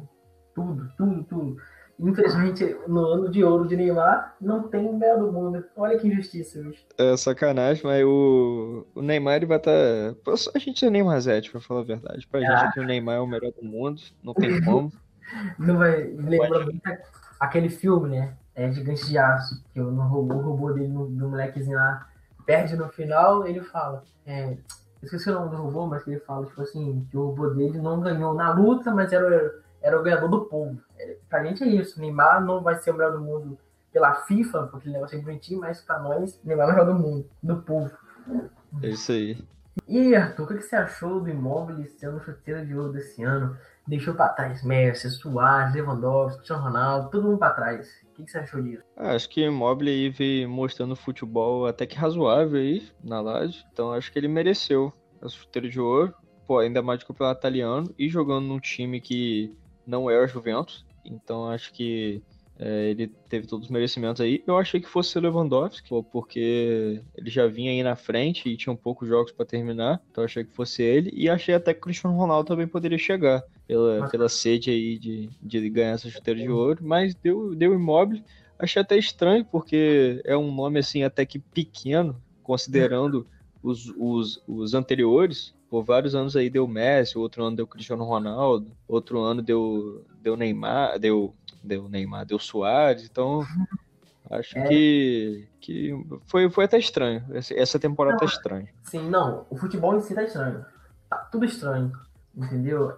tudo, 0.53 0.89
tudo, 0.97 1.23
tudo. 1.23 1.57
Infelizmente, 1.99 2.75
no 2.87 3.05
ano 3.05 3.29
de 3.29 3.43
ouro 3.43 3.67
de 3.67 3.77
Neymar, 3.77 4.35
não 4.41 4.67
tem 4.67 4.87
o 4.87 4.97
melhor 4.97 5.19
do 5.19 5.31
mundo. 5.31 5.63
Olha 5.75 5.97
que 5.97 6.07
injustiça, 6.07 6.61
bicho. 6.61 6.85
É 6.97 7.15
sacanagem, 7.15 7.83
mas 7.83 8.03
o, 8.03 8.85
o 8.95 9.01
Neymar 9.01 9.35
ele 9.35 9.45
vai 9.45 9.57
estar. 9.57 9.71
Tá... 10.25 10.31
A 10.55 10.59
gente 10.59 10.85
é 10.85 10.89
Neymar 10.89 11.21
Zete, 11.21 11.51
pra 11.51 11.61
falar 11.61 11.81
a 11.81 11.85
verdade. 11.85 12.27
Pra 12.27 12.39
ah. 12.39 12.57
gente 12.57 12.73
que 12.73 12.79
o 12.79 12.85
Neymar 12.85 13.17
é 13.17 13.19
o 13.19 13.27
melhor 13.27 13.51
do 13.51 13.63
mundo, 13.63 14.01
não 14.23 14.33
tem 14.33 14.59
como. 14.65 14.91
não 15.59 15.77
vai. 15.77 16.03
Lembra 16.03 16.65
muito 16.65 16.81
aquele 17.39 17.69
filme, 17.69 18.09
né? 18.09 18.37
É 18.55 18.71
Gigante 18.71 19.07
de 19.07 19.17
Aço, 19.17 19.63
que 19.73 19.79
no 19.79 20.03
robô, 20.03 20.35
o 20.35 20.41
robô 20.41 20.71
dele, 20.71 20.89
do 20.89 21.29
molequezinho 21.29 21.75
lá, 21.75 22.07
perde 22.45 22.75
no 22.75 22.87
final, 22.89 23.47
ele 23.47 23.61
fala. 23.61 24.03
É, 24.25 24.57
esqueci 25.01 25.29
o 25.29 25.33
nome 25.33 25.49
do 25.49 25.57
robô, 25.63 25.87
mas 25.87 26.07
ele 26.07 26.19
fala, 26.19 26.45
tipo 26.45 26.61
assim, 26.61 27.07
que 27.09 27.17
o 27.17 27.27
robô 27.27 27.49
dele 27.49 27.79
não 27.79 27.99
ganhou 27.99 28.33
na 28.33 28.53
luta, 28.53 28.93
mas 28.93 29.11
era 29.11 29.63
era 29.83 29.99
o 29.99 30.01
ganhador 30.01 30.29
do 30.29 30.45
povo. 30.45 30.79
É, 30.97 31.17
pra 31.29 31.43
gente 31.43 31.63
é 31.63 31.67
isso. 31.67 31.99
Neymar 31.99 32.43
não 32.43 32.63
vai 32.63 32.75
ser 32.75 32.91
o 32.91 32.93
melhor 32.93 33.11
do 33.11 33.21
mundo 33.21 33.59
pela 33.91 34.15
FIFA, 34.15 34.67
porque 34.67 34.87
ele 34.87 34.95
negócio 34.95 35.19
é 35.19 35.21
bonitinho, 35.21 35.59
mas 35.59 35.81
pra 35.81 35.99
nós, 35.99 36.39
Neymar 36.43 36.69
é 36.69 36.71
o 36.71 36.73
melhor 36.73 36.85
do 36.85 36.99
mundo, 36.99 37.29
do 37.43 37.57
povo. 37.57 37.91
É 38.81 38.87
isso 38.87 39.11
aí. 39.11 39.37
E 39.87 40.15
Arthur, 40.15 40.43
o 40.43 40.47
que 40.47 40.61
você 40.61 40.75
achou 40.75 41.19
do 41.19 41.29
imóvel 41.29 41.85
sendo 41.99 42.21
chuteiro 42.21 42.65
de 42.65 42.75
ouro 42.75 42.93
desse 42.93 43.21
ano? 43.23 43.57
Deixou 43.85 44.13
pra 44.13 44.29
trás 44.29 44.63
Messi, 44.63 45.09
Suárez, 45.09 45.73
Lewandowski, 45.73 46.37
Cristiano 46.37 46.63
Ronaldo, 46.63 47.09
todo 47.09 47.27
mundo 47.27 47.37
pra 47.37 47.49
trás. 47.49 48.02
O 48.17 48.23
que 48.23 48.31
você 48.31 48.37
achou 48.37 48.61
disso? 48.61 48.83
Ah, 48.95 49.15
acho 49.15 49.27
que 49.27 49.41
o 49.41 49.47
Immobile 49.47 49.89
aí 49.89 50.09
veio 50.09 50.49
mostrando 50.49 50.95
futebol 50.95 51.65
até 51.65 51.85
que 51.85 51.95
razoável 51.95 52.59
aí 52.59 52.87
na 53.03 53.19
laje. 53.19 53.65
Então 53.71 53.91
acho 53.91 54.11
que 54.11 54.19
ele 54.19 54.27
mereceu 54.27 54.93
a 55.21 55.27
chuteiro 55.27 55.69
de 55.69 55.79
ouro. 55.79 56.13
Pô, 56.45 56.59
ainda 56.59 56.81
mais 56.81 56.99
de 56.99 57.05
campeonato 57.05 57.39
italiano 57.39 57.93
e 57.97 58.09
jogando 58.09 58.45
num 58.45 58.59
time 58.59 59.01
que 59.01 59.55
não 59.87 60.09
é 60.09 60.21
o 60.21 60.27
Juventus, 60.27 60.85
então 61.05 61.49
acho 61.49 61.73
que 61.73 62.21
é, 62.59 62.91
ele 62.91 63.07
teve 63.27 63.47
todos 63.47 63.65
os 63.65 63.71
merecimentos 63.71 64.21
aí. 64.21 64.43
Eu 64.45 64.57
achei 64.57 64.79
que 64.79 64.87
fosse 64.87 65.17
o 65.17 65.21
Lewandowski, 65.21 65.89
porque 66.11 67.01
ele 67.15 67.29
já 67.29 67.47
vinha 67.47 67.71
aí 67.71 67.81
na 67.81 67.95
frente 67.95 68.47
e 68.47 68.57
tinha 68.57 68.71
um 68.71 68.75
poucos 68.75 69.07
jogos 69.07 69.31
para 69.31 69.45
terminar, 69.45 70.01
então 70.11 70.23
achei 70.23 70.43
que 70.43 70.53
fosse 70.53 70.83
ele. 70.83 71.09
E 71.13 71.29
achei 71.29 71.55
até 71.55 71.73
que 71.73 71.79
o 71.79 71.83
Cristiano 71.83 72.15
Ronaldo 72.15 72.47
também 72.47 72.67
poderia 72.67 72.97
chegar, 72.97 73.43
pela, 73.67 74.07
pela 74.09 74.29
sede 74.29 74.69
aí 74.69 74.97
de, 74.97 75.29
de 75.41 75.69
ganhar 75.69 75.91
essa 75.91 76.09
chuteira 76.09 76.39
de 76.39 76.49
ouro, 76.49 76.79
mas 76.83 77.15
deu, 77.15 77.55
deu 77.55 77.73
imóvel. 77.73 78.21
Achei 78.57 78.81
até 78.81 78.97
estranho, 78.97 79.43
porque 79.45 80.21
é 80.23 80.37
um 80.37 80.53
nome 80.53 80.79
assim 80.79 81.03
até 81.03 81.25
que 81.25 81.39
pequeno, 81.39 82.21
considerando 82.43 83.25
os, 83.63 83.91
os, 83.97 84.43
os 84.47 84.73
anteriores, 84.73 85.53
por 85.69 85.83
vários 85.83 86.13
anos 86.13 86.35
aí 86.35 86.51
deu 86.51 86.67
Messi, 86.67 87.17
outro 87.17 87.43
ano 87.43 87.55
deu 87.55 87.65
Cristiano 87.65 88.03
Ronaldo, 88.03 88.71
outro 88.87 89.21
ano 89.21 89.41
deu, 89.41 90.05
deu 90.21 90.37
Neymar, 90.37 90.99
deu, 90.99 91.33
deu 91.63 91.87
Neymar, 91.87 92.25
deu 92.25 92.37
Soares, 92.39 93.03
então 93.03 93.45
acho 94.29 94.57
é. 94.57 94.67
que, 94.67 95.47
que 95.59 96.05
foi, 96.25 96.49
foi 96.49 96.65
até 96.65 96.77
estranho. 96.77 97.23
Essa 97.31 97.79
temporada 97.79 98.17
tá 98.17 98.25
não, 98.25 98.31
tá 98.31 98.35
estranha. 98.37 98.69
Sim, 98.83 99.09
não, 99.09 99.45
o 99.49 99.55
futebol 99.55 99.95
em 99.95 100.01
si 100.01 100.13
tá 100.13 100.23
estranho. 100.23 100.65
Tá 101.09 101.17
tudo 101.31 101.45
estranho, 101.45 101.91
entendeu? 102.35 102.97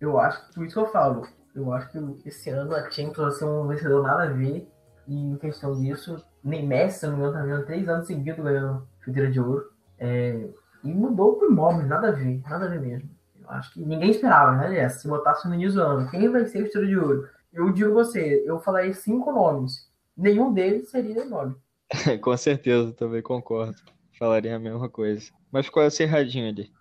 Eu 0.00 0.18
acho 0.18 0.46
que 0.46 0.54
por 0.54 0.64
isso 0.64 0.74
que 0.74 0.80
eu 0.80 0.92
falo, 0.92 1.26
eu 1.54 1.72
acho 1.72 1.90
que 1.90 2.28
esse 2.28 2.50
ano 2.50 2.74
a 2.74 2.90
Champions 2.90 3.16
vai 3.16 3.30
ser 3.32 3.44
um 3.44 3.66
vencedor 3.66 4.02
nada 4.02 4.24
a 4.24 4.32
ver. 4.32 4.68
E 5.06 5.14
em 5.14 5.36
questão 5.36 5.74
disso, 5.80 6.24
nem 6.42 6.66
Messi, 6.66 7.00
se 7.00 7.06
não 7.06 7.16
me 7.16 7.26
engano, 7.26 7.60
tá 7.60 7.66
três 7.66 7.88
anos 7.88 8.06
seguidos 8.06 8.44
ganhando 8.44 8.86
chuteira 9.00 9.30
de 9.30 9.40
ouro. 9.40 9.70
É, 9.98 10.48
e 10.84 10.94
mudou 10.94 11.36
pro 11.36 11.50
imóvel, 11.50 11.86
nada 11.86 12.08
a 12.08 12.12
ver, 12.12 12.40
nada 12.48 12.66
a 12.66 12.68
ver 12.68 12.80
mesmo. 12.80 13.10
Eu 13.40 13.50
acho 13.50 13.72
que 13.72 13.84
ninguém 13.84 14.10
esperava, 14.10 14.56
né? 14.56 14.88
Se 14.88 15.08
botasse 15.08 15.48
no 15.48 15.54
início 15.54 15.74
do 15.74 15.82
ano, 15.82 16.10
quem 16.10 16.30
vai 16.30 16.46
ser 16.46 16.62
o 16.62 16.66
chuteira 16.66 16.86
de 16.86 16.96
ouro? 16.96 17.28
Eu 17.52 17.72
digo 17.72 17.92
você, 17.92 18.42
eu 18.46 18.60
falei 18.60 18.92
cinco 18.94 19.32
nomes. 19.32 19.90
Nenhum 20.16 20.52
deles 20.52 20.90
seria 20.90 21.24
nome. 21.24 21.56
Com 22.22 22.36
certeza, 22.36 22.92
também 22.92 23.22
concordo. 23.22 23.76
Falaria 24.18 24.56
a 24.56 24.58
mesma 24.58 24.88
coisa. 24.88 25.32
Mas 25.50 25.66
ficou 25.66 25.82
acirradinho 25.82 26.48
ali. 26.48 26.72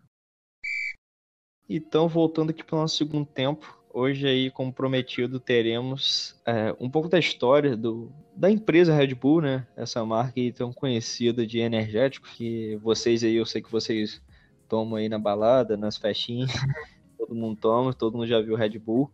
Então, 1.67 2.07
voltando 2.07 2.49
aqui 2.49 2.63
para 2.63 2.75
o 2.75 2.79
nosso 2.79 2.97
segundo 2.97 3.25
tempo, 3.25 3.79
Hoje 3.91 4.27
aí, 4.27 4.51
como 4.51 4.71
prometido, 4.71 5.39
teremos 5.39 6.39
é, 6.45 6.75
um 6.79 6.87
pouco 6.87 7.09
da 7.09 7.17
história 7.17 7.75
do, 7.75 8.11
da 8.35 8.49
empresa 8.49 8.93
Red 8.93 9.15
Bull, 9.15 9.41
né? 9.41 9.67
Essa 9.75 10.05
marca 10.05 10.39
aí 10.39 10.53
tão 10.53 10.71
conhecida 10.71 11.45
de 11.45 11.57
energéticos, 11.57 12.31
que 12.31 12.75
vocês 12.83 13.23
aí, 13.23 13.35
eu 13.35 13.47
sei 13.47 13.63
que 13.63 13.71
vocês 13.71 14.21
tomam 14.67 14.95
aí 14.97 15.09
na 15.09 15.17
balada, 15.17 15.75
nas 15.75 15.97
festinhas, 15.97 16.51
todo 17.17 17.33
mundo 17.33 17.59
toma, 17.59 17.91
todo 17.91 18.15
mundo 18.15 18.27
já 18.27 18.39
viu 18.39 18.55
Red 18.55 18.77
Bull. 18.77 19.09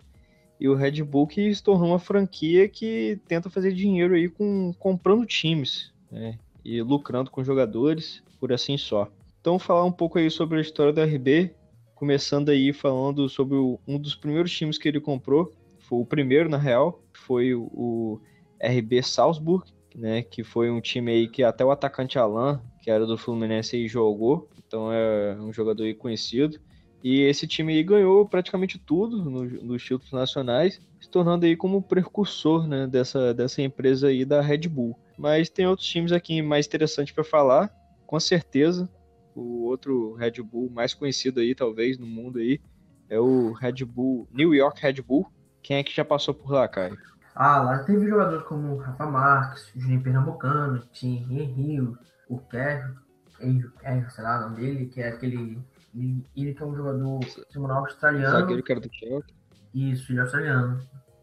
E 0.60 0.68
o 0.70 0.76
Red 0.76 1.04
Bull 1.04 1.28
que 1.28 1.54
se 1.54 1.62
tornou 1.62 1.90
uma 1.90 2.00
franquia 2.00 2.68
que 2.68 3.20
tenta 3.28 3.50
fazer 3.50 3.74
dinheiro 3.74 4.14
aí 4.14 4.30
com 4.30 4.74
comprando 4.80 5.26
times, 5.26 5.94
né? 6.12 6.38
E 6.64 6.82
lucrando 6.82 7.30
com 7.30 7.44
jogadores, 7.44 8.24
por 8.40 8.52
assim 8.52 8.78
só. 8.78 9.10
Então, 9.40 9.60
falar 9.60 9.86
um 9.86 9.92
pouco 9.92 10.18
aí 10.18 10.32
sobre 10.32 10.58
a 10.58 10.62
história 10.62 10.92
da 10.92 11.04
RB, 11.04 11.54
começando 11.94 12.50
aí 12.50 12.74
falando 12.74 13.30
sobre 13.30 13.56
o, 13.58 13.80
um 13.88 14.00
dos 14.00 14.16
primeiros 14.16 14.52
times 14.52 14.78
que 14.78 14.88
ele 14.88 15.00
comprou, 15.00 15.54
foi 15.80 16.00
o 16.00 16.06
primeiro 16.06 16.50
na 16.50 16.58
real, 16.58 17.04
foi 17.14 17.54
o, 17.54 17.70
o 17.72 18.22
RB 18.60 19.04
Salzburg, 19.04 19.72
né, 19.96 20.24
que 20.24 20.44
foi 20.44 20.70
um 20.70 20.82
time 20.82 21.12
aí 21.12 21.28
que 21.28 21.44
até 21.44 21.64
o 21.64 21.72
atacante 21.72 22.18
Alan, 22.18 22.62
que 22.82 22.90
era 22.90 23.06
do 23.06 23.18
Fluminense, 23.18 23.76
aí 23.76 23.88
jogou, 23.88 24.50
então 24.58 24.92
é 24.92 25.36
um 25.40 25.54
jogador 25.54 25.84
aí 25.84 25.94
conhecido. 25.94 26.60
E 27.06 27.22
esse 27.22 27.46
time 27.46 27.72
aí 27.72 27.84
ganhou 27.84 28.28
praticamente 28.28 28.80
tudo 28.80 29.30
nos, 29.30 29.62
nos 29.62 29.84
títulos 29.84 30.12
nacionais, 30.12 30.82
se 31.00 31.08
tornando 31.08 31.46
aí 31.46 31.56
como 31.56 31.80
precursor 31.80 32.68
né, 32.68 32.88
dessa, 32.88 33.32
dessa 33.32 33.62
empresa 33.62 34.08
aí 34.08 34.26
da 34.26 34.42
Red 34.42 34.68
Bull. 34.68 34.98
Mas 35.16 35.48
tem 35.48 35.68
outros 35.68 35.88
times 35.88 36.12
aqui 36.12 36.42
mais 36.42 36.66
interessantes 36.66 37.14
para 37.14 37.24
falar, 37.24 37.72
com 38.08 38.20
certeza 38.20 38.90
o 39.36 39.66
outro 39.66 40.16
Red 40.16 40.42
Bull 40.42 40.68
mais 40.72 40.96
conhecido 40.96 41.42
aí, 41.42 41.54
talvez, 41.54 42.00
no 42.00 42.08
mundo 42.08 42.40
aí, 42.40 42.60
é 43.08 43.20
o 43.20 43.52
Red 43.52 43.86
Bull, 43.86 44.28
New 44.32 44.56
York 44.56 44.82
Red 44.82 45.04
Bull. 45.04 45.32
Quem 45.62 45.78
é 45.78 45.84
que 45.84 45.96
já 45.96 46.04
passou 46.04 46.34
por 46.34 46.52
lá, 46.52 46.68
Caio? 46.68 46.98
Ah, 47.36 47.62
lá 47.62 47.84
teve 47.84 48.08
jogadores 48.08 48.48
como 48.48 48.78
Rafa 48.78 49.06
Marques, 49.06 49.70
Juninho 49.76 50.02
Pernambucano, 50.02 50.82
Thierry 50.92 51.44
Rio, 51.44 52.00
o 52.28 52.40
Kevin, 52.40 52.96
sei 54.10 54.24
lá 54.24 54.40
o 54.40 54.50
nome 54.50 54.56
dele, 54.56 54.86
que 54.88 55.02
é 55.02 55.10
aquele. 55.10 55.60
Ele, 56.36 56.54
que 56.54 56.62
é 56.62 56.66
um 56.66 56.76
jogador 56.76 57.20
semanal 57.50 57.80
australiano. 57.80 58.40
Zagueiro 58.40 58.64
que 58.64 58.72
era 58.72 58.82
do 58.82 58.90
Chelsea. 58.94 59.36
Isso, 59.74 60.12
ele 60.12 60.20
é 60.20 60.22
australiano. 60.24 60.80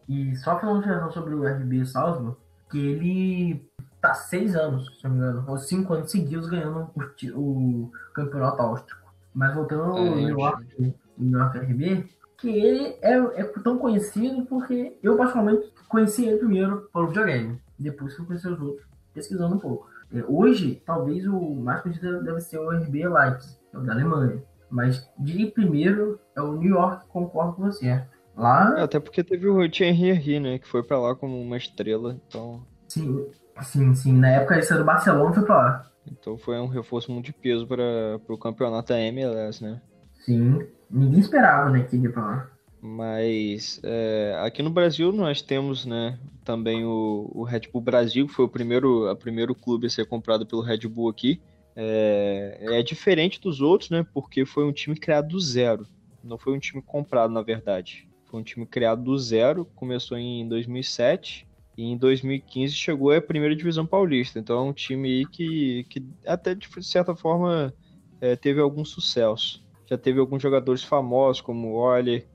E 0.07 0.35
só 0.37 0.59
falando 0.59 1.11
sobre 1.11 1.33
o 1.33 1.45
RB 1.47 1.85
Salzburg, 1.85 2.37
que 2.69 2.79
ele 2.79 3.69
tá 4.01 4.13
seis 4.13 4.55
anos, 4.55 4.85
se 4.99 5.03
não 5.05 5.11
me 5.11 5.17
engano, 5.17 5.45
ou 5.47 5.57
cinco 5.57 5.93
anos 5.93 6.11
seguidos 6.11 6.49
ganhando 6.49 6.89
o, 7.35 7.39
o 7.39 7.91
campeonato 8.13 8.61
austríaco. 8.61 9.13
Mas 9.33 9.55
voltando 9.55 9.83
ao 9.83 9.97
é, 9.97 10.09
New 10.09 10.39
York, 10.39 10.95
York 11.19 11.57
RB, 11.59 12.09
que 12.37 12.49
ele 12.49 12.97
é, 13.01 13.15
é, 13.15 13.43
tão 13.63 13.77
conhecido 13.77 14.45
porque 14.45 14.97
eu 15.01 15.15
particularmente 15.15 15.71
conheci 15.87 16.25
ele 16.25 16.37
primeiro 16.37 16.89
pelo 16.91 17.07
videogame, 17.07 17.61
depois 17.79 18.13
que 18.13 18.21
eu 18.21 18.25
conheci 18.25 18.47
os 18.47 18.59
outros, 18.59 18.85
pesquisando 19.13 19.55
um 19.55 19.59
pouco. 19.59 19.87
É, 20.13 20.23
hoje, 20.27 20.81
talvez 20.85 21.25
o 21.25 21.55
mais 21.55 21.81
conhecido 21.81 22.21
deve 22.23 22.41
ser 22.41 22.59
o 22.59 22.69
RB 22.69 23.07
Leipzig, 23.07 23.57
é 23.71 23.77
o 23.77 23.81
da 23.81 23.93
Alemanha. 23.93 24.43
Mas 24.73 25.07
de 25.19 25.45
primeiro 25.47 26.19
é 26.35 26.41
o 26.41 26.57
New 26.57 26.71
York, 26.71 27.07
concordo 27.07 27.53
com 27.53 27.63
você. 27.63 28.03
Lá. 28.35 28.79
É, 28.79 28.81
até 28.81 28.99
porque 28.99 29.23
teve 29.23 29.47
o 29.47 29.69
Thierry 29.69 30.09
Henry, 30.09 30.39
né? 30.39 30.57
Que 30.57 30.67
foi 30.67 30.81
para 30.81 30.99
lá 30.99 31.15
como 31.15 31.39
uma 31.39 31.55
estrela. 31.55 32.17
Então. 32.27 32.65
Sim, 32.87 33.27
Sim, 33.61 33.93
sim. 33.93 34.13
Na 34.13 34.29
época 34.29 34.55
ele 34.55 34.63
saiu 34.63 34.79
do 34.79 34.85
Barcelona 34.85 35.33
foi 35.33 35.43
pra 35.43 35.55
lá. 35.55 35.91
Então 36.11 36.37
foi 36.37 36.59
um 36.59 36.67
reforço 36.67 37.11
muito 37.11 37.27
de 37.27 37.33
peso 37.33 37.67
para 37.67 38.19
o 38.27 38.37
campeonato 38.37 38.89
da 38.89 38.99
MLS, 38.99 39.63
né? 39.63 39.81
Sim. 40.25 40.65
Ninguém 40.89 41.19
esperava, 41.19 41.69
né, 41.69 41.83
que 41.83 41.97
ia 41.97 42.11
pra 42.11 42.23
lá. 42.23 42.49
Mas 42.81 43.79
é, 43.83 44.37
aqui 44.43 44.61
no 44.61 44.69
Brasil 44.69 45.11
nós 45.11 45.41
temos, 45.41 45.85
né, 45.85 46.19
também 46.43 46.83
o, 46.83 47.31
o, 47.33 47.43
Red 47.43 47.61
Bull 47.71 47.81
Brasil, 47.81 48.27
que 48.27 48.33
foi 48.33 48.45
o 48.45 48.49
primeiro, 48.49 49.07
a 49.07 49.15
primeiro 49.15 49.55
clube 49.55 49.87
a 49.87 49.89
ser 49.89 50.05
comprado 50.05 50.45
pelo 50.45 50.61
Red 50.61 50.85
Bull 50.87 51.09
aqui. 51.09 51.41
É, 51.75 52.57
é 52.79 52.83
diferente 52.83 53.41
dos 53.41 53.61
outros, 53.61 53.89
né, 53.89 54.05
porque 54.13 54.45
foi 54.45 54.63
um 54.63 54.71
time 54.71 54.95
criado 54.95 55.29
do 55.29 55.39
zero. 55.39 55.87
Não 56.23 56.37
foi 56.37 56.53
um 56.53 56.59
time 56.59 56.81
comprado, 56.81 57.33
na 57.33 57.41
verdade. 57.41 58.07
Foi 58.25 58.39
um 58.39 58.43
time 58.43 58.65
criado 58.65 59.03
do 59.03 59.17
zero, 59.17 59.65
começou 59.75 60.17
em 60.17 60.47
2007 60.47 61.47
e 61.77 61.83
em 61.83 61.97
2015 61.97 62.73
chegou 62.73 63.11
à 63.11 63.21
primeira 63.21 63.55
divisão 63.55 63.85
paulista. 63.85 64.39
Então 64.39 64.57
é 64.57 64.69
um 64.69 64.73
time 64.73 65.09
aí 65.09 65.25
que, 65.25 65.85
que 65.89 66.03
até 66.25 66.55
de 66.55 66.67
certa 66.81 67.15
forma 67.15 67.73
é, 68.21 68.35
teve 68.35 68.61
algum 68.61 68.85
sucesso. 68.85 69.63
Já 69.85 69.97
teve 69.97 70.19
alguns 70.19 70.41
jogadores 70.41 70.83
famosos, 70.83 71.41
como 71.41 71.69
o 71.69 71.73
Oller, 71.73 72.25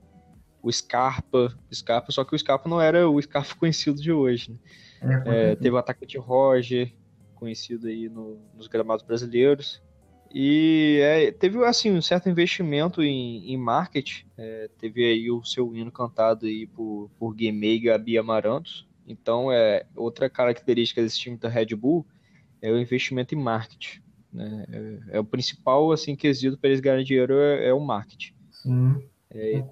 o 0.61 0.71
Scarpa, 0.71 1.57
Scarpa, 1.73 2.11
só 2.11 2.23
que 2.23 2.35
o 2.35 2.39
Scarpa 2.39 2.69
não 2.69 2.79
era 2.79 3.09
o 3.09 3.21
Scarpa 3.21 3.55
conhecido 3.59 4.01
de 4.01 4.11
hoje. 4.11 4.51
Né? 5.01 5.23
É, 5.25 5.51
é, 5.51 5.55
teve 5.55 5.71
o 5.71 5.77
atacante 5.77 6.17
Roger, 6.17 6.93
conhecido 7.39 7.87
aí 7.87 8.09
no, 8.09 8.37
nos 8.55 8.67
gramados 8.67 9.03
brasileiros. 9.03 9.81
E 10.31 10.99
é, 11.01 11.31
teve 11.31 11.63
assim 11.65 11.91
um 11.91 12.01
certo 12.01 12.29
investimento 12.29 13.01
em, 13.01 13.51
em 13.51 13.57
marketing. 13.57 14.25
É, 14.37 14.69
teve 14.77 15.03
aí 15.03 15.31
o 15.31 15.43
seu 15.43 15.75
hino 15.75 15.91
cantado 15.91 16.45
aí 16.45 16.67
por, 16.67 17.09
por 17.17 17.33
Guimê 17.33 17.75
e 17.75 17.79
Gabi 17.79 18.17
Amarantos. 18.17 18.87
Então, 19.07 19.51
é 19.51 19.87
outra 19.95 20.29
característica 20.29 21.01
desse 21.01 21.17
time 21.17 21.35
da 21.35 21.49
Red 21.49 21.75
Bull 21.75 22.05
é 22.61 22.71
o 22.71 22.79
investimento 22.79 23.33
em 23.33 23.41
marketing. 23.41 24.01
Né? 24.31 24.65
É, 24.71 25.17
é 25.17 25.19
o 25.19 25.25
principal 25.25 25.91
assim 25.91 26.15
quesito 26.15 26.57
para 26.57 26.69
eles 26.69 26.79
ganharem 26.79 27.05
dinheiro 27.05 27.33
é, 27.33 27.69
é 27.69 27.73
o 27.73 27.79
marketing. 27.79 28.33
Sim. 28.51 29.03
É, 29.31 29.63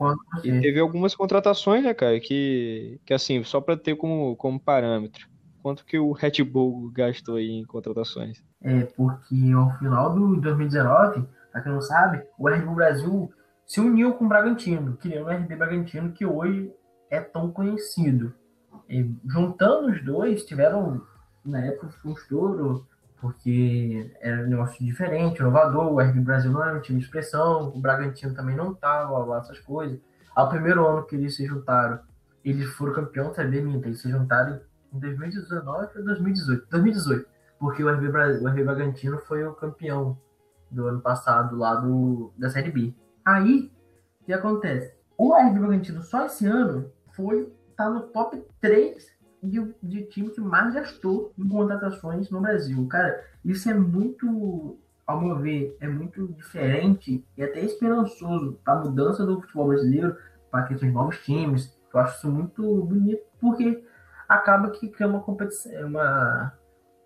e 0.43 0.61
teve 0.61 0.79
algumas 0.79 1.15
contratações, 1.15 1.83
né, 1.83 1.91
cara, 1.91 2.19
que, 2.19 2.99
que 3.03 3.11
assim, 3.11 3.43
só 3.43 3.59
para 3.59 3.75
ter 3.75 3.95
como, 3.95 4.35
como 4.35 4.59
parâmetro. 4.59 5.27
Quanto 5.67 5.83
que 5.83 5.99
o 5.99 6.13
Red 6.13 6.41
Bull 6.45 6.89
gastou 6.93 7.35
aí 7.35 7.49
em 7.49 7.65
contratações? 7.65 8.41
É, 8.61 8.85
porque 8.85 9.51
ao 9.53 9.69
final 9.77 10.15
do 10.15 10.39
2019, 10.39 11.27
pra 11.51 11.59
quem 11.59 11.73
não 11.73 11.81
sabe, 11.81 12.23
o 12.39 12.47
Red 12.47 12.61
Bull 12.61 12.75
Brasil 12.75 13.29
se 13.65 13.81
uniu 13.81 14.13
com 14.13 14.23
o 14.23 14.29
Bragantino, 14.29 14.95
criando 14.95 15.27
o 15.27 15.29
RB 15.29 15.57
Bragantino, 15.57 16.13
que 16.13 16.25
hoje 16.25 16.71
é 17.11 17.19
tão 17.19 17.51
conhecido. 17.51 18.33
E, 18.87 19.13
juntando 19.25 19.91
os 19.91 20.01
dois, 20.05 20.45
tiveram, 20.45 21.01
na 21.43 21.59
época, 21.59 21.93
um 22.05 22.13
estouro, 22.13 22.87
porque 23.19 24.09
era 24.21 24.45
um 24.45 24.47
negócio 24.47 24.85
diferente, 24.85 25.41
inovador. 25.41 25.91
O 25.91 25.99
RB 25.99 26.21
Brasil 26.21 26.49
não 26.49 26.63
era 26.63 26.77
um 26.77 26.81
time 26.81 26.99
de 26.99 27.03
expressão, 27.03 27.73
o 27.75 27.81
Bragantino 27.81 28.33
também 28.33 28.55
não 28.55 28.71
estava 28.71 29.17
lá, 29.17 29.39
essas 29.39 29.59
coisas. 29.59 29.99
Ao 30.33 30.47
primeiro 30.47 30.87
ano 30.87 31.05
que 31.05 31.17
eles 31.17 31.35
se 31.35 31.45
juntaram, 31.45 31.99
eles 32.45 32.69
foram 32.69 32.93
campeão 32.93 33.33
da 33.33 33.43
minta, 33.43 33.89
eles 33.89 33.99
se 33.99 34.09
juntaram 34.09 34.61
em 34.93 34.99
2019 34.99 35.87
ou 35.97 36.05
2018? 36.05 36.67
2018, 36.69 37.29
porque 37.59 37.83
o 37.83 37.89
RB, 37.89 38.07
o 38.07 38.47
RB 38.47 38.63
Bragantino 38.63 39.17
foi 39.19 39.45
o 39.45 39.53
campeão 39.53 40.17
do 40.69 40.87
ano 40.87 41.01
passado 41.01 41.55
lá 41.55 41.75
do, 41.75 42.31
da 42.37 42.49
Série 42.49 42.71
B. 42.71 42.93
Aí, 43.25 43.71
o 44.21 44.25
que 44.25 44.33
acontece? 44.33 44.95
O 45.17 45.33
RB 45.35 45.59
Bragantino 45.59 46.01
só 46.01 46.25
esse 46.25 46.45
ano 46.45 46.91
foi 47.15 47.51
tá 47.75 47.89
no 47.89 48.01
top 48.01 48.43
3 48.59 49.17
de, 49.41 49.75
de 49.81 50.03
time 50.05 50.29
que 50.29 50.41
mais 50.41 50.73
gastou 50.73 51.31
em 51.37 51.47
contratações 51.47 52.29
no 52.29 52.41
Brasil. 52.41 52.85
Cara, 52.87 53.23
isso 53.45 53.69
é 53.69 53.73
muito, 53.73 54.77
ao 55.05 55.21
meu 55.21 55.37
ver, 55.37 55.77
é 55.79 55.87
muito 55.87 56.27
diferente 56.33 57.23
e 57.37 57.43
até 57.43 57.63
esperançoso 57.63 58.59
para 58.63 58.73
a 58.73 58.83
mudança 58.83 59.25
do 59.25 59.39
futebol 59.41 59.67
brasileiro, 59.69 60.15
para 60.51 60.63
questões 60.63 60.91
de 60.91 60.95
novos 60.95 61.17
times. 61.23 61.77
Eu 61.93 61.99
acho 61.99 62.17
isso 62.17 62.31
muito 62.31 62.83
bonito, 62.83 63.23
porque 63.39 63.83
acaba 64.27 64.71
que 64.71 64.89
cria 64.89 65.07
uma 65.07 65.21
competição, 65.21 65.87
uma 65.87 66.51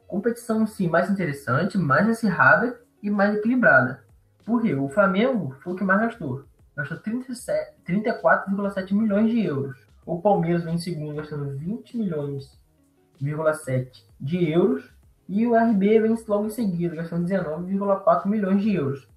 competição 0.08 0.66
sim 0.66 0.88
mais 0.88 1.10
interessante, 1.10 1.78
mais 1.78 2.08
acirrada 2.10 2.80
e 3.02 3.10
mais 3.10 3.36
equilibrada. 3.36 4.04
Por 4.46 4.62
quê? 4.62 4.76
O 4.76 4.88
Flamengo 4.90 5.56
foi 5.62 5.74
o 5.74 5.76
que 5.76 5.84
mais 5.84 6.00
gastou. 6.02 6.46
Gastou 6.76 7.00
34,7 7.00 8.94
milhões 8.94 9.30
de 9.30 9.46
euros. 9.46 9.78
O 10.06 10.22
Palmeiras 10.22 10.64
vem 10.64 10.76
em 10.76 10.80
segundo, 10.80 11.16
gastando 11.16 11.58
20 11.58 11.98
milhões,7 11.98 14.06
de 14.20 14.50
euros. 14.50 14.90
E 15.30 15.48
o 15.48 15.56
RB 15.56 16.02
vem 16.02 16.18
logo 16.28 16.48
em 16.48 16.50
seguida, 16.50 16.96
gastando 16.96 17.28
19,4 17.28 18.28
milhões 18.28 18.62
de 18.62 18.76
euros. 18.76 19.08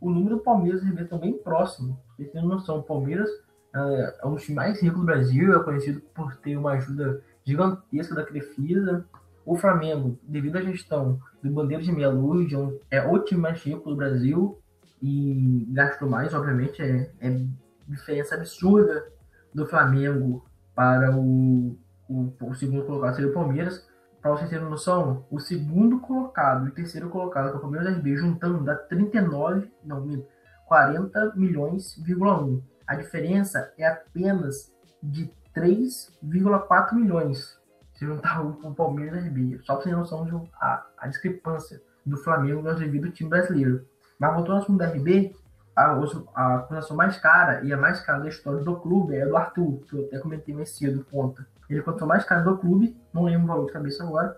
O 0.00 0.10
número 0.10 0.36
do 0.36 0.42
Palmeiras 0.42 0.82
e 0.82 0.90
RB 0.90 1.02
estão 1.02 1.18
bem 1.18 1.36
próximos. 1.38 1.96
Vocês 2.14 2.30
têm 2.30 2.46
noção, 2.46 2.78
o 2.78 2.82
Palmeiras 2.82 3.28
é, 3.74 4.16
é 4.22 4.26
um 4.26 4.34
dos 4.34 4.48
mais 4.50 4.80
ricos 4.80 5.00
do 5.00 5.06
Brasil, 5.06 5.58
é 5.58 5.64
conhecido 5.64 6.00
por 6.14 6.36
ter 6.36 6.56
uma 6.56 6.72
ajuda 6.72 7.22
gigantesca 7.44 8.14
da 8.14 8.24
Crefisa. 8.24 9.04
O 9.44 9.56
Flamengo, 9.56 10.18
devido 10.22 10.56
à 10.56 10.62
gestão 10.62 11.20
do 11.42 11.50
Bandeira 11.50 11.82
de 11.82 11.92
Meia 11.92 12.08
Luz, 12.08 12.50
é 12.90 13.06
o 13.06 13.18
time 13.18 13.42
mais 13.42 13.62
rico 13.62 13.90
do 13.90 13.96
Brasil 13.96 14.58
e 15.02 15.66
gastou 15.70 16.08
mais, 16.08 16.32
obviamente, 16.32 16.80
é, 16.80 17.10
é 17.20 17.46
diferença 17.86 18.34
absurda 18.34 19.06
do 19.54 19.66
Flamengo 19.66 20.44
para 20.74 21.14
o, 21.14 21.76
o, 22.08 22.32
o 22.40 22.54
segundo 22.54 22.84
colocado, 22.84 23.14
seria 23.14 23.30
o 23.30 23.34
Palmeiras. 23.34 23.86
Para 24.22 24.30
vocês 24.30 24.48
terem 24.48 24.64
noção, 24.64 25.26
o 25.30 25.38
segundo 25.38 26.00
colocado 26.00 26.66
e 26.66 26.70
o 26.70 26.74
terceiro 26.74 27.10
colocado, 27.10 27.50
que 27.50 27.56
é 27.56 27.58
o 27.58 27.60
Palmeiras 27.60 27.94
RB, 27.98 28.16
juntando 28.16 28.64
dá 28.64 28.74
39, 28.74 29.70
não, 29.84 30.24
40 30.66 31.34
milhões,1. 31.36 32.62
A 32.86 32.94
diferença 32.94 33.72
é 33.76 33.86
apenas 33.86 34.72
de 35.02 35.30
3,4 35.54 36.94
milhões. 36.94 37.58
Se 37.94 38.04
juntar 38.04 38.42
o 38.42 38.74
Palmeiras 38.74 39.24
e 39.24 39.28
o 39.28 39.30
RB. 39.30 39.60
Só 39.62 39.74
para 39.74 39.84
vocês 39.84 39.96
noção 39.96 40.24
de 40.24 40.50
a, 40.60 40.84
a 40.98 41.08
discrepância 41.08 41.80
do 42.04 42.16
Flamengo 42.16 42.60
no 42.60 42.74
devido 42.74 43.10
time 43.10 43.30
brasileiro. 43.30 43.86
Mas 44.18 44.34
voltando 44.34 44.56
ao 44.56 44.62
assunto 44.62 44.78
do 44.78 44.84
RB, 44.84 45.34
a, 45.76 45.96
a 46.34 46.54
acusação 46.56 46.96
mais 46.96 47.16
cara 47.18 47.64
e 47.64 47.72
a 47.72 47.76
mais 47.76 48.00
cara 48.00 48.20
da 48.20 48.28
história 48.28 48.60
do 48.60 48.76
clube 48.76 49.16
é 49.16 49.26
do 49.26 49.36
Arthur, 49.36 49.80
que 49.88 49.96
eu 49.96 50.04
até 50.06 50.18
comentei 50.18 50.54
mais 50.54 50.70
cedo, 50.70 51.04
ponta. 51.04 51.46
Ele 51.68 51.82
contou 51.82 52.06
mais 52.06 52.24
cara 52.24 52.42
do 52.42 52.58
clube, 52.58 52.96
não 53.12 53.24
lembro 53.24 53.44
o 53.44 53.48
valor 53.48 53.66
de 53.66 53.72
cabeça 53.72 54.04
agora, 54.04 54.36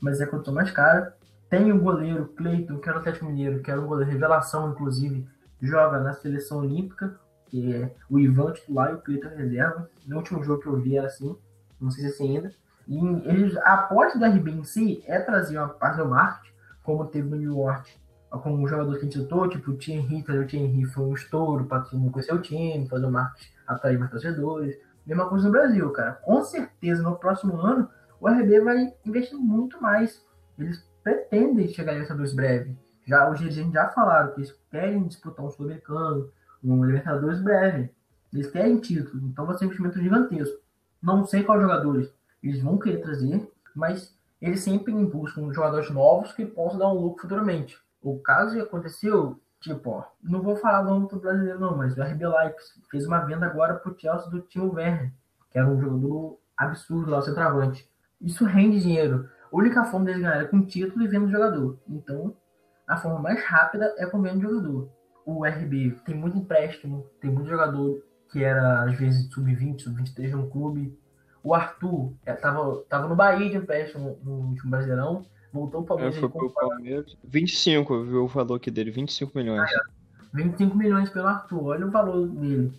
mas 0.00 0.20
é 0.20 0.26
contou 0.26 0.54
mais 0.54 0.70
cara. 0.70 1.14
Tem 1.50 1.72
o 1.72 1.80
goleiro 1.80 2.26
Cleiton, 2.36 2.78
que 2.78 2.88
era 2.88 2.98
o 2.98 3.00
Atlético 3.00 3.26
Mineiro, 3.26 3.62
que 3.62 3.70
era 3.70 3.80
um 3.80 3.86
goleiro 3.86 4.10
revelação, 4.10 4.70
inclusive, 4.70 5.26
joga 5.60 5.98
na 5.98 6.12
seleção 6.12 6.58
olímpica, 6.58 7.18
que 7.48 7.74
é 7.74 7.94
o 8.08 8.18
Ivan 8.18 8.52
titular 8.52 8.90
e 8.90 8.94
o 8.94 8.98
Cleiton 8.98 9.28
reserva. 9.28 9.90
No 10.06 10.16
último 10.16 10.42
jogo 10.42 10.62
que 10.62 10.68
eu 10.68 10.80
vi 10.80 10.96
era 10.96 11.06
assim, 11.06 11.36
não 11.80 11.90
sei 11.90 12.04
se 12.04 12.10
é 12.10 12.12
assim 12.12 12.36
ainda. 12.36 12.52
E 12.86 12.98
eles, 13.28 13.56
a 13.58 13.74
aposta 13.74 14.18
do 14.18 14.24
RB 14.24 14.50
em 14.50 14.64
si 14.64 15.02
é 15.06 15.20
trazer 15.20 15.58
uma 15.58 15.68
parte 15.68 15.98
do 15.98 16.08
marketing, 16.08 16.54
como 16.82 17.06
teve 17.06 17.28
no 17.28 17.36
New 17.36 17.58
York, 17.58 17.92
com 18.30 18.50
um 18.50 18.66
jogador 18.66 18.92
que 18.92 19.00
a 19.00 19.02
gente 19.02 19.18
citou, 19.18 19.48
tipo 19.48 19.72
o 19.72 19.76
Thierry, 19.76 20.22
o 20.22 20.46
Thierry 20.46 20.84
foi 20.86 21.04
um 21.04 21.14
estouro 21.14 21.66
para 21.66 21.82
conhecer 21.82 22.34
o 22.34 22.40
time, 22.40 22.88
fazer 22.88 23.06
o 23.06 23.10
marketing, 23.10 23.50
atrair 23.66 23.98
mais 23.98 24.10
torcedores. 24.10 24.76
Mesma 25.06 25.28
coisa 25.28 25.46
no 25.46 25.52
Brasil, 25.52 25.90
cara. 25.90 26.12
Com 26.12 26.42
certeza, 26.42 27.02
no 27.02 27.16
próximo 27.16 27.58
ano, 27.58 27.88
o 28.20 28.28
RB 28.28 28.60
vai 28.60 28.92
investir 29.04 29.38
muito 29.38 29.80
mais. 29.80 30.22
Eles 30.58 30.86
pretendem 31.02 31.68
chegar 31.68 31.92
em 31.92 31.96
Libertadores 31.96 32.34
breve. 32.34 32.76
Já, 33.06 33.30
os 33.30 33.38
dirigentes 33.38 33.72
já 33.72 33.88
falaram 33.88 34.32
que 34.32 34.40
eles 34.40 34.54
querem 34.70 35.06
disputar 35.06 35.44
um 35.44 35.50
Sul-Americano, 35.50 36.30
um 36.62 36.84
Libertadores 36.84 37.40
breve. 37.40 37.90
Eles 38.32 38.50
querem 38.50 38.78
título, 38.78 39.26
então 39.26 39.46
vai 39.46 39.56
ser 39.56 39.64
um 39.64 39.68
investimento 39.68 40.00
gigantesco. 40.00 40.58
Não 41.02 41.24
sei 41.24 41.42
quais 41.42 41.62
jogadores 41.62 42.12
eles 42.42 42.62
vão 42.62 42.78
querer 42.78 42.98
trazer, 42.98 43.50
mas 43.74 44.16
eles 44.40 44.60
sempre 44.60 44.92
buscam 44.92 45.52
jogadores 45.52 45.90
novos 45.90 46.32
que 46.32 46.44
possam 46.44 46.78
dar 46.78 46.88
um 46.88 47.00
lucro 47.00 47.22
futuramente. 47.22 47.78
O 48.02 48.18
caso 48.20 48.54
que 48.54 48.60
aconteceu, 48.60 49.40
tipo, 49.60 49.90
ó, 49.90 50.04
não 50.22 50.42
vou 50.42 50.56
falar 50.56 50.82
do 50.82 51.06
do 51.06 51.18
brasileiro 51.18 51.58
não, 51.58 51.76
mas 51.76 51.96
o 51.96 52.02
RB 52.02 52.26
Leipzig 52.26 52.82
fez 52.90 53.06
uma 53.06 53.20
venda 53.20 53.46
agora 53.46 53.74
pro 53.74 53.98
Chelsea 53.98 54.30
do 54.30 54.40
Timo 54.40 54.74
Werner, 54.74 55.12
que 55.50 55.58
era 55.58 55.68
um 55.68 55.80
jogador 55.80 56.38
absurdo 56.56 57.10
lá, 57.10 57.22
centroavante. 57.22 57.88
Isso 58.20 58.44
rende 58.44 58.80
dinheiro. 58.80 59.28
A 59.52 59.56
única 59.56 59.84
forma 59.84 60.06
deles 60.06 60.22
ganhar 60.22 60.42
é 60.42 60.46
com 60.46 60.64
título 60.64 61.04
e 61.04 61.08
vendo 61.08 61.30
jogador. 61.30 61.78
Então, 61.88 62.36
a 62.86 62.96
forma 62.96 63.18
mais 63.18 63.42
rápida 63.44 63.94
é 63.98 64.06
com 64.06 64.20
vendo 64.20 64.42
jogador. 64.42 64.88
O 65.28 65.44
RB 65.44 65.94
tem 66.06 66.14
muito 66.14 66.38
empréstimo, 66.38 67.04
tem 67.20 67.30
muito 67.30 67.50
jogador 67.50 68.02
que 68.32 68.42
era 68.42 68.84
às 68.84 68.98
vezes 68.98 69.30
sub-20, 69.30 69.80
sub-23 69.80 70.30
no 70.30 70.48
clube. 70.48 70.98
O 71.44 71.54
Arthur 71.54 72.14
é, 72.24 72.32
tava, 72.32 72.82
tava 72.88 73.06
no 73.06 73.14
Bahia 73.14 73.50
de 73.50 73.58
empréstimo 73.58 74.18
no 74.24 74.48
último 74.48 74.70
Brasileirão, 74.70 75.26
voltou 75.52 75.82
para 75.82 75.96
o 75.96 75.98
Palmeiras. 75.98 76.16
É, 76.16 76.20
foi 76.20 76.30
pro 76.30 76.50
Palmeiras. 76.50 77.14
25, 77.22 78.04
viu 78.04 78.24
o 78.24 78.26
valor 78.26 78.54
aqui 78.54 78.70
dele, 78.70 78.90
25 78.90 79.36
milhões. 79.36 79.70
Ah, 79.70 79.82
é. 79.84 79.98
25 80.32 80.74
milhões 80.74 81.10
pelo 81.10 81.26
Arthur, 81.26 81.62
olha 81.62 81.86
o 81.86 81.90
valor 81.90 82.26
dele. 82.28 82.72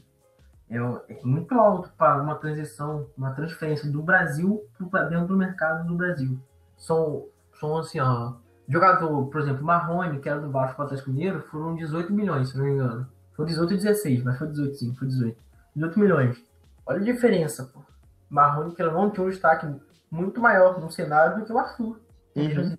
É, 0.71 0.77
é 0.77 1.19
muito 1.23 1.53
alto 1.53 1.91
para 1.99 2.19
uma 2.19 2.33
transição, 2.33 3.05
uma 3.15 3.29
transferência 3.29 3.91
do 3.91 4.01
Brasil 4.01 4.63
para 4.89 5.03
dentro 5.03 5.27
do 5.27 5.37
mercado 5.37 5.87
do 5.87 5.93
Brasil. 5.93 6.39
São, 6.75 7.27
são 7.59 7.77
assim, 7.77 7.99
ó, 7.99 8.33
jogador, 8.69 9.25
por 9.27 9.41
exemplo, 9.41 9.65
Marrone, 9.65 10.19
que 10.19 10.29
era 10.29 10.39
do 10.39 10.51
Vasco 10.51 10.75
para 10.75 10.83
o 10.83 10.85
Atlético 10.85 11.09
Mineiro, 11.09 11.41
foram 11.49 11.75
18 11.75 12.13
milhões, 12.13 12.49
se 12.49 12.57
não 12.57 12.65
me 12.65 12.73
engano. 12.73 13.07
Foi 13.35 13.45
18 13.45 13.73
e 13.73 13.77
16, 13.77 14.23
mas 14.23 14.37
foi 14.37 14.47
18 14.47 14.75
sim, 14.75 14.95
foi 14.95 15.07
18. 15.07 15.37
18 15.75 15.99
milhões. 15.99 16.37
Olha 16.85 16.99
a 16.99 17.03
diferença, 17.03 17.65
pô. 17.73 17.81
Marrone, 18.29 18.75
que 18.75 18.83
não 18.83 19.09
tinha 19.09 19.25
um 19.25 19.29
destaque 19.29 19.67
muito 20.11 20.39
maior 20.39 20.79
no 20.79 20.91
cenário 20.91 21.39
do 21.39 21.45
que 21.45 21.51
o 21.51 21.57
Arthur. 21.57 21.99
Uhum. 22.35 22.75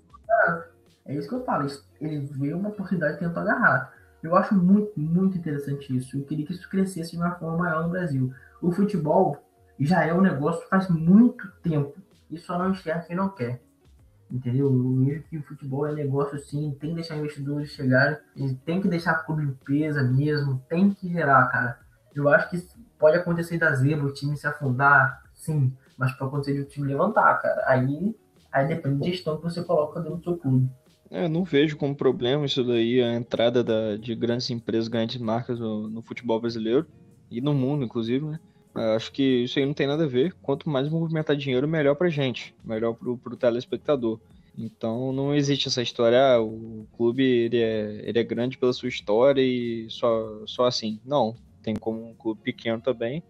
É 1.07 1.15
isso 1.15 1.29
que 1.29 1.35
eu 1.35 1.45
falo. 1.45 1.67
Ele 2.01 2.21
veio 2.21 2.57
uma 2.57 2.69
oportunidade 2.69 3.17
e 3.17 3.19
tentou 3.19 3.43
agarrar. 3.43 3.93
Eu 4.23 4.37
acho 4.37 4.55
muito, 4.55 4.93
muito 4.97 5.39
interessante 5.39 5.97
isso. 5.97 6.17
Eu 6.17 6.25
queria 6.25 6.47
que 6.47 6.53
isso 6.53 6.69
crescesse 6.69 7.13
de 7.13 7.17
uma 7.17 7.35
forma 7.35 7.57
maior 7.57 7.85
no 7.85 7.91
Brasil. 7.91 8.33
O 8.61 8.71
futebol 8.71 9.43
já 9.79 10.05
é 10.05 10.13
um 10.13 10.21
negócio 10.21 10.69
faz 10.69 10.89
muito 10.89 11.51
tempo. 11.63 11.97
E 12.31 12.39
só 12.39 12.59
não 12.59 12.71
enxerga 12.71 13.07
quem 13.07 13.17
não 13.17 13.31
quer. 13.31 13.61
Entendeu? 14.31 14.71
Que 15.29 15.39
o 15.39 15.43
futebol 15.43 15.87
é 15.87 15.93
negócio 15.93 16.39
sim, 16.39 16.77
tem 16.81 16.91
que 16.91 16.97
deixar 16.97 17.17
investidores 17.17 17.71
chegarem, 17.71 18.17
tem 18.65 18.81
que 18.81 18.89
deixar 18.89 19.13
a 19.13 19.19
clube 19.19 19.45
limpeza 19.45 20.03
mesmo, 20.03 20.63
tem 20.69 20.91
que 20.91 21.13
gerar, 21.13 21.49
cara. 21.49 21.81
Eu 22.15 22.29
acho 22.29 22.51
que 22.51 22.63
pode 22.99 23.17
acontecer 23.17 23.59
da 23.59 23.75
zebra, 23.75 24.07
o 24.07 24.13
time 24.13 24.37
se 24.37 24.47
afundar, 24.47 25.23
sim, 25.35 25.73
mas 25.99 26.13
pode 26.13 26.31
acontecer 26.31 26.55
de 26.55 26.61
o 26.61 26.65
time 26.65 26.87
levantar, 26.87 27.41
cara. 27.43 27.65
Aí, 27.67 28.15
aí 28.53 28.69
depende 28.69 29.01
da 29.01 29.07
gestão 29.07 29.37
que 29.37 29.43
você 29.43 29.65
coloca 29.65 30.01
dentro 30.01 30.19
do 30.19 30.25
seu 30.25 30.37
clube. 30.37 30.71
É, 31.11 31.29
não 31.29 31.43
vejo 31.43 31.77
como 31.77 31.97
problema 31.97 32.47
isso 32.47 32.63
daí, 32.63 33.03
a 33.03 33.15
entrada 33.15 33.65
da, 33.65 33.97
de 33.97 34.15
grandes 34.15 34.49
empresas, 34.49 34.87
grandes 34.87 35.21
marcas 35.21 35.59
no, 35.59 35.89
no 35.89 36.03
futebol 36.03 36.41
brasileiro 36.41 36.87
e 37.29 37.41
no 37.41 37.53
mundo, 37.53 37.85
inclusive, 37.85 38.25
né? 38.25 38.39
Acho 38.75 39.11
que 39.13 39.45
isso 39.45 39.59
aí 39.59 39.67
não 39.67 39.75
tem 39.75 39.87
nada 39.87 40.05
a 40.05 40.09
ver. 40.09 40.35
Quanto 40.43 40.69
mais 40.69 40.89
movimentar 40.89 41.37
dinheiro, 41.37 41.67
melhor 41.67 41.95
pra 41.95 42.09
gente, 42.09 42.55
melhor 42.65 42.95
pro, 42.95 43.17
pro 43.19 43.37
telespectador. 43.37 44.21
Então 44.57 45.13
não 45.13 45.35
existe 45.35 45.69
essa 45.69 45.83
história, 45.83 46.35
ah, 46.35 46.43
o 46.43 46.87
clube 46.97 47.23
ele 47.23 47.59
é, 47.59 48.03
ele 48.05 48.19
é 48.19 48.23
grande 48.23 48.59
pela 48.59 48.73
sua 48.73 48.89
história 48.89 49.41
e 49.41 49.87
só, 49.89 50.43
só 50.47 50.67
assim. 50.67 51.01
Não, 51.05 51.37
tem 51.63 51.75
como 51.75 52.05
um 52.05 52.15
clube 52.15 52.41
pequeno 52.43 52.81
também 52.81 53.23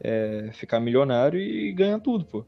é, 0.00 0.50
ficar 0.52 0.80
milionário 0.80 1.40
e 1.40 1.72
ganhar 1.72 2.00
tudo, 2.00 2.24
pô. 2.24 2.44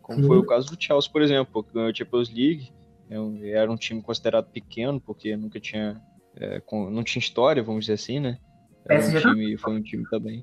Como 0.00 0.26
foi 0.26 0.38
o 0.38 0.44
caso 0.44 0.68
do 0.68 0.82
Chelsea, 0.82 1.10
por 1.10 1.22
exemplo, 1.22 1.62
que 1.62 1.72
ganhou 1.72 1.88
a 1.88 1.94
Champions 1.94 2.28
League, 2.28 2.72
é 3.08 3.50
era 3.50 3.70
um 3.70 3.76
time 3.76 4.02
considerado 4.02 4.50
pequeno, 4.50 5.00
porque 5.00 5.36
nunca 5.36 5.60
tinha. 5.60 6.00
É, 6.36 6.60
não 6.70 7.04
tinha 7.04 7.20
história, 7.20 7.62
vamos 7.62 7.84
dizer 7.84 7.94
assim, 7.94 8.18
né? 8.18 8.38
Era 8.88 9.04
um 9.04 9.20
time, 9.20 9.56
foi 9.56 9.72
um 9.74 9.82
time 9.82 10.04
também. 10.10 10.42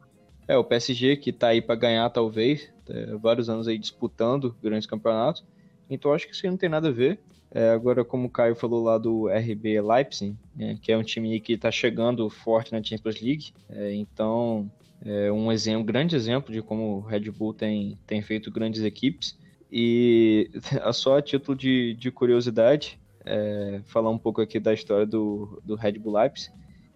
É, 0.50 0.58
o 0.58 0.64
PSG 0.64 1.16
que 1.18 1.32
tá 1.32 1.50
aí 1.50 1.62
para 1.62 1.76
ganhar, 1.76 2.10
talvez, 2.10 2.68
é, 2.90 3.16
vários 3.18 3.52
anos 3.52 3.68
aí 3.68 3.78
disputando 3.78 4.56
grandes 4.64 4.88
campeonatos. 4.88 5.46
Então 5.88 6.12
acho 6.12 6.26
que 6.26 6.34
isso 6.34 6.44
aí 6.44 6.50
não 6.50 6.58
tem 6.58 6.68
nada 6.68 6.88
a 6.88 6.92
ver. 6.92 7.20
É, 7.52 7.70
agora, 7.70 8.04
como 8.04 8.26
o 8.26 8.32
Caio 8.32 8.56
falou 8.56 8.84
lá 8.84 8.98
do 8.98 9.28
RB 9.28 9.80
Leipzig, 9.80 10.36
né, 10.56 10.80
que 10.82 10.92
é 10.92 10.98
um 10.98 11.04
time 11.04 11.40
que 11.40 11.54
está 11.54 11.70
chegando 11.70 12.28
forte 12.32 12.72
na 12.72 12.82
Champions 12.82 13.22
League, 13.22 13.54
é, 13.70 13.94
então 13.94 14.72
é 15.06 15.32
um 15.32 15.52
exemplo, 15.52 15.84
grande 15.84 16.16
exemplo 16.16 16.52
de 16.52 16.64
como 16.64 16.98
o 16.98 17.02
Red 17.02 17.30
Bull 17.30 17.54
tem, 17.54 18.00
tem 18.08 18.20
feito 18.24 18.50
grandes 18.50 18.82
equipes. 18.82 19.38
E 19.72 20.50
só 20.94 21.20
a 21.20 21.22
título 21.22 21.56
de, 21.56 21.94
de 21.94 22.10
curiosidade, 22.10 23.00
é, 23.24 23.82
falar 23.86 24.10
um 24.10 24.18
pouco 24.18 24.42
aqui 24.42 24.60
da 24.60 24.74
história 24.74 25.06
do, 25.06 25.62
do 25.64 25.76
Red 25.76 26.00
Bull 26.00 26.14
Leipzig. 26.14 26.52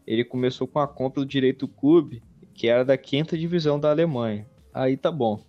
Ele 0.07 0.23
começou 0.23 0.67
com 0.67 0.79
a 0.79 0.87
compra 0.87 1.21
do 1.21 1.27
direito 1.27 1.67
do 1.67 1.71
clube, 1.71 2.23
que 2.53 2.67
era 2.67 2.85
da 2.85 2.97
quinta 2.97 3.37
divisão 3.37 3.79
da 3.79 3.89
Alemanha. 3.89 4.45
Aí 4.73 4.97
tá 4.97 5.11
bom. 5.11 5.41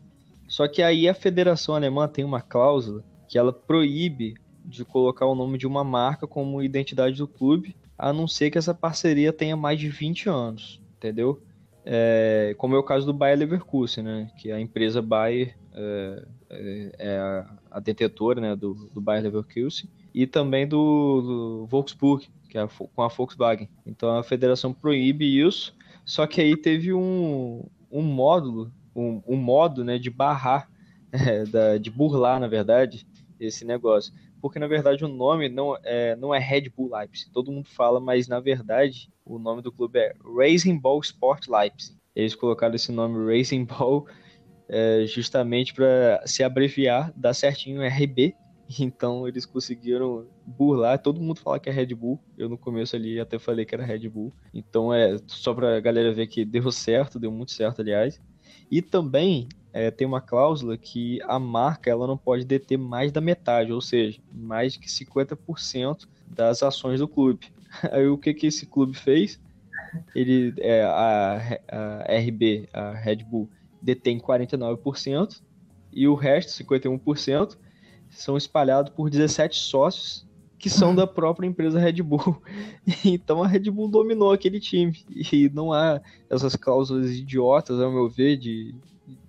Só 0.49 0.69
que 0.69 0.83
aí 0.83 1.09
a 1.09 1.15
Federação 1.15 1.75
Alemã 1.75 2.07
tem 2.07 2.25
uma 2.25 2.41
cláusula 2.41 3.03
que 3.29 3.39
ela 3.39 3.53
proíbe 3.53 4.35
de 4.65 4.85
colocar 4.85 5.27
o 5.27 5.35
nome 5.35 5.59
de 5.59 5.67
uma 5.67 5.85
marca 5.85 6.27
como 6.27 6.63
identidade 6.63 7.17
do 7.17 7.29
clube, 7.29 7.77
a 7.99 8.13
não 8.13 8.27
ser 8.27 8.51
que 8.51 8.59
essa 8.59 8.75
parceria 8.75 9.33
tenha 9.33 9.57
mais 9.57 9.79
de 9.79 9.89
20 9.89 10.29
anos, 10.29 10.81
entendeu? 10.97 11.43
É, 11.85 12.55
como 12.57 12.75
é 12.75 12.79
o 12.79 12.83
caso 12.83 13.05
do 13.05 13.13
Bayer 13.13 13.39
Leverkusen, 13.39 14.03
né? 14.03 14.31
Que 14.39 14.51
a 14.51 14.59
empresa 14.59 15.03
Bayer 15.03 15.55
é, 15.75 16.23
é, 16.49 16.93
é 16.99 17.19
a, 17.19 17.59
a, 17.73 17.81
detetora 17.81 18.41
né, 18.41 18.57
do, 18.57 18.75
do 18.93 19.01
Bayer 19.01 19.25
Leverkusen. 19.25 19.89
e 20.15 20.27
também 20.27 20.67
do, 20.67 21.21
do 21.21 21.67
Volkswagen, 21.67 22.31
que 22.49 22.57
é 22.57 22.67
com 22.67 23.03
a 23.03 23.09
Volkswagen. 23.09 23.69
Então 23.85 24.17
a 24.17 24.23
federação 24.23 24.73
proíbe 24.73 25.39
isso, 25.39 25.75
só 26.05 26.27
que 26.27 26.41
aí 26.41 26.57
teve 26.57 26.93
um, 26.93 27.65
um 27.91 28.03
módulo, 28.03 28.73
um, 28.95 29.23
um 29.27 29.37
modo 29.37 29.85
né, 29.85 29.99
de 29.99 30.11
barrar, 30.11 30.69
é, 31.13 31.45
da, 31.45 31.79
de 31.79 31.91
burlar, 31.91 32.41
na 32.41 32.49
verdade, 32.49 33.07
esse 33.39 33.65
negócio. 33.65 34.13
Porque 34.41 34.59
na 34.59 34.67
verdade 34.67 35.05
o 35.05 35.09
nome 35.09 35.49
não 35.49 35.77
é, 35.83 36.15
não 36.17 36.35
é 36.35 36.39
Red 36.39 36.69
Bull 36.77 36.95
Leipzig, 36.95 37.31
todo 37.31 37.51
mundo 37.51 37.67
fala, 37.67 37.99
mas 37.99 38.29
na 38.29 38.41
verdade 38.41 39.11
o 39.25 39.39
nome 39.39 39.63
do 39.63 39.73
clube 39.73 39.99
é 39.99 40.13
Racing 40.39 40.79
Ball 40.79 41.01
Sport 41.01 41.49
Leipzig. 41.49 41.97
Eles 42.15 42.35
colocaram 42.35 42.75
esse 42.75 42.93
nome 42.93 43.35
Racing 43.35 43.65
Ball 43.65 44.07
é, 44.69 45.05
justamente 45.07 45.73
para 45.73 46.23
se 46.27 46.43
abreviar, 46.43 47.13
dar 47.17 47.33
certinho 47.33 47.83
RB, 47.83 48.35
então 48.81 49.27
eles 49.29 49.47
conseguiram 49.47 50.27
burlar. 50.47 50.99
Todo 50.99 51.21
mundo 51.21 51.41
fala 51.41 51.59
que 51.59 51.69
é 51.69 51.73
Red 51.73 51.95
Bull. 51.95 52.21
Eu 52.37 52.49
no 52.49 52.59
começo 52.59 52.97
ali 52.97 53.21
até 53.21 53.39
falei 53.39 53.65
que 53.65 53.75
era 53.75 53.85
Red 53.85 54.09
Bull. 54.09 54.33
Então 54.53 54.93
é 54.93 55.17
só 55.27 55.55
pra 55.55 55.81
galera 55.81 56.13
ver 56.13 56.27
que 56.27 56.45
deu 56.45 56.71
certo, 56.71 57.19
deu 57.19 57.31
muito 57.31 57.53
certo, 57.53 57.81
aliás. 57.81 58.21
E 58.71 58.81
também 58.81 59.49
é, 59.73 59.91
tem 59.91 60.07
uma 60.07 60.21
cláusula 60.21 60.77
que 60.77 61.21
a 61.23 61.39
marca 61.39 61.91
ela 61.91 62.07
não 62.07 62.17
pode 62.17 62.45
deter 62.45 62.79
mais 62.79 63.13
da 63.13 63.21
metade, 63.21 63.73
ou 63.73 63.81
seja, 63.81 64.21
mais 64.33 64.77
que 64.77 64.89
50% 64.89 66.07
das 66.29 66.63
ações 66.63 67.01
do 67.01 67.09
clube. 67.09 67.47
Aí 67.93 68.07
o 68.07 68.17
que, 68.17 68.33
que 68.33 68.47
esse 68.47 68.67
clube 68.67 68.97
fez? 68.97 69.41
Ele, 70.15 70.55
é, 70.59 70.83
a, 70.83 71.59
a 71.69 72.15
RB, 72.15 72.69
a 72.73 72.93
Red 72.93 73.17
Bull, 73.17 73.49
detém 73.81 74.19
49% 74.19 75.41
e 75.93 76.09
o 76.09 76.15
resto, 76.15 76.51
51%, 76.65 77.57
são 78.15 78.37
espalhados 78.37 78.93
por 78.93 79.11
17 79.11 79.59
sócios 79.59 80.25
que 80.65 80.71
são 80.71 80.95
da 80.95 81.07
própria 81.07 81.47
empresa 81.47 81.79
Red 81.79 82.01
Bull. 82.01 82.43
Então 83.05 83.43
a 83.43 83.47
Red 83.47 83.71
Bull 83.71 83.87
dominou 83.87 84.33
aquele 84.33 84.59
time. 84.59 84.97
E 85.11 85.51
não 85.51 85.75
há 85.75 86.01
essas 86.31 86.57
cláusulas 86.57 87.11
idiotas, 87.11 87.79
ao 87.79 87.93
meu 87.93 88.09
ver, 88.09 88.39
de 88.39 88.75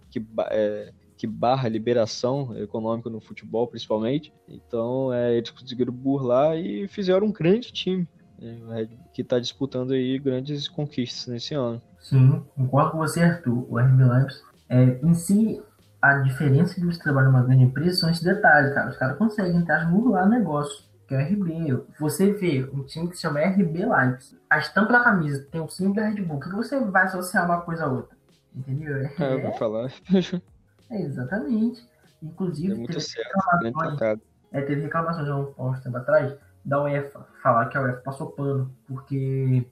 que, 0.09 0.25
é, 0.49 0.93
que 1.17 1.27
barra 1.27 1.67
liberação 1.67 2.57
econômica 2.57 3.09
no 3.09 3.19
futebol, 3.19 3.67
principalmente. 3.67 4.31
Então 4.47 5.11
é, 5.11 5.35
eles 5.35 5.49
conseguiram 5.49 5.91
burlar 5.91 6.57
e 6.57 6.87
fizeram 6.87 7.27
um 7.27 7.33
grande 7.33 7.73
time. 7.73 8.07
Né, 8.39 8.87
que 9.13 9.21
está 9.21 9.39
disputando 9.39 9.91
aí 9.91 10.19
grandes 10.19 10.67
conquistas 10.69 11.27
nesse 11.27 11.53
ano. 11.53 11.81
Sim, 11.99 12.43
com 12.55 12.97
você, 12.97 13.21
Arthur. 13.21 13.65
O 13.69 13.77
RB 13.77 14.03
Leipzig, 14.03 14.41
é, 14.69 14.99
em 15.01 15.13
si, 15.13 15.61
a 16.05 16.19
diferença 16.19 16.79
de 16.79 16.85
você 16.85 17.01
trabalhar 17.01 17.29
numa 17.29 17.41
grande 17.41 17.63
empresa 17.63 17.97
são 17.97 18.09
esses 18.11 18.21
detalhes, 18.21 18.75
cara. 18.75 18.91
Os 18.91 18.97
caras 18.97 19.17
conseguem 19.17 19.65
burlar 19.89 20.27
o 20.27 20.29
negócio, 20.29 20.85
que 21.07 21.15
é 21.15 21.17
o 21.17 21.21
RB. 21.21 21.83
Você 21.99 22.31
vê 22.31 22.63
um 22.71 22.83
time 22.83 23.09
que 23.09 23.15
se 23.15 23.23
chama 23.23 23.39
RB 23.39 23.83
Leipzig, 23.83 24.39
a 24.47 24.59
estampa 24.59 24.93
da 24.93 25.03
camisa 25.03 25.47
tem 25.51 25.61
o 25.61 25.67
símbolo 25.67 25.95
da 25.95 26.07
Red 26.07 26.21
Bull, 26.21 26.39
que 26.39 26.49
você 26.49 26.79
vai 26.79 27.05
associar 27.05 27.45
uma 27.45 27.61
coisa 27.61 27.85
a 27.85 27.87
outra? 27.87 28.15
Entendeu? 28.55 28.97
É, 28.97 29.13
é 29.17 29.33
eu 29.33 29.41
vou 29.41 29.53
falar. 29.53 29.91
é, 30.91 31.01
exatamente. 31.01 31.83
Inclusive, 32.21 32.83
é 32.83 32.85
teve 32.85 33.01
certo, 33.01 33.33
reclamações, 33.61 34.19
é, 34.51 34.61
teve 34.61 34.81
reclamações 34.81 35.27
há 35.27 35.35
um, 35.35 35.53
há 35.57 35.63
um 35.63 35.73
tempo 35.73 35.97
atrás 35.97 36.37
da 36.63 36.83
UEFA, 36.83 37.27
falar 37.41 37.65
que 37.65 37.77
a 37.77 37.81
UEFA 37.81 38.01
passou 38.01 38.31
pano, 38.31 38.71
porque 38.87 39.67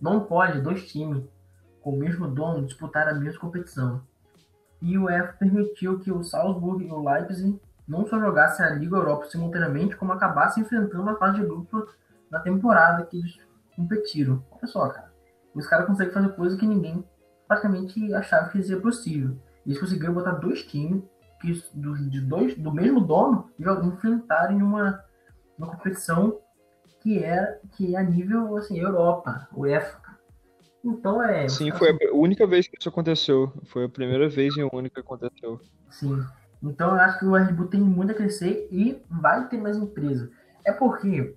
não 0.00 0.24
pode 0.24 0.60
dois 0.60 0.90
times 0.90 1.24
com 1.80 1.90
o 1.90 1.96
mesmo 1.96 2.26
dono 2.26 2.66
disputar 2.66 3.08
a 3.08 3.14
mesma 3.14 3.40
competição 3.40 4.02
e 4.80 4.96
o 4.98 5.04
UEFA 5.04 5.34
permitiu 5.34 5.98
que 5.98 6.10
o 6.10 6.22
Salzburg 6.22 6.84
e 6.84 6.90
o 6.90 7.02
Leipzig 7.02 7.60
não 7.86 8.06
só 8.06 8.18
jogassem 8.18 8.64
a 8.66 8.70
Liga 8.70 8.96
Europa 8.96 9.26
simultaneamente, 9.26 9.96
como 9.96 10.12
acabassem 10.12 10.62
enfrentando 10.62 11.08
a 11.10 11.16
fase 11.16 11.40
de 11.40 11.46
grupo 11.46 11.86
na 12.30 12.40
temporada 12.40 13.04
que 13.06 13.18
eles 13.18 13.38
competiram. 13.74 14.42
Olha 14.50 14.66
só, 14.66 14.88
cara. 14.88 15.12
Os 15.54 15.66
caras 15.66 15.86
conseguem 15.86 16.12
fazer 16.12 16.28
coisa 16.30 16.56
que 16.56 16.66
ninguém 16.66 17.04
praticamente 17.46 18.12
achava 18.14 18.48
que 18.48 18.62
seria 18.62 18.82
possível. 18.82 19.38
Eles 19.64 19.78
conseguiram 19.78 20.14
botar 20.14 20.32
dois 20.32 20.62
times 20.64 21.04
que, 21.40 21.52
do, 21.74 21.96
de 22.10 22.20
dois, 22.20 22.56
do 22.56 22.72
mesmo 22.72 23.00
dono 23.00 23.50
enfrentarem 23.58 24.62
uma, 24.62 25.02
uma 25.56 25.68
competição 25.68 26.38
que 27.00 27.22
é, 27.22 27.60
que 27.72 27.94
é 27.94 27.98
a 27.98 28.02
nível 28.02 28.56
assim, 28.56 28.78
Europa. 28.78 29.48
Então 30.86 31.20
é. 31.20 31.48
Sim, 31.48 31.72
foi 31.72 31.90
a 31.90 32.14
única 32.14 32.46
vez 32.46 32.68
que 32.68 32.78
isso 32.78 32.88
aconteceu. 32.88 33.52
Foi 33.64 33.84
a 33.84 33.88
primeira 33.88 34.28
vez 34.28 34.56
e 34.56 34.60
a 34.60 34.68
única 34.72 34.94
que 34.94 35.00
aconteceu. 35.00 35.60
Sim. 35.90 36.24
Então 36.62 36.90
eu 36.90 37.00
acho 37.00 37.18
que 37.18 37.26
o 37.26 37.32
Red 37.32 37.52
Bull 37.52 37.66
tem 37.66 37.80
muito 37.80 38.12
a 38.12 38.14
crescer 38.14 38.68
e 38.70 39.02
vai 39.10 39.48
ter 39.48 39.58
mais 39.58 39.76
empresa. 39.76 40.30
É 40.64 40.70
porque 40.70 41.34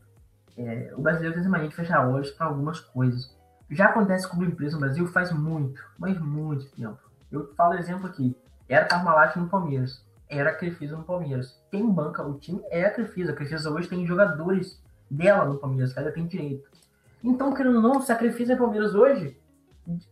é, 0.55 0.93
o 0.95 1.01
brasileiro 1.01 1.41
tem 1.41 1.49
mania 1.49 1.67
de 1.67 1.75
fechar 1.75 2.07
olhos 2.07 2.29
para 2.29 2.45
algumas 2.45 2.79
coisas. 2.79 3.35
Já 3.71 3.85
acontece 3.85 4.27
com 4.27 4.37
uma 4.37 4.45
empresa 4.45 4.75
no 4.75 4.81
Brasil 4.81 5.07
faz 5.07 5.31
muito, 5.31 5.81
mas 5.97 6.19
muito 6.19 6.69
tempo. 6.71 6.99
Eu 7.31 7.51
falo 7.55 7.73
exemplo 7.73 8.07
aqui. 8.07 8.35
Era 8.67 8.85
a 8.85 8.87
Parmalat 8.87 9.35
no 9.35 9.49
Palmeiras. 9.49 10.05
Era 10.29 10.51
a 10.51 10.55
Crefisa 10.55 10.95
no 10.95 11.03
Palmeiras. 11.03 11.59
Quem 11.71 11.89
banca 11.91 12.23
o 12.23 12.37
time 12.37 12.61
é 12.69 12.85
a 12.85 12.91
Crefisa. 12.91 13.31
A 13.31 13.35
Crefisa 13.35 13.71
hoje 13.71 13.87
tem 13.87 14.05
jogadores 14.05 14.79
dela 15.09 15.45
no 15.45 15.57
Palmeiras, 15.57 15.91
que 15.91 15.99
ela 15.99 16.11
tem 16.11 16.27
direito. 16.27 16.69
Então, 17.23 17.53
querendo 17.53 17.75
ou 17.75 17.81
não, 17.81 18.01
sacrifício 18.01 18.53
é 18.53 18.55
Palmeiras 18.55 18.95
hoje. 18.95 19.37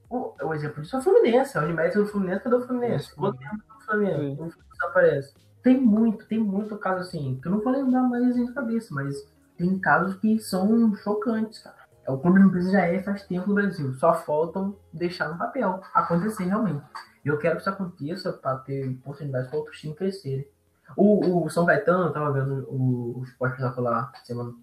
O, 0.09 0.33
o 0.41 0.53
exemplo 0.53 0.81
disso 0.81 0.95
é 0.95 0.99
o 0.99 1.01
Fluminense. 1.01 1.57
É 1.57 1.61
o 1.61 1.73
mérito 1.73 1.99
do 1.99 2.07
Fluminense, 2.07 2.43
cadê 2.43 2.55
o 2.55 2.61
Fluminense? 2.61 3.15
Quanto 3.15 3.37
tempo 3.37 3.55
do 3.55 3.85
Flamengo? 3.85 4.31
O 4.31 4.49
Fluminense 4.49 4.85
aparece. 4.85 5.33
Tem 5.63 5.79
muito, 5.79 6.25
tem 6.27 6.39
muito 6.39 6.77
caso 6.77 7.01
assim, 7.01 7.39
que 7.41 7.47
eu 7.47 7.51
não 7.51 7.61
vou 7.61 7.73
lembrar 7.73 8.03
mais 8.03 8.37
na 8.37 8.53
cabeça, 8.53 8.93
mas 8.93 9.27
tem 9.57 9.77
casos 9.79 10.15
que 10.15 10.39
são 10.39 10.95
chocantes, 10.95 11.59
cara. 11.59 11.75
É, 12.05 12.11
o 12.11 12.17
clube 12.17 12.39
de 12.39 12.45
empresa 12.45 12.71
já 12.71 12.85
é 12.85 13.01
faz 13.01 13.23
tempo 13.23 13.49
no 13.49 13.55
Brasil. 13.55 13.93
Só 13.95 14.13
faltam 14.13 14.77
deixar 14.93 15.29
no 15.29 15.37
papel. 15.37 15.81
Acontecer 15.93 16.45
realmente. 16.45 16.83
Eu 17.25 17.37
quero 17.37 17.55
que 17.55 17.61
isso 17.61 17.69
aconteça 17.69 18.31
para 18.31 18.59
ter 18.59 18.89
oportunidade 18.89 19.49
para 19.49 19.57
outros 19.57 19.77
times 19.79 19.97
crescerem. 19.97 20.47
O, 20.95 21.43
o 21.43 21.49
São 21.49 21.65
Gaetano, 21.65 22.05
eu 22.05 22.13
tava 22.13 22.31
vendo 22.31 22.65
o, 22.69 23.19
o 23.19 23.23
Esporte 23.25 23.61
lá 23.61 24.11
semana 24.23 24.53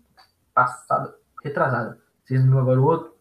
passada, 0.55 1.15
retrasada 1.43 1.99
vocês 2.25 2.43
viram 2.43 2.59
agora 2.59 2.81
o 2.81 2.85
outro. 2.85 3.14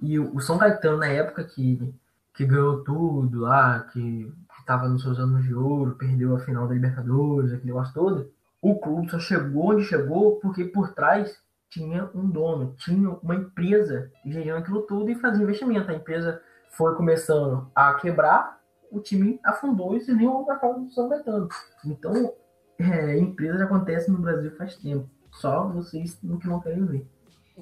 E 0.00 0.18
o 0.18 0.40
São 0.40 0.58
Caetano, 0.58 0.98
na 0.98 1.06
época 1.06 1.44
que, 1.44 1.94
que 2.34 2.44
ganhou 2.44 2.84
tudo 2.84 3.40
lá, 3.40 3.80
que 3.80 4.32
estava 4.58 4.88
nos 4.88 5.02
seus 5.02 5.18
anos 5.18 5.44
de 5.44 5.54
ouro, 5.54 5.94
perdeu 5.94 6.34
a 6.34 6.40
final 6.40 6.66
da 6.66 6.74
Libertadores, 6.74 7.52
aquele 7.52 7.66
negócio 7.66 7.94
todo, 7.94 8.30
o 8.60 8.78
clube 8.78 9.10
só 9.10 9.18
chegou 9.18 9.72
onde 9.72 9.84
chegou 9.84 10.36
porque 10.40 10.64
por 10.64 10.92
trás 10.92 11.40
tinha 11.70 12.10
um 12.14 12.28
dono, 12.28 12.74
tinha 12.76 13.10
uma 13.22 13.34
empresa 13.34 14.10
gerindo 14.24 14.56
aquilo 14.56 14.82
tudo 14.82 15.10
e 15.10 15.14
fazia 15.14 15.42
investimento. 15.42 15.90
A 15.90 15.94
empresa 15.94 16.40
foi 16.70 16.94
começando 16.94 17.70
a 17.74 17.94
quebrar, 17.94 18.60
o 18.90 19.00
time 19.00 19.40
afundou 19.44 19.96
e 19.96 20.00
se 20.00 20.12
nem 20.12 20.28
a 20.28 20.56
causa 20.56 20.80
do 20.80 20.90
São 20.90 21.08
Caetano. 21.08 21.48
Então, 21.84 22.32
é, 22.78 23.18
empresas 23.18 23.60
acontecem 23.60 24.12
no 24.12 24.20
Brasil 24.20 24.50
faz 24.56 24.76
tempo. 24.76 25.08
Só 25.30 25.68
vocês 25.68 26.18
não 26.22 26.38
que 26.38 26.48
não 26.48 26.60
querem 26.60 26.84
ver. 26.84 27.06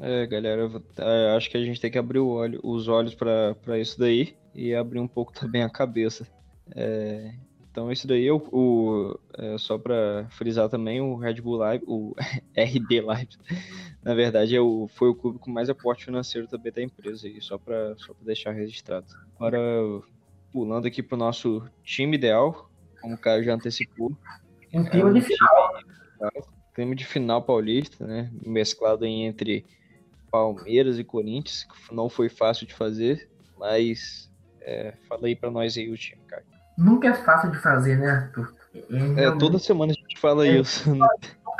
É, 0.00 0.26
galera, 0.26 0.70
é, 0.98 1.36
acho 1.36 1.48
que 1.50 1.56
a 1.56 1.64
gente 1.64 1.80
tem 1.80 1.90
que 1.90 1.98
abrir 1.98 2.18
olho, 2.18 2.60
os 2.62 2.88
olhos 2.88 3.14
para 3.14 3.78
isso 3.78 3.98
daí 3.98 4.36
e 4.54 4.74
abrir 4.74 4.98
um 4.98 5.08
pouco 5.08 5.32
também 5.32 5.62
a 5.62 5.70
cabeça. 5.70 6.26
É, 6.74 7.32
então, 7.70 7.90
isso 7.90 8.06
daí, 8.06 8.30
o, 8.30 8.36
o 8.52 9.18
é, 9.36 9.58
só 9.58 9.76
para 9.76 10.26
frisar 10.30 10.68
também, 10.68 11.00
o 11.00 11.16
Red 11.16 11.40
Bull 11.40 11.56
Live, 11.56 11.84
o 11.86 12.14
RB 12.56 13.00
Live, 13.00 13.36
na 14.02 14.14
verdade, 14.14 14.54
é 14.54 14.60
o, 14.60 14.88
foi 14.88 15.08
o 15.08 15.14
clube 15.14 15.38
com 15.38 15.50
mais 15.50 15.68
aporte 15.68 16.04
financeiro 16.04 16.46
também 16.46 16.72
da 16.72 16.82
empresa, 16.82 17.26
aí, 17.26 17.40
só 17.40 17.58
para 17.58 17.96
só 17.96 18.12
deixar 18.22 18.52
registrado. 18.52 19.06
Agora, 19.36 19.58
pulando 20.52 20.86
aqui 20.86 21.02
para 21.02 21.16
o 21.16 21.18
nosso 21.18 21.62
time 21.82 22.16
ideal, 22.16 22.70
como 23.00 23.16
o 23.16 23.18
cara 23.18 23.42
já 23.42 23.54
antecipou. 23.54 24.16
Um 24.72 24.84
clima 24.84 25.08
é 25.08 25.12
um 25.12 25.14
de 25.14 25.20
final. 25.20 25.74
Clima 26.74 26.94
de 26.94 27.04
final 27.04 27.42
paulista, 27.42 28.06
né? 28.06 28.30
Mesclado 28.44 29.04
entre 29.04 29.64
Palmeiras 30.34 30.98
e 30.98 31.04
Corinthians, 31.04 31.62
que 31.62 31.94
não 31.94 32.08
foi 32.08 32.28
fácil 32.28 32.66
de 32.66 32.74
fazer, 32.74 33.30
mas 33.56 34.28
é, 34.60 34.92
fala 35.08 35.28
aí 35.28 35.36
pra 35.36 35.48
nós 35.48 35.76
aí 35.76 35.88
o 35.88 35.96
time, 35.96 36.20
cara. 36.26 36.42
Nunca 36.76 37.06
é 37.06 37.14
fácil 37.14 37.52
de 37.52 37.58
fazer, 37.58 37.96
né, 37.96 38.10
Arthur? 38.10 38.52
É, 39.16 39.26
é 39.26 39.38
toda 39.38 39.60
semana 39.60 39.92
a 39.92 39.94
gente 39.94 40.18
fala 40.18 40.44
é, 40.44 40.58
isso. 40.58 40.90
Nunca 40.90 41.08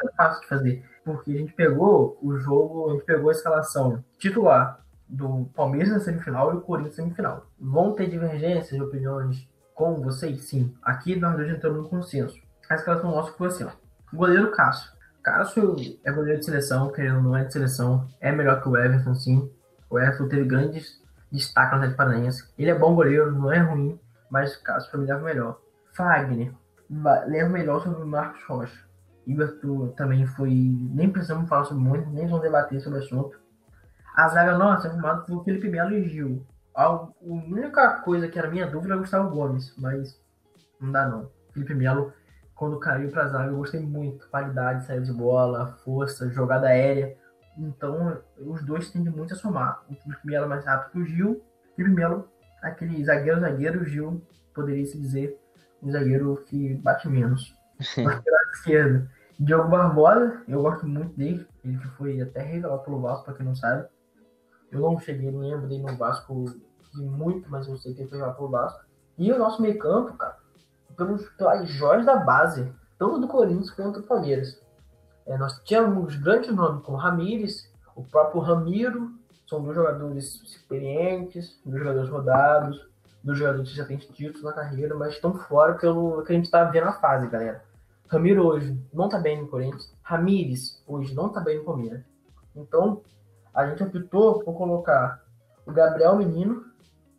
é 0.03 0.17
fácil 0.17 0.41
de 0.41 0.49
fazer, 0.49 0.85
porque 1.05 1.31
a 1.31 1.37
gente 1.37 1.53
pegou 1.53 2.19
o 2.21 2.37
jogo, 2.37 2.91
a 2.91 2.93
gente 2.95 3.05
pegou 3.05 3.29
a 3.29 3.33
escalação 3.33 4.05
titular 4.19 4.85
do 5.09 5.49
Palmeiras 5.55 5.91
na 5.91 6.01
semifinal 6.01 6.53
e 6.53 6.57
o 6.57 6.61
Corinthians 6.61 6.97
na 6.97 7.05
semifinal. 7.05 7.47
Vão 7.61 7.93
ter 7.93 8.11
divergências 8.11 8.77
de 8.77 8.83
opiniões 8.83 9.49
com 9.73 10.03
vocês? 10.03 10.49
Sim. 10.49 10.75
Aqui 10.83 11.15
nós 11.15 11.37
dois 11.37 11.49
entramos 11.49 11.85
no 11.85 11.89
consenso. 11.89 12.37
A 12.69 12.75
escalação 12.75 13.13
nossa 13.13 13.31
foi 13.35 13.47
assim, 13.47 13.63
ó. 13.63 13.71
Goleiro 14.13 14.51
Cássio. 14.51 14.91
Cássio 15.25 15.75
é 16.05 16.13
goleiro 16.13 16.39
de 16.39 16.45
seleção, 16.45 16.93
querendo 16.93 17.23
não 17.23 17.37
é 17.37 17.45
de 17.45 17.53
seleção, 17.53 18.07
é 18.21 18.31
melhor 18.31 18.63
que 18.63 18.69
o 18.69 18.77
Everton, 18.77 19.15
sim. 19.15 19.51
O 19.91 19.99
Everton 19.99 20.29
teve 20.29 20.45
grandes 20.45 21.03
destaques 21.33 21.71
no 21.71 21.77
Atlético 21.79 21.97
Paranaense. 21.97 22.53
Ele 22.59 22.71
é 22.71 22.79
bom 22.79 22.95
goleiro, 22.95 23.33
não 23.33 23.51
é 23.51 23.59
ruim, 23.59 23.99
mas 24.31 24.57
Cássio 24.57 24.91
para 24.91 25.01
mim 25.01 25.07
leva 25.07 25.25
melhor. 25.25 25.61
Fagner 25.95 26.53
leva 27.27 27.49
melhor 27.49 27.83
sobre 27.83 28.03
o 28.03 28.07
Marcos 28.07 28.43
Rocha. 28.45 28.85
E 29.27 29.41
Arthur 29.43 29.95
também 29.97 30.27
foi. 30.27 30.51
Nem 30.51 31.11
precisamos 31.11 31.49
falar 31.49 31.65
sobre 31.65 31.83
muito, 31.83 32.11
nem 32.11 32.27
vamos 32.27 32.43
debater 32.43 32.81
sobre 32.81 32.99
o 32.99 33.03
assunto. 33.03 33.41
A 34.15 34.29
zaga 34.29 34.59
nossa 34.59 34.89
é 34.89 34.91
formada 34.91 35.23
por 35.23 35.45
Felipe 35.45 35.69
Melo 35.69 35.93
e 35.93 36.09
Gil. 36.09 36.47
A 36.75 37.09
única 37.23 38.01
coisa 38.01 38.29
que 38.29 38.39
era 38.39 38.51
minha 38.51 38.67
dúvida 38.67 38.95
é 38.95 38.97
o 38.97 39.01
Gustavo 39.01 39.31
Gomes, 39.31 39.75
mas 39.79 40.21
não 40.81 40.93
dá 40.93 41.09
não. 41.09 41.31
Felipe 41.53 41.75
Melo, 41.75 42.13
quando 42.55 42.79
caiu 42.79 43.11
pra 43.11 43.29
zaga, 43.29 43.51
eu 43.51 43.57
gostei 43.57 43.81
muito. 43.81 44.29
Qualidade, 44.29 44.87
saída 44.87 45.05
de 45.05 45.13
bola, 45.13 45.77
força, 45.85 46.31
jogada 46.31 46.69
aérea. 46.69 47.17
Então, 47.57 48.19
os 48.39 48.65
dois 48.65 48.91
tendem 48.91 49.13
muito 49.13 49.35
a 49.35 49.37
somar. 49.37 49.83
O 49.89 49.95
Felipe 49.95 50.27
Melo 50.27 50.47
é 50.47 50.49
mais 50.49 50.65
rápido 50.65 50.93
que 50.93 50.99
o 50.99 51.07
Gil. 51.07 51.43
Felipe 51.77 51.95
Melo, 51.95 52.29
aquele 52.63 53.05
zagueiro-zagueiro, 53.05 53.83
o 53.83 53.85
Gil, 53.85 54.23
poderia 54.55 54.87
se 54.87 54.99
dizer, 54.99 55.39
um 55.83 55.91
zagueiro 55.91 56.43
que 56.47 56.75
bate 56.75 57.09
menos. 57.09 57.57
Lateral 57.97 58.41
esquerdo. 58.55 59.09
Diogo 59.39 59.69
Barbosa, 59.69 60.43
eu 60.47 60.63
gosto 60.63 60.87
muito 60.87 61.17
dele. 61.17 61.47
Ele 61.65 61.79
que 61.79 61.89
foi 61.89 62.21
até 62.21 62.41
revelado 62.41 62.85
pelo 62.85 63.01
Vasco, 63.01 63.25
para 63.25 63.35
quem 63.35 63.47
não 63.47 63.55
sabe. 63.55 63.89
Eu 64.71 64.81
não 64.81 64.99
cheguei, 64.99 65.31
não 65.31 65.41
lembro 65.41 65.67
dele 65.67 65.83
no 65.83 65.97
Vasco 65.97 66.45
de 66.95 67.03
muito, 67.03 67.51
mas 67.51 67.67
eu 67.67 67.77
sei 67.77 67.95
que 67.95 68.03
ele 68.03 68.11
foi 68.11 68.19
lá 68.19 68.33
pro 68.33 68.49
Vasco. 68.49 68.85
E 69.19 69.33
o 69.33 69.39
nosso 69.39 69.61
meio 69.61 69.79
campo, 69.79 70.17
cara, 70.17 70.37
pelos, 70.97 71.29
pelas 71.31 71.69
joias 71.69 72.07
da 72.07 72.17
base, 72.17 72.73
tanto 72.99 73.21
do 73.21 73.29
Corinthians 73.29 73.71
quanto 73.71 74.01
do 74.01 74.07
Palmeiras. 74.07 74.61
É, 75.27 75.37
nós 75.39 75.59
tínhamos 75.65 76.17
grandes 76.17 76.55
nomes 76.55 76.85
como 76.85 76.99
Ramires, 76.99 77.71
o 77.97 78.03
próprio 78.03 78.41
Ramiro, 78.41 79.13
são 79.49 79.63
dois 79.63 79.77
jogadores 79.77 80.43
experientes, 80.43 81.61
dois 81.65 81.79
jogadores 81.79 82.11
rodados, 82.11 82.89
dois 83.23 83.39
jogadores 83.39 83.71
que 83.71 83.77
já 83.77 83.85
têm 83.85 83.97
títulos 83.97 84.43
na 84.43 84.53
carreira, 84.53 84.95
mas 84.95 85.15
estão 85.15 85.35
fora 85.35 85.75
pelo 85.75 86.23
que 86.23 86.33
a 86.33 86.37
gente 86.37 86.51
tá 86.51 86.65
vendo 86.65 86.87
na 86.87 86.93
fase, 86.95 87.27
galera. 87.29 87.65
Ramiro 88.09 88.47
hoje 88.47 88.79
não 88.93 89.09
tá 89.09 89.19
bem 89.19 89.41
no 89.41 89.49
Corinthians, 89.49 89.93
Ramires 90.03 90.83
hoje 90.87 91.15
não 91.15 91.31
tá 91.31 91.41
bem 91.41 91.59
no 91.59 91.65
Palmeiras. 91.65 92.03
Então, 92.55 93.03
a 93.53 93.67
gente 93.67 93.83
optou 93.83 94.41
por 94.43 94.55
colocar 94.55 95.23
o 95.67 95.73
Gabriel 95.73 96.17
Menino, 96.17 96.65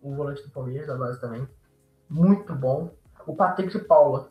o 0.02 0.16
volante 0.16 0.44
do 0.44 0.52
Palmeiras, 0.52 0.88
da 0.88 0.96
base 0.96 1.20
também. 1.20 1.48
Muito 2.10 2.54
bom. 2.54 2.92
O 3.26 3.36
Patrick 3.36 3.72
de 3.72 3.84
Paula, 3.84 4.30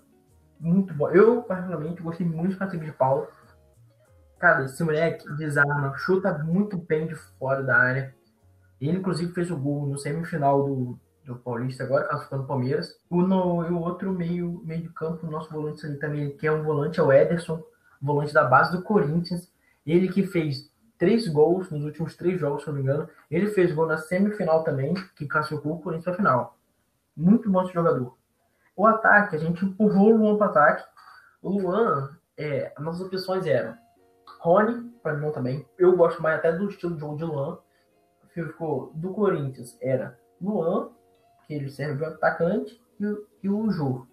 muito 0.61 0.95
bom. 0.95 1.11
Eu, 1.11 1.43
particularmente, 1.43 2.03
gostei 2.03 2.27
muito 2.27 2.53
do 2.53 2.59
Patrick 2.59 2.85
de 2.85 2.93
Paula. 2.93 3.29
Cara, 4.39 4.65
esse 4.65 4.83
moleque 4.83 5.29
desarma, 5.37 5.97
chuta 5.97 6.39
muito 6.39 6.77
bem 6.77 7.07
de 7.07 7.15
fora 7.15 7.63
da 7.63 7.77
área. 7.77 8.15
Ele, 8.81 8.99
inclusive, 8.99 9.33
fez 9.33 9.51
o 9.51 9.57
gol 9.57 9.87
no 9.87 9.99
semifinal 9.99 10.65
do, 10.65 10.99
do 11.25 11.37
Paulista, 11.37 11.85
agora 11.85 12.07
classificando 12.07 12.45
o 12.45 12.47
Palmeiras. 12.47 12.99
O, 13.09 13.23
no, 13.23 13.63
o 13.63 13.81
outro 13.81 14.13
meio, 14.13 14.63
meio 14.65 14.83
de 14.83 14.89
campo, 14.91 15.27
nosso 15.27 15.51
volante 15.51 15.85
ali 15.87 15.99
também, 15.99 16.37
que 16.37 16.47
é 16.47 16.53
um 16.53 16.63
volante, 16.63 17.01
é 17.01 17.03
o 17.03 17.13
Ederson, 17.13 17.63
volante 18.01 18.33
da 18.33 18.45
base 18.45 18.73
do 18.73 18.83
Corinthians. 18.83 19.51
Ele 19.87 20.09
que 20.09 20.27
fez 20.27 20.71
três 20.99 21.29
gols 21.29 21.71
nos 21.71 21.85
últimos 21.85 22.17
três 22.17 22.39
jogos, 22.39 22.63
se 22.63 22.69
não 22.69 22.75
me 22.75 22.83
engano. 22.83 23.09
Ele 23.31 23.49
fez 23.49 23.73
gol 23.73 23.87
na 23.87 23.99
semifinal 23.99 24.65
também, 24.65 24.95
que 25.17 25.27
classificou 25.27 25.75
o 25.75 25.81
Corinthians 25.81 26.15
a 26.15 26.17
final. 26.17 26.59
Muito 27.17 27.51
bom 27.51 27.63
esse 27.63 27.73
jogador. 27.73 28.17
O 28.77 28.87
ataque, 28.87 29.37
a 29.37 29.39
gente 29.39 29.65
empurrou 29.65 30.13
o 30.13 30.17
Luan 30.17 30.37
para 30.37 30.47
ataque. 30.47 30.85
O 31.43 31.51
Luan, 31.61 32.11
é, 32.37 32.73
as 32.77 32.85
nossas 32.85 33.07
opções 33.07 33.47
eram 33.47 33.77
Rony, 34.41 34.91
para 35.03 35.15
mim 35.15 35.31
também. 35.33 35.67
Eu 35.79 35.97
gosto 35.97 36.23
mais 36.23 36.39
até 36.39 36.53
do 36.53 36.69
estilo 36.69 36.95
de 36.95 37.01
jogo 37.01 37.17
de 37.17 37.25
Luan. 37.25 37.59
Ficou 38.31 38.91
do 38.95 39.13
Corinthians, 39.13 39.79
era 39.81 40.19
Luan, 40.41 40.91
que 41.47 41.55
ele 41.55 41.71
serve 41.71 41.99
de 41.99 42.05
atacante, 42.05 42.81
e, 43.01 43.47
e 43.47 43.49
o 43.49 43.71
Jô. 43.71 44.07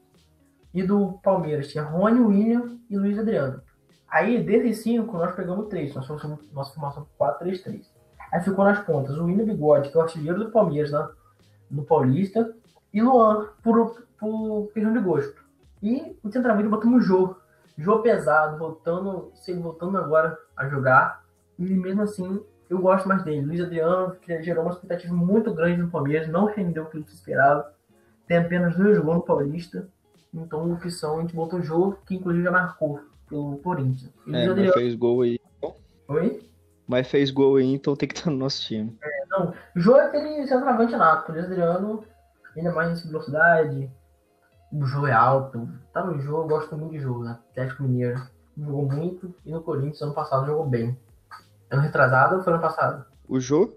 E 0.73 0.83
do 0.83 1.19
Palmeiras 1.23 1.67
tinha 1.69 1.83
Rony, 1.83 2.19
William 2.19 2.79
e 2.89 2.97
Luiz 2.97 3.17
Adriano. 3.17 3.61
Aí, 4.07 4.43
desses 4.43 4.83
cinco, 4.83 5.17
nós 5.17 5.35
pegamos 5.35 5.67
três. 5.69 5.93
Nós 5.95 6.05
fomos 6.05 6.51
nossa 6.51 6.73
formação 6.73 7.07
4-3-3. 7.19 7.85
Aí 8.31 8.41
ficou 8.41 8.63
nas 8.63 8.79
pontas 8.85 9.17
o 9.17 9.25
William 9.25 9.45
Bigode, 9.45 9.89
que 9.89 9.97
é 9.97 9.99
o 9.99 10.03
artilheiro 10.03 10.39
do 10.39 10.51
Palmeiras 10.51 10.91
né, 10.91 11.09
no 11.69 11.83
Paulista, 11.83 12.53
e 12.93 13.01
Luan, 13.01 13.47
por, 13.63 14.05
por 14.19 14.71
questão 14.73 14.93
de 14.93 14.99
gosto. 14.99 15.41
E 15.81 16.15
o 16.23 16.31
centroavante 16.31 16.67
botamos 16.67 17.03
o 17.03 17.05
Jô. 17.05 17.35
Jô 17.77 17.99
pesado, 17.99 18.57
voltando, 18.57 19.31
voltando 19.61 19.97
agora 19.97 20.37
a 20.55 20.67
jogar. 20.67 21.23
E 21.57 21.63
mesmo 21.63 22.03
assim, 22.03 22.43
eu 22.69 22.79
gosto 22.79 23.07
mais 23.07 23.23
dele. 23.23 23.45
Luiz 23.45 23.61
Adriano, 23.61 24.15
que 24.21 24.41
gerou 24.43 24.63
uma 24.63 24.73
expectativa 24.73 25.13
muito 25.13 25.53
grande 25.53 25.81
no 25.81 25.89
Palmeiras, 25.89 26.27
não 26.27 26.45
rendeu 26.45 26.83
o 26.83 26.89
que 26.89 27.01
se 27.03 27.15
esperava. 27.15 27.73
Tem 28.27 28.37
apenas 28.37 28.75
dois 28.75 28.97
gols 28.99 29.17
no 29.17 29.23
Paulista. 29.23 29.87
Então, 30.33 30.71
opção, 30.71 31.17
a 31.17 31.21
gente 31.21 31.35
botou 31.35 31.59
o 31.59 31.63
Jô, 31.63 31.95
que 32.05 32.15
inclusive 32.15 32.43
já 32.43 32.51
marcou 32.51 33.01
pelo 33.27 33.57
Corinthians. 33.57 34.11
é, 34.27 34.47
mas 34.47 34.73
fez 34.73 34.95
gol 34.95 35.21
aí. 35.21 35.39
Oi? 36.07 36.49
Mas 36.87 37.07
fez 37.07 37.31
gol 37.31 37.55
aí, 37.55 37.73
então 37.73 37.95
tem 37.95 38.07
que 38.07 38.15
estar 38.15 38.29
no 38.29 38.37
nosso 38.37 38.61
time. 38.61 38.97
É, 39.01 39.25
não, 39.29 39.53
o 39.75 39.79
Jô 39.79 39.95
é 39.95 40.05
aquele 40.05 40.47
centroavante 40.47 40.95
nato. 40.95 41.31
O 41.31 41.39
Adriano, 41.39 42.03
ainda 42.55 42.71
mais 42.71 43.03
em 43.03 43.07
velocidade. 43.07 43.91
O 44.71 44.85
Jô 44.85 45.07
é 45.07 45.13
alto. 45.13 45.67
Tá 45.93 46.03
no 46.03 46.19
jogo, 46.19 46.43
eu 46.43 46.47
gosto 46.47 46.77
muito 46.77 46.91
de 46.91 46.99
jogo, 46.99 47.23
né? 47.23 47.37
Atlético 47.51 47.83
Mineiro. 47.83 48.21
Jogou 48.57 48.85
muito 48.85 49.33
e 49.45 49.51
no 49.51 49.61
Corinthians 49.61 50.01
ano 50.01 50.13
passado 50.13 50.45
jogou 50.45 50.65
bem. 50.65 50.97
Ano 51.69 51.81
retrasado 51.81 52.35
ou 52.35 52.43
foi 52.43 52.53
ano 52.53 52.61
passado? 52.61 53.05
O 53.27 53.39
Jô? 53.39 53.73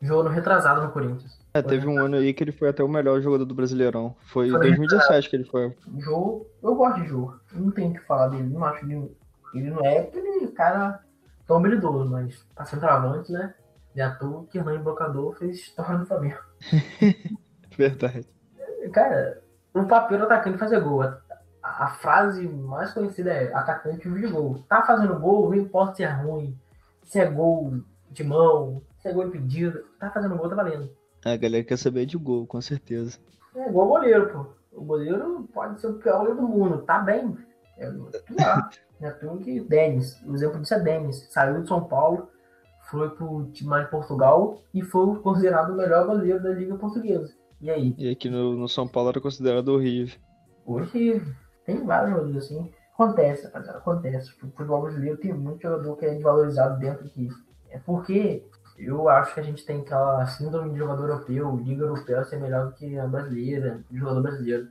Jogou 0.00 0.24
no 0.24 0.30
retrasado 0.30 0.82
no 0.82 0.92
Corinthians. 0.92 1.38
É, 1.54 1.62
teve 1.62 1.86
um 1.86 1.98
ano 1.98 2.16
aí 2.16 2.34
que 2.34 2.42
ele 2.42 2.50
foi 2.50 2.68
até 2.68 2.82
o 2.82 2.88
melhor 2.88 3.20
jogador 3.20 3.44
do 3.44 3.54
Brasileirão. 3.54 4.16
Foi 4.26 4.48
em 4.48 4.52
2017 4.52 5.30
que 5.30 5.36
ele 5.36 5.44
foi. 5.44 5.72
Jô, 5.98 6.46
eu 6.62 6.74
gosto 6.74 7.00
de 7.00 7.06
Jô. 7.06 7.32
Não 7.52 7.70
tenho 7.70 7.90
o 7.90 7.94
que 7.94 8.00
falar 8.00 8.28
dele. 8.28 8.48
Não 8.48 8.64
acho 8.64 8.84
que 8.84 8.92
ele, 8.92 9.16
ele 9.54 9.70
não 9.70 9.84
é 9.84 9.98
aquele 9.98 10.48
cara 10.48 11.00
tão 11.46 11.58
habilidoso, 11.58 12.10
mas 12.10 12.44
pra 12.54 12.64
centroavante, 12.64 13.30
né? 13.30 13.54
De 13.94 14.00
ator 14.02 14.46
que 14.48 14.58
Hernani 14.58 14.78
Brocador 14.82 15.36
fez 15.36 15.58
história 15.58 15.96
no 15.96 16.06
Flamengo. 16.06 16.38
Verdade. 17.78 18.26
Cara, 18.92 19.42
um 19.74 19.86
papel 19.86 20.18
do 20.18 20.24
atacante 20.24 20.58
fazer 20.58 20.80
gol. 20.80 21.02
A, 21.02 21.20
a, 21.62 21.88
frase 21.88 22.46
mais 22.46 22.92
conhecida 22.92 23.32
é 23.32 23.52
atacante 23.52 24.08
vive 24.08 24.28
gol. 24.28 24.62
Tá 24.68 24.82
fazendo 24.82 25.18
gol, 25.18 25.50
não 25.50 25.56
importa 25.56 25.96
se 25.96 26.02
é 26.04 26.08
ruim, 26.08 26.56
se 27.02 27.18
é 27.18 27.26
gol 27.26 27.80
de 28.10 28.22
mão, 28.22 28.82
se 28.98 29.08
é 29.08 29.12
gol 29.12 29.26
impedido. 29.26 29.84
Tá 29.98 30.10
fazendo 30.10 30.36
gol, 30.36 30.48
tá 30.48 30.54
valendo. 30.54 30.90
A 31.24 31.36
galera 31.36 31.64
quer 31.64 31.78
saber 31.78 32.06
de 32.06 32.18
gol, 32.18 32.46
com 32.46 32.60
certeza. 32.60 33.18
É 33.56 33.68
igual 33.68 33.88
goleiro, 33.88 34.30
pô. 34.30 34.46
O 34.72 34.84
goleiro 34.84 35.48
pode 35.54 35.80
ser 35.80 35.86
o 35.86 35.94
pior 35.94 36.18
goleiro 36.18 36.40
do 36.40 36.48
mundo. 36.48 36.82
Tá 36.82 36.98
bem. 36.98 37.36
É 37.78 37.90
pior. 37.90 38.70
é 39.00 39.10
tudo 39.10 39.38
que 39.38 39.60
Denis. 39.60 40.20
O 40.22 40.34
exemplo 40.34 40.60
disso 40.60 40.74
é 40.74 40.80
Denis. 40.80 41.26
Saiu 41.30 41.62
de 41.62 41.68
São 41.68 41.84
Paulo, 41.84 42.28
foi 42.90 43.08
pro 43.10 43.50
time 43.52 43.70
lá 43.70 43.82
de 43.82 43.90
Portugal 43.90 44.60
e 44.72 44.82
foi 44.82 45.18
considerado 45.20 45.70
o 45.70 45.76
melhor 45.76 46.06
goleiro 46.06 46.42
da 46.42 46.50
Liga 46.50 46.76
Portuguesa. 46.76 47.32
E 47.64 47.70
aí? 47.70 47.94
E 47.96 48.10
aqui 48.10 48.28
no, 48.28 48.54
no 48.54 48.68
São 48.68 48.86
Paulo 48.86 49.08
era 49.08 49.22
considerado 49.22 49.68
horrível. 49.68 50.18
Horrível. 50.66 51.34
Tem 51.64 51.82
vários 51.82 52.10
jogadores 52.10 52.44
assim. 52.44 52.70
Acontece, 52.92 53.46
rapaziada. 53.46 53.78
Acontece. 53.78 54.30
O 54.32 54.50
futebol 54.50 54.82
brasileiro 54.82 55.16
tem 55.16 55.32
muito 55.32 55.62
jogador 55.62 55.96
que 55.96 56.04
é 56.04 56.12
desvalorizado 56.12 56.78
dentro 56.78 57.06
aqui. 57.06 57.26
É 57.70 57.78
porque 57.78 58.44
eu 58.76 59.08
acho 59.08 59.32
que 59.32 59.40
a 59.40 59.42
gente 59.42 59.64
tem 59.64 59.80
aquela 59.80 60.26
síndrome 60.26 60.72
de 60.72 60.78
jogador 60.78 61.08
europeu, 61.08 61.56
liga 61.56 61.84
europeia 61.84 62.22
ser 62.24 62.38
melhor 62.38 62.66
do 62.66 62.74
que 62.74 62.98
a 62.98 63.06
brasileira, 63.06 63.82
jogador 63.90 64.20
brasileiro. 64.20 64.68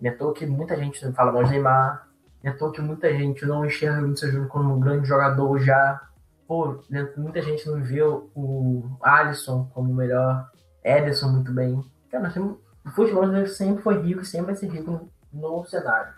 Me 0.00 0.08
é 0.08 0.16
que 0.32 0.46
muita 0.46 0.74
gente 0.78 1.12
fala 1.12 1.32
mal 1.32 1.44
de 1.44 1.50
Neymar, 1.50 2.08
me 2.42 2.48
é 2.48 2.54
que 2.54 2.80
muita 2.80 3.12
gente 3.12 3.44
não 3.44 3.66
enxerga 3.66 3.98
o 4.00 4.04
Vinícius 4.04 4.32
Júnior 4.32 4.48
como 4.48 4.76
um 4.76 4.80
grande 4.80 5.06
jogador 5.06 5.58
já. 5.58 6.08
Pô, 6.48 6.82
muita 7.18 7.42
gente 7.42 7.68
não 7.68 7.82
vê 7.82 8.02
o 8.02 8.96
Alisson 9.02 9.70
como 9.74 9.92
o 9.92 9.94
melhor, 9.94 10.50
Ederson 10.82 11.28
muito 11.28 11.52
bem. 11.52 11.84
Cara, 12.10 12.24
nós 12.24 12.34
temos, 12.34 12.58
o 12.84 12.90
futebol 12.90 13.46
sempre 13.46 13.82
foi 13.82 14.02
rico 14.02 14.22
e 14.22 14.26
sempre 14.26 14.46
vai 14.46 14.56
ser 14.56 14.68
rico 14.68 15.08
no, 15.32 15.64
cenário. 15.64 16.12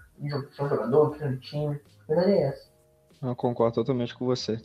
São 0.57 0.69
jogador, 0.69 1.11
criando 1.11 1.39
time, 1.39 1.81
a 2.05 2.07
verdade 2.07 2.33
é 2.33 2.43
essa. 2.49 2.73
Eu 3.23 3.37
concordo 3.37 3.75
totalmente 3.75 4.15
com 4.15 4.25
você. 4.25 4.61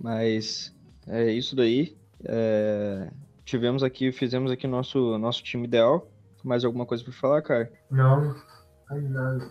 Mas 0.00 0.74
é 1.06 1.30
isso 1.30 1.54
daí. 1.54 1.96
É, 2.24 3.10
tivemos 3.44 3.82
aqui, 3.82 4.10
fizemos 4.12 4.50
aqui 4.50 4.66
nosso, 4.66 5.18
nosso 5.18 5.42
time 5.42 5.64
ideal. 5.64 6.08
Mais 6.42 6.64
alguma 6.64 6.86
coisa 6.86 7.04
para 7.04 7.12
falar, 7.12 7.42
cara? 7.42 7.72
Não, 7.90 8.34
não. 8.90 9.50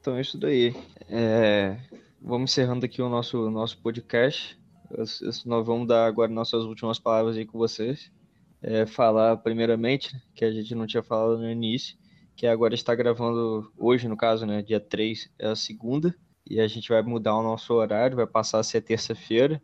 Então 0.00 0.16
é 0.16 0.20
isso 0.20 0.38
daí. 0.38 0.74
É, 1.08 1.76
vamos 2.22 2.52
encerrando 2.52 2.86
aqui 2.86 3.02
o 3.02 3.08
nosso, 3.08 3.50
nosso 3.50 3.78
podcast. 3.82 4.58
Nós 5.44 5.66
vamos 5.66 5.86
dar 5.86 6.06
agora 6.06 6.30
nossas 6.30 6.64
últimas 6.64 6.98
palavras 6.98 7.36
aí 7.36 7.44
com 7.44 7.58
vocês. 7.58 8.10
É, 8.62 8.86
falar 8.86 9.36
primeiramente, 9.38 10.14
que 10.34 10.44
a 10.44 10.50
gente 10.50 10.74
não 10.74 10.86
tinha 10.86 11.02
falado 11.02 11.38
no 11.38 11.50
início, 11.50 11.96
que 12.36 12.46
agora 12.46 12.74
está 12.74 12.94
gravando 12.94 13.72
hoje, 13.76 14.08
no 14.08 14.16
caso, 14.16 14.46
né? 14.46 14.62
Dia 14.62 14.80
3 14.80 15.30
é 15.38 15.48
a 15.48 15.56
segunda. 15.56 16.14
E 16.48 16.60
a 16.60 16.66
gente 16.66 16.88
vai 16.88 17.02
mudar 17.02 17.36
o 17.36 17.42
nosso 17.42 17.72
horário, 17.74 18.16
vai 18.16 18.26
passar 18.26 18.58
a 18.58 18.64
ser 18.64 18.80
terça-feira 18.80 19.62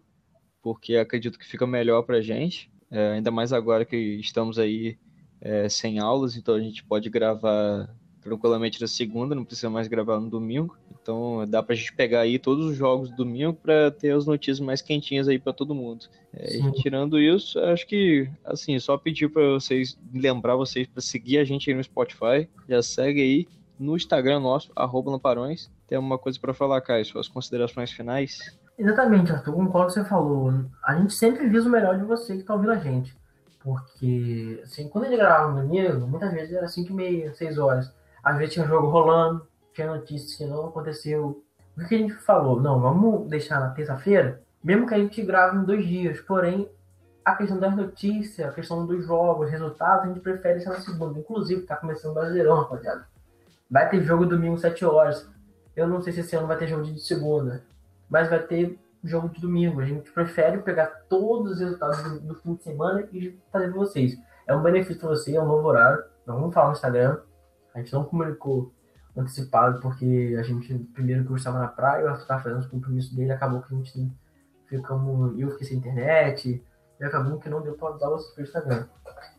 porque 0.67 0.97
acredito 0.97 1.39
que 1.39 1.47
fica 1.47 1.65
melhor 1.65 2.03
para 2.03 2.17
a 2.17 2.21
gente, 2.21 2.69
é, 2.91 3.13
ainda 3.13 3.31
mais 3.31 3.53
agora 3.53 3.85
que 3.85 3.97
estamos 3.97 4.59
aí 4.59 4.99
é, 5.41 5.69
sem 5.69 6.01
aulas, 6.01 6.37
então 6.37 6.57
a 6.57 6.61
gente 6.61 6.83
pode 6.83 7.09
gravar, 7.09 7.89
tranquilamente 8.27 8.81
na 8.81 8.89
segunda, 8.89 9.35
não 9.35 9.45
precisa 9.45 9.71
mais 9.71 9.87
gravar 9.87 10.19
no 10.19 10.29
domingo. 10.29 10.77
Então 11.01 11.47
dá 11.49 11.63
pra 11.63 11.77
gente 11.77 11.93
pegar 11.93 12.21
aí 12.23 12.39
todos 12.39 12.67
os 12.67 12.77
jogos 12.77 13.09
do 13.11 13.17
domingo 13.17 13.55
para 13.55 13.91
ter 13.93 14.11
as 14.11 14.27
notícias 14.27 14.59
mais 14.59 14.83
quentinhas 14.83 15.29
aí 15.29 15.39
para 15.39 15.53
todo 15.53 15.75
mundo. 15.75 16.07
É, 16.35 16.71
tirando 16.73 17.19
isso, 17.19 17.59
acho 17.61 17.87
que 17.87 18.29
assim, 18.45 18.79
só 18.81 18.99
pedir 18.99 19.31
para 19.31 19.51
vocês 19.51 19.97
lembrar 20.13 20.57
vocês 20.57 20.89
para 20.89 21.01
seguir 21.01 21.39
a 21.39 21.45
gente 21.45 21.71
aí 21.71 21.77
no 21.77 21.85
Spotify, 21.85 22.49
já 22.69 22.83
segue 22.83 23.23
aí 23.23 23.49
no 23.79 23.97
Instagram 23.97 24.41
nosso 24.41 24.73
@lamparões. 24.77 25.71
Tem 25.87 25.95
alguma 25.95 26.19
coisa 26.19 26.39
para 26.41 26.53
falar, 26.53 26.81
Caio? 26.81 27.05
Suas 27.05 27.29
considerações 27.29 27.93
finais? 27.93 28.39
Exatamente, 28.77 29.31
Arthur, 29.31 29.55
concordo 29.55 29.71
com 29.71 29.83
o 29.85 29.87
que 29.87 29.93
você 29.93 30.05
falou. 30.05 30.53
A 30.85 30.97
gente 30.97 31.15
sempre 31.15 31.49
visa 31.49 31.69
o 31.69 31.71
melhor 31.71 31.97
de 31.97 32.05
você 32.05 32.37
que 32.37 32.43
tá 32.43 32.55
ouvindo 32.55 32.73
a 32.73 32.79
gente. 32.79 33.17
Porque, 33.63 34.61
assim, 34.63 34.89
quando 34.89 35.07
ele 35.07 35.17
gravava 35.17 35.53
no 35.53 35.63
domingo, 35.63 36.07
muitas 36.07 36.33
vezes 36.33 36.55
era 36.55 36.69
5 36.69 36.91
e 36.91 36.95
meia, 36.95 37.35
6 37.35 37.59
horas. 37.59 37.93
Às 38.27 38.39
vezes 38.39 38.55
tinha 38.55 38.67
um 38.67 38.69
jogo 38.69 38.89
rolando, 38.89 39.47
tinha 39.73 39.87
notícias 39.87 40.35
que 40.35 40.45
não 40.45 40.67
aconteceu. 40.67 41.45
O 41.79 41.87
que 41.87 41.95
a 41.95 41.99
gente 41.99 42.15
falou? 42.15 42.61
Não, 42.61 42.81
vamos 42.81 43.31
deixar 43.31 43.61
na 43.61 43.71
terça-feira, 43.71 44.43
mesmo 44.65 44.85
que 44.85 44.95
a 44.95 44.99
gente 44.99 45.23
grave 45.23 45.57
em 45.57 45.63
dois 45.63 45.87
dias. 45.87 46.21
Porém, 46.23 46.69
a 47.25 47.37
questão 47.37 47.57
das 47.57 47.77
notícias, 47.77 48.49
a 48.49 48.53
questão 48.53 48.85
dos 48.85 49.07
jogos, 49.07 49.49
resultados, 49.49 50.07
a 50.07 50.09
gente 50.09 50.19
prefere 50.19 50.61
ser 50.61 50.71
na 50.71 50.81
segunda. 50.81 51.17
Inclusive, 51.17 51.63
tá 51.63 51.77
começando 51.77 52.11
o 52.11 52.15
Brasileirão, 52.15 52.63
rapaziada. 52.63 53.07
Vai 53.71 53.89
ter 53.89 54.03
jogo 54.03 54.27
domingo 54.27 54.59
7 54.59 54.85
horas. 54.85 55.31
Eu 55.77 55.87
não 55.87 56.03
sei 56.03 56.13
se 56.13 56.19
esse 56.19 56.35
ano 56.35 56.49
vai 56.49 56.57
ter 56.57 56.67
jogo 56.67 56.83
de 56.83 56.99
segunda, 56.99 57.63
mas 58.11 58.29
vai 58.29 58.41
ter 58.41 58.77
jogo 59.05 59.29
de 59.29 59.41
domingo. 59.41 59.81
A 59.81 59.85
gente 59.85 60.11
prefere 60.11 60.59
pegar 60.59 60.87
todos 61.09 61.53
os 61.53 61.61
resultados 61.61 62.03
do, 62.03 62.19
do 62.19 62.35
fim 62.35 62.57
de 62.57 62.65
semana 62.65 63.07
e 63.13 63.39
fazer 63.53 63.69
para 63.69 63.79
vocês. 63.79 64.19
É 64.49 64.57
um 64.57 64.63
benefício 64.63 64.99
para 64.99 65.11
você, 65.11 65.37
é 65.37 65.41
um 65.41 65.47
novo 65.47 65.69
horário. 65.69 66.03
Não 66.27 66.41
vamos 66.41 66.53
falar 66.53 66.69
no 66.69 66.73
Instagram. 66.73 67.19
A 67.77 67.81
gente 67.81 67.93
não 67.93 68.05
comunicou 68.05 68.73
antecipado 69.15 69.83
porque 69.83 70.35
a 70.39 70.43
gente, 70.43 70.75
primeiro 70.95 71.27
que 71.27 71.31
eu 71.31 71.37
estava 71.37 71.59
na 71.59 71.69
praia, 71.69 72.09
Arthur 72.09 72.23
estava 72.23 72.43
fazendo 72.43 72.61
os 72.61 72.67
compromissos 72.67 73.15
dele, 73.15 73.33
acabou 73.33 73.61
que 73.61 73.75
a 73.75 73.77
gente 73.77 74.11
ficamos. 74.67 75.39
Eu 75.39 75.51
fiquei 75.51 75.67
sem 75.67 75.77
internet 75.77 76.65
e 76.99 77.05
acabou 77.05 77.39
que 77.39 77.51
não 77.51 77.61
deu 77.61 77.75
para 77.75 77.95
usar 77.95 78.09
o 78.09 78.41
Instagram. 78.41 78.87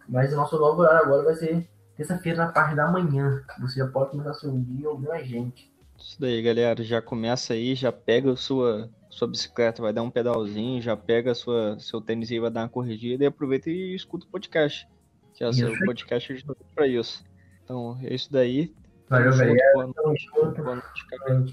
Mas 0.08 0.32
o 0.32 0.36
nosso 0.36 0.56
novo 0.60 0.82
horário 0.82 1.08
agora 1.08 1.24
vai 1.24 1.34
ser 1.34 1.68
terça-feira 1.96 2.46
na 2.46 2.52
parte 2.52 2.76
da 2.76 2.92
manhã. 2.92 3.44
Você 3.60 3.80
já 3.80 3.88
pode 3.88 4.12
começar 4.12 4.36
seu 4.36 4.56
dia 4.56 4.88
ouvindo 4.88 5.12
a 5.12 5.24
gente. 5.24 5.74
Isso 5.98 6.22
daí, 6.22 6.40
galera. 6.44 6.84
Já 6.84 7.02
começa 7.02 7.54
aí, 7.54 7.74
já 7.74 7.92
pega 7.92 8.34
a 8.34 8.38
sua, 8.38 8.88
sua 9.10 9.28
bicicleta, 9.28 9.82
vai 9.82 9.92
dar 9.92 10.04
um 10.04 10.12
pedalzinho, 10.12 10.80
já 10.80 10.96
pega 10.96 11.34
sua, 11.34 11.76
seu 11.80 12.00
tênis 12.00 12.30
e 12.30 12.40
vai 12.40 12.52
dar 12.52 12.62
uma 12.62 12.70
corrigida 12.70 13.24
e 13.24 13.28
aproveita 13.28 13.72
e 13.72 13.96
escuta 13.96 14.28
o 14.28 14.30
podcast. 14.30 14.88
Que 15.34 15.44
é 15.44 15.48
o 15.48 15.54
seu 15.54 15.76
podcast 15.86 16.34
de 16.34 16.46
para 16.76 16.88
isso. 16.88 17.27
Então, 17.68 18.00
é 18.02 18.16
isso 18.16 18.32
daí. 18.32 18.74
Valeu, 19.10 19.30
junto, 19.34 19.54
Boa 19.74 19.88
noite. 20.06 20.30
Boa 20.32 20.76
noite, 20.76 21.08
cara. 21.10 21.46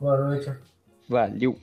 Boa 0.00 0.18
noite. 0.18 0.52
Valeu. 1.08 1.56